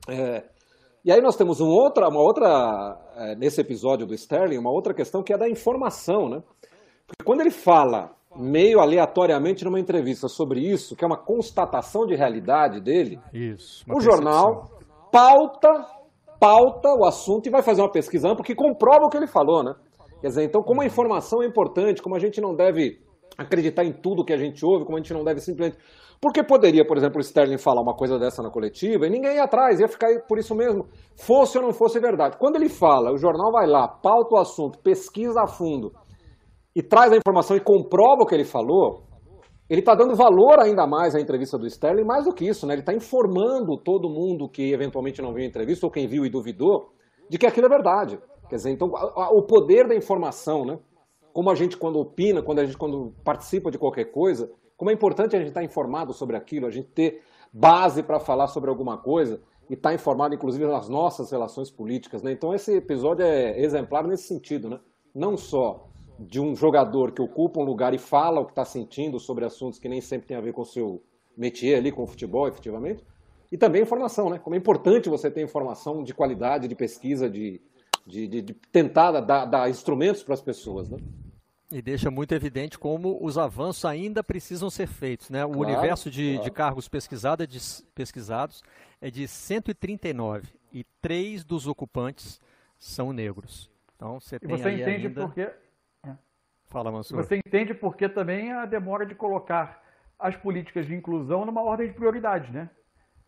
[0.07, 0.43] É,
[1.03, 4.93] e aí nós temos um outra, uma outra, é, nesse episódio do Sterling, uma outra
[4.93, 6.43] questão que é da informação, né?
[7.07, 12.15] Porque quando ele fala meio aleatoriamente numa entrevista sobre isso, que é uma constatação de
[12.15, 14.69] realidade dele, isso, o jornal
[15.11, 15.85] pauta,
[16.41, 19.63] pauta o assunto e vai fazer uma pesquisa ampla que comprova o que ele falou,
[19.63, 19.75] né?
[20.19, 22.99] Quer dizer, então como a informação é importante, como a gente não deve
[23.37, 25.77] acreditar em tudo que a gente ouve, como a gente não deve simplesmente...
[26.19, 29.43] Porque poderia, por exemplo, o Sterling falar uma coisa dessa na coletiva e ninguém ia
[29.43, 30.85] atrás, ia ficar por isso mesmo,
[31.15, 32.37] fosse ou não fosse verdade.
[32.37, 35.91] Quando ele fala, o jornal vai lá, pauta o assunto, pesquisa a fundo,
[36.75, 39.03] e traz a informação e comprova o que ele falou,
[39.71, 42.73] ele está dando valor ainda mais à entrevista do Sterling, mais do que isso, né?
[42.73, 46.29] ele está informando todo mundo que eventualmente não viu a entrevista, ou quem viu e
[46.29, 46.91] duvidou,
[47.29, 48.19] de que aquilo é verdade.
[48.49, 50.77] Quer dizer, então, o poder da informação, né?
[51.31, 54.93] como a gente quando opina, quando a gente quando participa de qualquer coisa, como é
[54.93, 57.21] importante a gente estar tá informado sobre aquilo, a gente ter
[57.53, 62.21] base para falar sobre alguma coisa e estar tá informado, inclusive, nas nossas relações políticas.
[62.21, 62.33] Né?
[62.33, 64.81] Então, esse episódio é exemplar nesse sentido, né?
[65.15, 65.87] não só
[66.27, 69.79] de um jogador que ocupa um lugar e fala o que está sentindo sobre assuntos
[69.79, 71.03] que nem sempre tem a ver com o seu
[71.35, 73.03] métier ali, com o futebol, efetivamente.
[73.51, 74.39] E também informação, né?
[74.39, 77.61] Como é importante você ter informação de qualidade, de pesquisa, de,
[78.05, 80.97] de, de, de tentar dar, dar instrumentos para as pessoas, né?
[81.71, 85.29] E deixa muito evidente como os avanços ainda precisam ser feitos.
[85.29, 85.45] Né?
[85.45, 86.43] O claro, universo de, claro.
[86.43, 87.59] de cargos pesquisado é de,
[87.95, 88.61] pesquisados
[88.99, 92.41] é de 139 e três dos ocupantes
[92.77, 93.69] são negros.
[93.95, 95.21] Então você tem e você aí entende ainda...
[95.21, 95.49] por quê?
[96.71, 97.17] Fala, Mansur.
[97.17, 99.83] Você entende por que também a demora de colocar
[100.17, 102.69] as políticas de inclusão numa ordem de prioridade, né?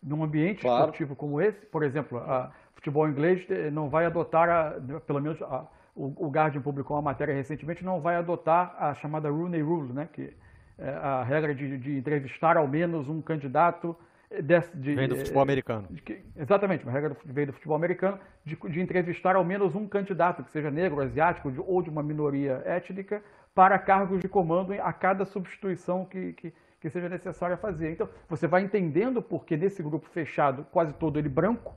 [0.02, 0.84] Num ambiente claro.
[0.84, 5.40] esportivo como esse, por exemplo, a futebol inglês eh, não vai adotar, a, pelo menos
[5.42, 9.92] a, o, o Guardian publicou uma matéria recentemente, não vai adotar a chamada Rooney Rule,
[9.92, 10.08] né?
[10.10, 10.34] Que
[10.78, 13.96] é a regra de, de entrevistar ao menos um candidato
[14.42, 15.86] Desse, de, vem do futebol americano.
[15.90, 19.86] De, exatamente, uma regra do, vem do futebol americano de, de, entrevistar ao menos um
[19.86, 23.22] candidato, que seja negro, asiático de, ou de uma minoria étnica,
[23.54, 27.92] para cargos de comando a cada substituição que, que, que seja necessária fazer.
[27.92, 31.76] Então, você vai entendendo porque nesse grupo fechado, quase todo ele branco,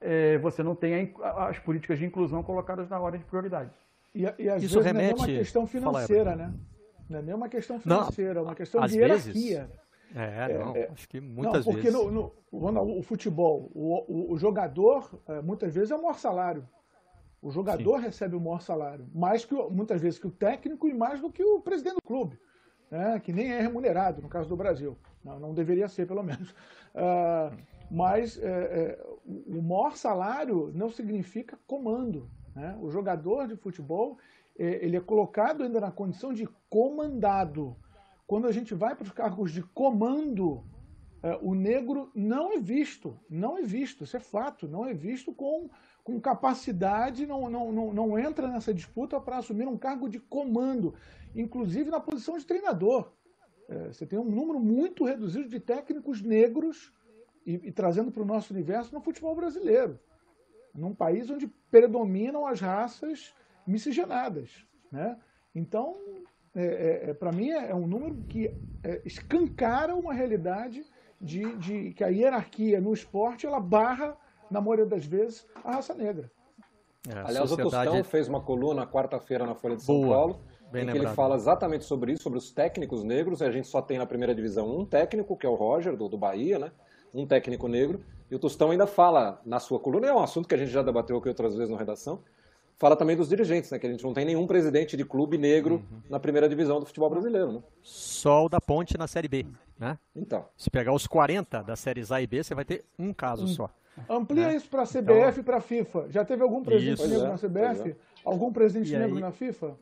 [0.00, 3.70] é, você não tem a, as políticas de inclusão colocadas na ordem de prioridade.
[4.14, 5.16] E, e às Isso vezes remete...
[5.16, 6.54] não é uma questão financeira, né?
[7.08, 9.32] Não é nem uma questão financeira, não, é uma questão de hierarquia.
[9.32, 12.04] Vezes é, é, não, é, acho que muitas não, porque vezes.
[12.12, 12.32] No,
[12.72, 16.66] no, o futebol, o, o, o jogador, é, muitas vezes é o maior salário.
[17.42, 18.04] O jogador Sim.
[18.06, 21.44] recebe o maior salário, mais que muitas vezes que o técnico e mais do que
[21.44, 22.38] o presidente do clube,
[22.90, 24.96] né, que nem é remunerado, no caso do Brasil.
[25.24, 26.50] Não, não deveria ser, pelo menos.
[26.50, 27.56] Uh,
[27.90, 32.28] mas é, é, o maior salário não significa comando.
[32.54, 32.76] Né?
[32.80, 34.18] O jogador de futebol
[34.58, 37.76] ele é colocado ainda na condição de comandado.
[38.26, 40.64] Quando a gente vai para os cargos de comando,
[41.22, 45.32] é, o negro não é visto, não é visto, isso é fato, não é visto
[45.32, 45.70] com,
[46.02, 50.94] com capacidade, não, não, não, não entra nessa disputa para assumir um cargo de comando,
[51.34, 53.12] inclusive na posição de treinador.
[53.68, 56.92] É, você tem um número muito reduzido de técnicos negros
[57.44, 59.98] e, e trazendo para o nosso universo no futebol brasileiro,
[60.74, 63.32] num país onde predominam as raças
[63.66, 64.64] miscigenadas.
[64.90, 65.18] Né?
[65.54, 65.96] Então,
[66.56, 68.50] é, é, é para mim, é, é, um número que
[68.82, 70.84] é, escancara uma realidade
[71.20, 74.16] de, de, que a hierarquia no esporte ela barra,
[74.50, 76.30] na maioria das vezes, a raça negra.
[77.08, 77.88] É, Aliás, sociedade...
[77.88, 80.16] o Tostão fez uma coluna quarta-feira na Folha de São Boa.
[80.16, 80.40] Paulo,
[80.72, 83.40] Bem em que ele fala exatamente sobre isso, sobre os técnicos negros.
[83.40, 86.18] A gente só tem na primeira divisão um técnico, que é o Roger, do, do
[86.18, 86.72] Bahia, né?
[87.14, 88.00] um técnico negro.
[88.30, 90.82] E o Tostão ainda fala na sua coluna, é um assunto que a gente já
[90.82, 92.22] debateu aqui outras vezes na redação,
[92.76, 93.78] fala também dos dirigentes, né?
[93.78, 96.00] Que a gente não tem nenhum presidente de clube negro uhum.
[96.08, 97.62] na primeira divisão do futebol brasileiro, né?
[97.82, 99.46] Só o da Ponte na Série B,
[99.78, 99.98] né?
[100.14, 100.46] Então.
[100.56, 103.48] Se pegar os 40 das séries A e B, você vai ter um caso hum.
[103.48, 103.70] só.
[104.08, 104.56] Amplia né?
[104.56, 105.38] isso para a CBF então...
[105.38, 106.06] e para a FIFA.
[106.10, 107.08] Já teve algum presidente isso.
[107.08, 107.90] negro é, na CBF?
[107.90, 107.96] É.
[108.24, 109.22] Algum presidente e negro aí...
[109.22, 109.76] na FIFA?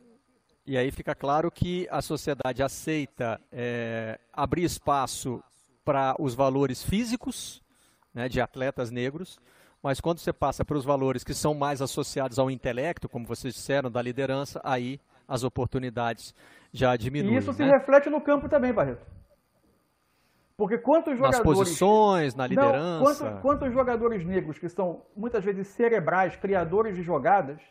[0.65, 5.43] E aí fica claro que a sociedade aceita é, abrir espaço
[5.83, 7.61] para os valores físicos
[8.11, 9.37] né, de atletas negros,
[9.85, 13.53] mas quando você passa para os valores que são mais associados ao intelecto, como vocês
[13.53, 16.33] disseram, da liderança, aí as oportunidades
[16.73, 17.35] já diminuem.
[17.35, 17.57] E isso né?
[17.57, 19.05] se reflete no campo também, Barreto.
[20.57, 21.37] Porque quantos jogadores.
[21.37, 22.79] Nas posições, na liderança.
[22.79, 27.61] Não, quantos, quantos jogadores negros que são muitas vezes cerebrais, criadores de jogadas,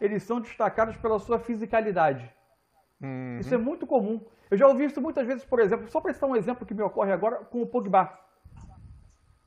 [0.00, 2.32] eles são destacados pela sua fisicalidade.
[3.02, 3.38] Uhum.
[3.40, 4.24] Isso é muito comum.
[4.48, 6.84] Eu já ouvi isso muitas vezes, por exemplo, só para citar um exemplo que me
[6.84, 8.16] ocorre agora com o Pogba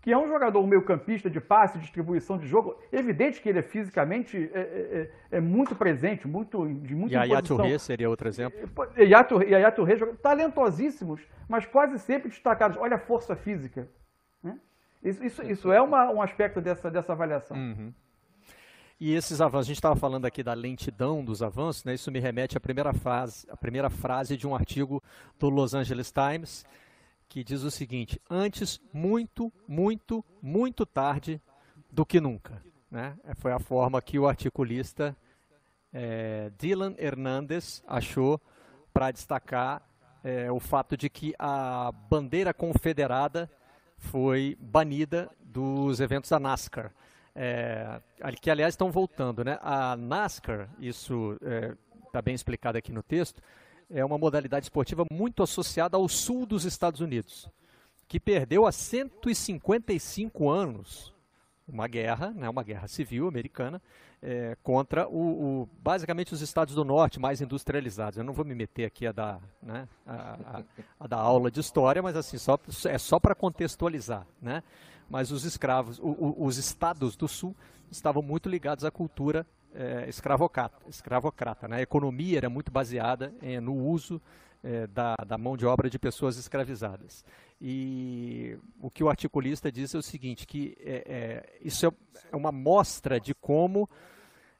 [0.07, 2.79] que é um jogador meio-campista de passe, distribuição de jogo.
[2.93, 7.35] Evidente que ele é fisicamente é, é, é, é muito presente, muito de muita E
[7.35, 8.57] a Touré seria outro exemplo.
[8.95, 9.21] E a
[9.69, 11.19] Touré, talentosíssimos,
[11.49, 12.77] mas quase sempre destacados.
[12.77, 13.89] Olha a força física.
[14.41, 14.57] Né?
[15.03, 17.57] Isso, isso, isso, é uma, um aspecto dessa, dessa avaliação.
[17.57, 17.93] Uhum.
[19.01, 21.95] E esses avanços, a gente estava falando aqui da lentidão dos avanços, né?
[21.95, 25.03] isso me remete à primeira, fase, à primeira frase de um artigo
[25.37, 26.65] do Los Angeles Times,
[27.29, 31.41] que diz o seguinte: antes, muito, muito, muito tarde
[31.91, 32.61] do que nunca.
[32.89, 33.17] Né?
[33.35, 35.15] Foi a forma que o articulista
[35.93, 38.41] é, Dylan Hernandes achou
[38.93, 39.81] para destacar
[40.23, 43.49] é, o fato de que a bandeira confederada
[43.97, 46.91] foi banida dos eventos da NASCAR.
[47.35, 48.01] É,
[48.41, 49.59] que aliás estão voltando, né?
[49.61, 51.37] A NASCAR, isso
[52.05, 53.41] está é, bem explicado aqui no texto,
[53.89, 57.49] é uma modalidade esportiva muito associada ao sul dos Estados Unidos,
[58.07, 61.13] que perdeu há 155 anos
[61.67, 63.81] uma guerra, né, uma guerra civil americana,
[64.21, 68.17] é, contra o, o, basicamente os estados do norte mais industrializados.
[68.17, 70.63] Eu não vou me meter aqui a dar, né, a, a,
[71.01, 74.25] a dar aula de história, mas assim só, é só para contextualizar.
[74.41, 74.63] Né?
[75.09, 77.55] Mas os escravos, o, o, os estados do sul
[77.91, 79.45] estavam muito ligados à cultura
[79.77, 80.77] é, escravocrata.
[80.89, 81.77] escravocrata né?
[81.77, 84.19] A economia era muito baseada é, no uso
[84.63, 87.23] é, da, da, mão de obra de pessoas escravizadas.
[87.61, 92.51] E o que o articulista diz é o seguinte, que é, é, isso é uma
[92.51, 93.87] mostra de como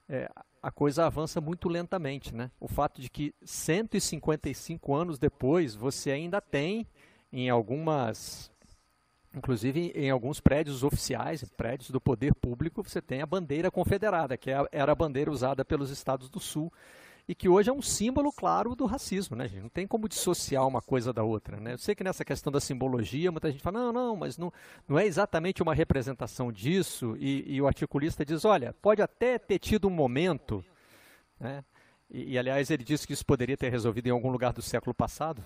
[0.07, 0.29] é,
[0.61, 2.33] a coisa avança muito lentamente.
[2.33, 2.51] Né?
[2.59, 6.87] O fato de que 155 anos depois você ainda tem
[7.31, 8.51] em algumas
[9.37, 14.49] Inclusive, em alguns prédios oficiais, prédios do poder público, você tem a bandeira confederada, que
[14.49, 16.71] é era a bandeira usada pelos estados do Sul
[17.27, 19.61] e que hoje é um símbolo claro do racismo, né, gente?
[19.61, 21.73] Não tem como dissociar uma coisa da outra, né?
[21.73, 24.51] Eu sei que nessa questão da simbologia, muita gente fala, não, não, mas não,
[24.87, 29.59] não é exatamente uma representação disso, e, e o articulista diz, olha, pode até ter
[29.59, 30.63] tido um momento,
[31.37, 31.63] né?
[32.09, 34.93] E, e, aliás, ele disse que isso poderia ter resolvido em algum lugar do século
[34.93, 35.43] passado,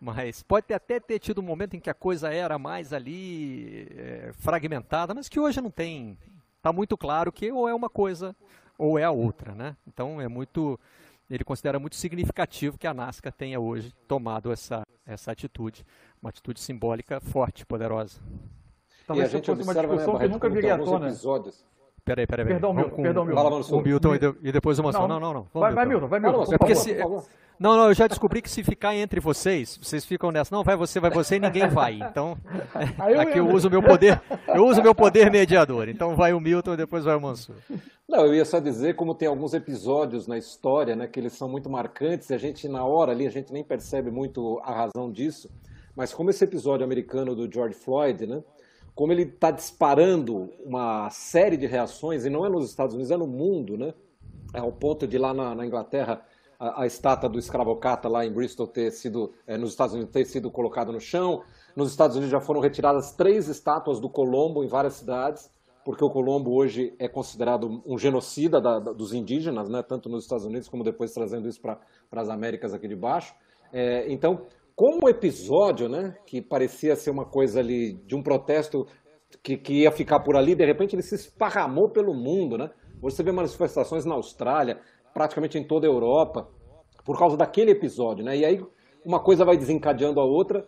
[0.00, 3.88] mas pode ter até ter tido um momento em que a coisa era mais ali
[3.96, 6.16] é, fragmentada, mas que hoje não tem.
[6.56, 8.34] Está muito claro que ou é uma coisa
[8.78, 9.76] ou é a outra, né?
[9.86, 10.78] Então é muito.
[11.28, 15.84] Ele considera muito significativo que a NASCAR tenha hoje tomado essa, essa atitude,
[16.22, 18.20] uma atitude simbólica forte, poderosa.
[19.06, 21.08] Talvez e a gente fosse uma discussão né, que nunca viria à tona.
[21.08, 21.64] Episódios
[22.04, 22.60] Peraí, peraí, peraí.
[22.60, 23.02] Perdão, Milton.
[23.02, 23.42] Perdão, Milton.
[23.42, 25.08] Fala, o Milton e, de, e depois o Mansão.
[25.08, 25.46] Não, não, não.
[25.52, 25.60] não.
[25.60, 26.54] Vai, vai, Milton, vai, Milton.
[26.54, 26.94] É porque se,
[27.58, 30.76] não, não, eu já descobri que se ficar entre vocês, vocês ficam nessa, não, vai
[30.76, 31.94] você, vai você e ninguém vai.
[31.94, 32.36] Então,
[33.08, 35.88] é, aqui eu uso o meu poder, eu uso meu poder mediador.
[35.88, 37.54] Então vai o Milton e depois vai o Mansur.
[38.08, 41.48] Não, eu ia só dizer como tem alguns episódios na história, né, que eles são
[41.48, 45.10] muito marcantes e a gente na hora ali, a gente nem percebe muito a razão
[45.10, 45.48] disso,
[45.96, 48.42] mas como esse episódio americano do George Floyd, né,
[48.94, 53.16] como ele está disparando uma série de reações, e não é nos Estados Unidos, é
[53.16, 53.92] no mundo, né?
[54.52, 56.22] É ao ponto de lá na, na Inglaterra
[56.58, 60.24] a, a, estátua do escravocata lá em Bristol ter sido, é, nos Estados Unidos, ter
[60.24, 61.42] sido colocada no chão.
[61.74, 65.50] Nos Estados Unidos já foram retiradas três estátuas do Colombo em várias cidades,
[65.84, 69.82] porque o Colombo hoje é considerado um genocida da, da, dos indígenas, né?
[69.82, 71.78] tanto nos Estados Unidos como depois trazendo isso para
[72.12, 73.34] as Américas aqui de baixo.
[73.72, 78.86] É, então, como o episódio, né, que parecia ser uma coisa ali de um protesto
[79.42, 82.70] que, que ia ficar por ali, de repente ele se esparramou pelo mundo, né?
[83.00, 84.80] Você vê manifestações na Austrália,
[85.12, 86.48] praticamente em toda a Europa,
[87.04, 88.36] por causa daquele episódio, né?
[88.36, 88.60] E aí
[89.04, 90.66] uma coisa vai desencadeando a outra,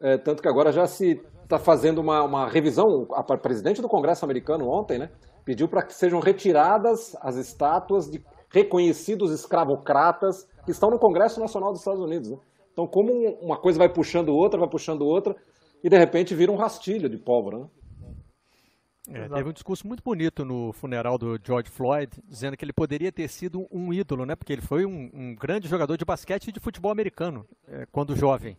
[0.00, 3.06] é, tanto que agora já se está fazendo uma, uma revisão.
[3.12, 5.10] A presidente do Congresso americano ontem, né,
[5.44, 11.70] pediu para que sejam retiradas as estátuas de reconhecidos escravocratas que estão no Congresso Nacional
[11.70, 12.30] dos Estados Unidos.
[12.30, 12.38] Né?
[12.78, 15.34] Então, como uma coisa vai puxando outra, vai puxando outra,
[15.82, 17.58] e de repente vira um rastilho de pólvora.
[17.58, 19.24] Né?
[19.24, 23.10] É, teve um discurso muito bonito no funeral do George Floyd, dizendo que ele poderia
[23.10, 24.36] ter sido um ídolo, né?
[24.36, 28.14] Porque ele foi um, um grande jogador de basquete e de futebol americano é, quando
[28.14, 28.56] jovem,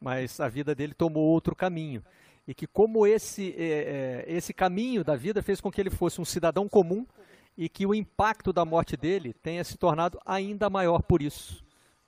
[0.00, 2.02] mas a vida dele tomou outro caminho
[2.48, 6.18] e que como esse é, é esse caminho da vida fez com que ele fosse
[6.18, 7.04] um cidadão comum
[7.58, 11.62] e que o impacto da morte dele tenha se tornado ainda maior por isso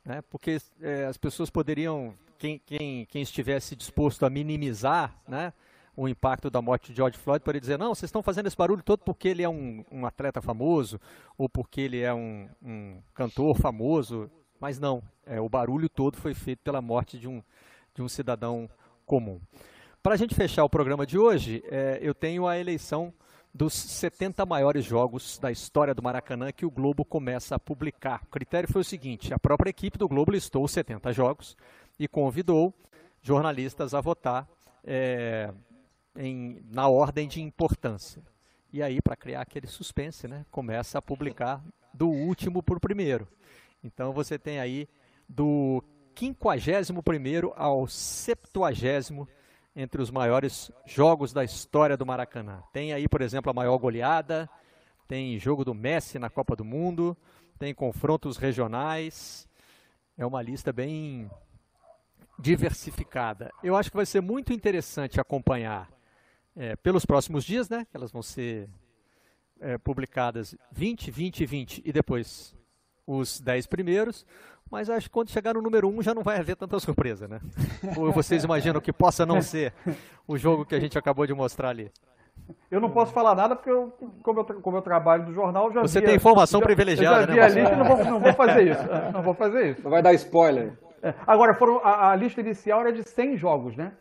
[0.05, 0.23] né?
[0.31, 5.53] porque é, as pessoas poderiam, quem, quem, quem estivesse disposto a minimizar né,
[5.97, 8.83] o impacto da morte de George Floyd, poderia dizer, não, vocês estão fazendo esse barulho
[8.83, 11.01] todo porque ele é um, um atleta famoso,
[11.37, 16.35] ou porque ele é um, um, cantor famoso, mas não, é, o barulho todo foi
[16.35, 17.43] feito pela morte de um,
[17.95, 18.69] de um cidadão
[19.05, 19.41] comum.
[20.03, 23.13] Para a gente fechar o programa de hoje, é, eu tenho a eleição
[23.55, 28.23] dos 70 maiores jogos da história do Maracanã que o Globo começa a publicar.
[28.25, 31.57] O critério foi o seguinte: a própria equipe do Globo listou os 70 jogos
[31.99, 32.73] e convidou
[33.21, 34.49] jornalistas a votar
[34.85, 35.53] é,
[36.17, 38.23] em, na ordem de importância.
[38.73, 41.63] E aí, para criar aquele suspense, né, começa a publicar
[41.93, 43.29] do último para o primeiro.
[43.85, 44.89] Então você tem aí
[45.29, 45.85] do
[46.19, 48.73] 51 ao 70
[49.75, 52.63] entre os maiores jogos da história do Maracanã.
[52.73, 54.49] Tem aí, por exemplo, a maior goleada,
[55.09, 57.17] tem jogo do Messi na Copa do Mundo,
[57.59, 59.49] tem confrontos regionais.
[60.17, 61.31] É uma lista bem
[62.39, 63.51] diversificada.
[63.63, 65.89] Eu acho que vai ser muito interessante acompanhar
[66.57, 67.87] é, pelos próximos dias, né?
[67.95, 68.69] Elas vão ser
[69.61, 72.55] é, publicadas 20, 20 e 20 e depois
[73.17, 74.27] os 10 primeiros.
[74.71, 77.41] Mas acho que quando chegar no número 1 já não vai haver tanta surpresa, né?
[77.97, 79.73] Ou vocês imaginam que possa não ser
[80.27, 81.91] o jogo que a gente acabou de mostrar ali?
[82.71, 85.83] Eu não posso falar nada porque, eu, como, eu, como eu trabalho no jornal, já
[85.83, 87.43] Você via, tem informação já, privilegiada, eu já vi né?
[87.43, 88.83] a lista não vou, não vou fazer isso.
[89.13, 89.83] Não vou fazer isso.
[89.83, 90.73] Não vai dar spoiler.
[91.03, 93.93] É, agora, foram, a, a, lista inicial era de 100 jogos, né?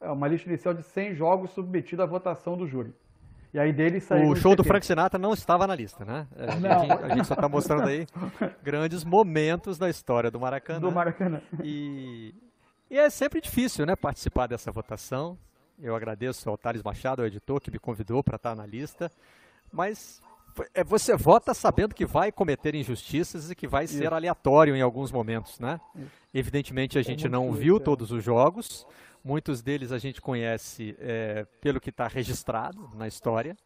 [0.00, 2.92] É uma lista inicial de 100 jogos submetida à votação do júri.
[3.56, 4.28] E aí dele saiu.
[4.28, 6.26] O show do Frank Sinatra não estava na lista, né?
[6.36, 8.06] A gente, a gente só está mostrando aí
[8.62, 10.78] grandes momentos da história do Maracanã.
[10.78, 11.40] Do Maracanã.
[11.64, 12.34] E,
[12.90, 15.38] e é sempre difícil, né, participar dessa votação.
[15.82, 19.10] Eu agradeço ao Thales Machado, o editor, que me convidou para estar na lista.
[19.72, 20.20] Mas
[20.74, 25.10] é, você vota sabendo que vai cometer injustiças e que vai ser aleatório em alguns
[25.10, 25.80] momentos, né?
[26.34, 28.86] Evidentemente a gente é não viu todos os jogos,
[29.26, 33.56] Muitos deles a gente conhece é, pelo que está registrado na história.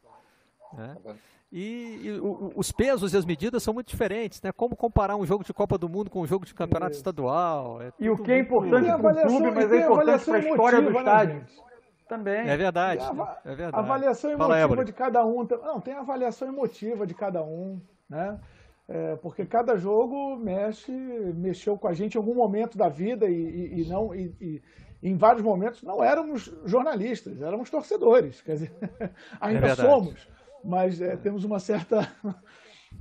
[0.72, 0.96] Né?
[1.04, 1.14] Tá
[1.52, 4.52] e, e o, os pesos e as medidas são muito diferentes, né?
[4.52, 7.00] Como comparar um jogo de Copa do Mundo com um jogo de campeonato Isso.
[7.00, 7.82] estadual?
[7.82, 10.80] É e o que é importante para o clube, mas é importante para a história
[10.80, 11.46] do né, estádio.
[12.08, 12.48] Também.
[12.48, 13.02] É verdade.
[13.02, 13.84] A, é verdade.
[13.84, 15.46] avaliação emotiva Fala, de cada um.
[15.62, 17.78] Não, tem a avaliação emotiva de cada um,
[18.08, 18.40] né?
[18.88, 23.34] É, porque cada jogo mexe, mexeu com a gente em algum momento da vida e,
[23.34, 24.62] e, e não e,
[25.02, 28.40] em vários momentos não éramos jornalistas, éramos torcedores.
[28.42, 28.72] Quer dizer,
[29.40, 30.28] ainda é somos,
[30.64, 32.10] mas é, temos uma certa.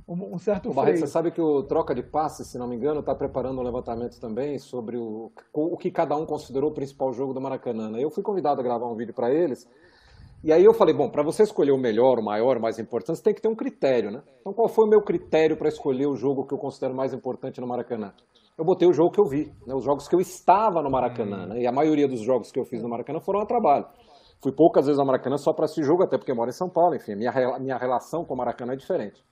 [0.08, 3.14] Um, certo Barreto, você sabe que o Troca de Passes, se não me engano, está
[3.14, 7.40] preparando um levantamento também sobre o, o que cada um considerou o principal jogo do
[7.40, 7.90] Maracanã.
[7.90, 8.02] Né?
[8.02, 9.68] Eu fui convidado a gravar um vídeo para eles,
[10.42, 13.18] e aí eu falei, bom, para você escolher o melhor, o maior, o mais importante,
[13.18, 14.22] você tem que ter um critério, né?
[14.40, 17.60] Então qual foi o meu critério para escolher o jogo que eu considero mais importante
[17.60, 18.12] no Maracanã?
[18.58, 21.42] Eu botei o jogo que eu vi, né, os jogos que eu estava no Maracanã.
[21.42, 21.46] Uhum.
[21.46, 23.86] Né, e a maioria dos jogos que eu fiz no Maracanã foram a trabalho.
[24.42, 26.68] Fui poucas vezes ao Maracanã só para esse jogo, até porque eu moro em São
[26.68, 29.22] Paulo, enfim, minha, minha relação com o Maracanã é diferente.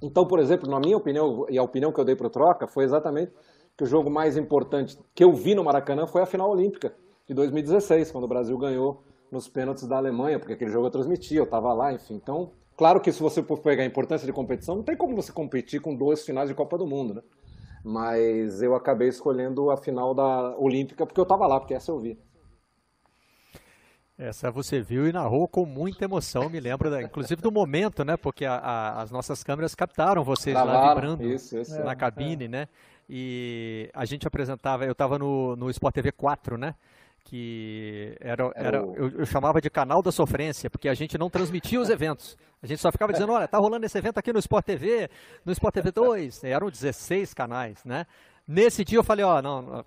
[0.00, 2.66] Então, por exemplo, na minha opinião, e a opinião que eu dei para o Troca,
[2.66, 3.32] foi exatamente
[3.76, 6.94] que o jogo mais importante que eu vi no Maracanã foi a final olímpica
[7.26, 11.38] de 2016, quando o Brasil ganhou nos pênaltis da Alemanha, porque aquele jogo eu transmitia,
[11.38, 12.14] eu estava lá, enfim.
[12.14, 15.32] Então, claro que se você for pegar a importância de competição, não tem como você
[15.32, 17.22] competir com duas finais de Copa do Mundo, né?
[17.84, 21.98] Mas eu acabei escolhendo a final da Olímpica porque eu estava lá, porque essa eu
[21.98, 22.18] vi.
[24.16, 28.16] Essa você viu e narrou com muita emoção, me lembro, da, inclusive do momento, né?
[28.16, 32.44] Porque a, a, as nossas câmeras captaram vocês lá vibrando isso, isso, na é, cabine,
[32.44, 32.48] é.
[32.48, 32.68] né?
[33.08, 36.74] E a gente apresentava, eu estava no, no Sport TV 4, né?
[37.24, 41.80] Que era, era eu, eu, chamava de canal da sofrência, porque a gente não transmitia
[41.80, 42.36] os eventos.
[42.62, 45.08] A gente só ficava dizendo, olha, tá rolando esse evento aqui no Sport TV,
[45.44, 48.06] no Sport TV 2, eram 16 canais, né?
[48.46, 49.84] Nesse dia eu falei, ó, não,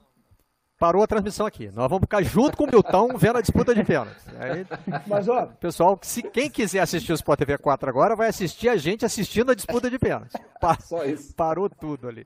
[0.78, 1.68] parou a transmissão aqui.
[1.68, 4.26] Nós vamos ficar junto com o Milton vendo a disputa de pênaltis.
[4.40, 4.66] Aí,
[5.07, 8.78] Mas, ó, pessoal, se quem quiser assistir o Sport TV 4 agora, vai assistir a
[8.78, 10.36] gente assistindo a disputa de pênaltis.
[10.82, 11.34] Só isso.
[11.36, 12.26] Parou tudo ali.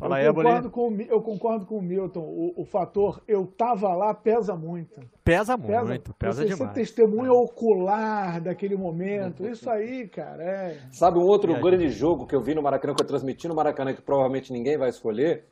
[0.00, 2.20] Fala eu, concordo com, eu concordo com o Milton.
[2.20, 4.98] O, o fator eu tava lá pesa muito.
[5.22, 6.72] Pesa, pesa muito, pesa, você demais.
[6.72, 7.32] Você testemunha é.
[7.32, 9.46] ocular daquele momento.
[9.46, 10.78] Isso aí, cara, é.
[10.90, 13.92] Sabe um outro grande jogo que eu vi no Maracanã, que eu transmiti no Maracanã,
[13.92, 15.44] que provavelmente ninguém vai escolher?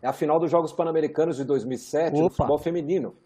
[0.00, 2.22] É a final dos Jogos Pan-Americanos de 2007, Opa.
[2.22, 3.16] do futebol feminino.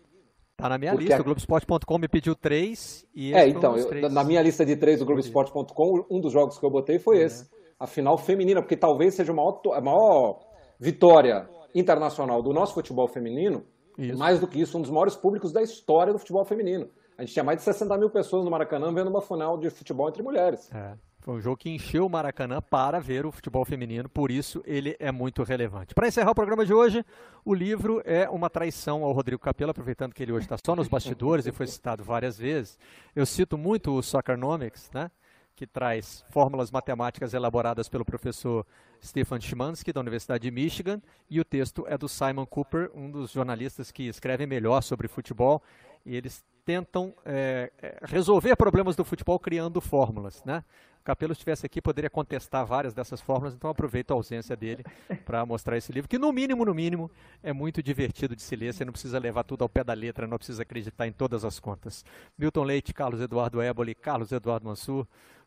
[0.57, 1.21] Tá na minha Porque lista, a...
[1.21, 5.05] o Globoesporte.com me pediu três e É, então, eu, na minha lista de três do
[5.05, 7.25] Globoesporte.com, um dos jogos que eu botei foi é.
[7.25, 7.51] esse.
[7.79, 10.52] A final feminina, porque talvez seja o maior, a maior
[10.83, 13.65] vitória internacional do nosso futebol feminino,
[13.97, 14.19] isso.
[14.19, 16.91] mais do que isso, um dos maiores públicos da história do futebol feminino.
[17.17, 20.09] A gente tinha mais de 60 mil pessoas no Maracanã vendo uma final de futebol
[20.09, 20.69] entre mulheres.
[20.75, 20.95] É.
[21.21, 24.97] Foi um jogo que encheu o Maracanã para ver o futebol feminino, por isso ele
[24.99, 25.95] é muito relevante.
[25.95, 27.07] Para encerrar o programa de hoje,
[27.45, 30.89] o livro é uma traição ao Rodrigo Capello, aproveitando que ele hoje está só nos
[30.89, 32.77] bastidores e foi citado várias vezes.
[33.15, 35.13] Eu cito muito o Soccernomics, né?
[35.55, 38.67] Que traz fórmulas matemáticas elaboradas pelo professor
[39.03, 43.33] Stefan Szymanski, da Universidade de Michigan, e o texto é do Simon Cooper, um dos
[43.33, 45.63] jornalistas que escrevem melhor sobre futebol,
[46.05, 47.73] e eles tentam é,
[48.03, 50.65] resolver problemas do futebol criando fórmulas, né?
[51.03, 54.85] o Capelo estivesse aqui, poderia contestar várias dessas fórmulas, então aproveito a ausência dele
[55.27, 57.11] para mostrar esse livro, que no mínimo, no mínimo,
[57.43, 60.29] é muito divertido de se ler, você não precisa levar tudo ao pé da letra,
[60.29, 62.05] não precisa acreditar em todas as contas.
[62.39, 65.05] Milton Leite, Carlos Eduardo Éboli, Carlos Eduardo Mansur,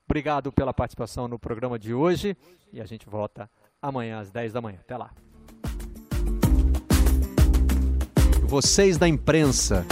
[0.08, 2.38] obrigado pela participação no programa de hoje
[2.72, 3.50] e a gente volta
[3.82, 4.78] amanhã às 10 da manhã.
[4.80, 5.12] Até lá.
[8.44, 9.86] Vocês da imprensa.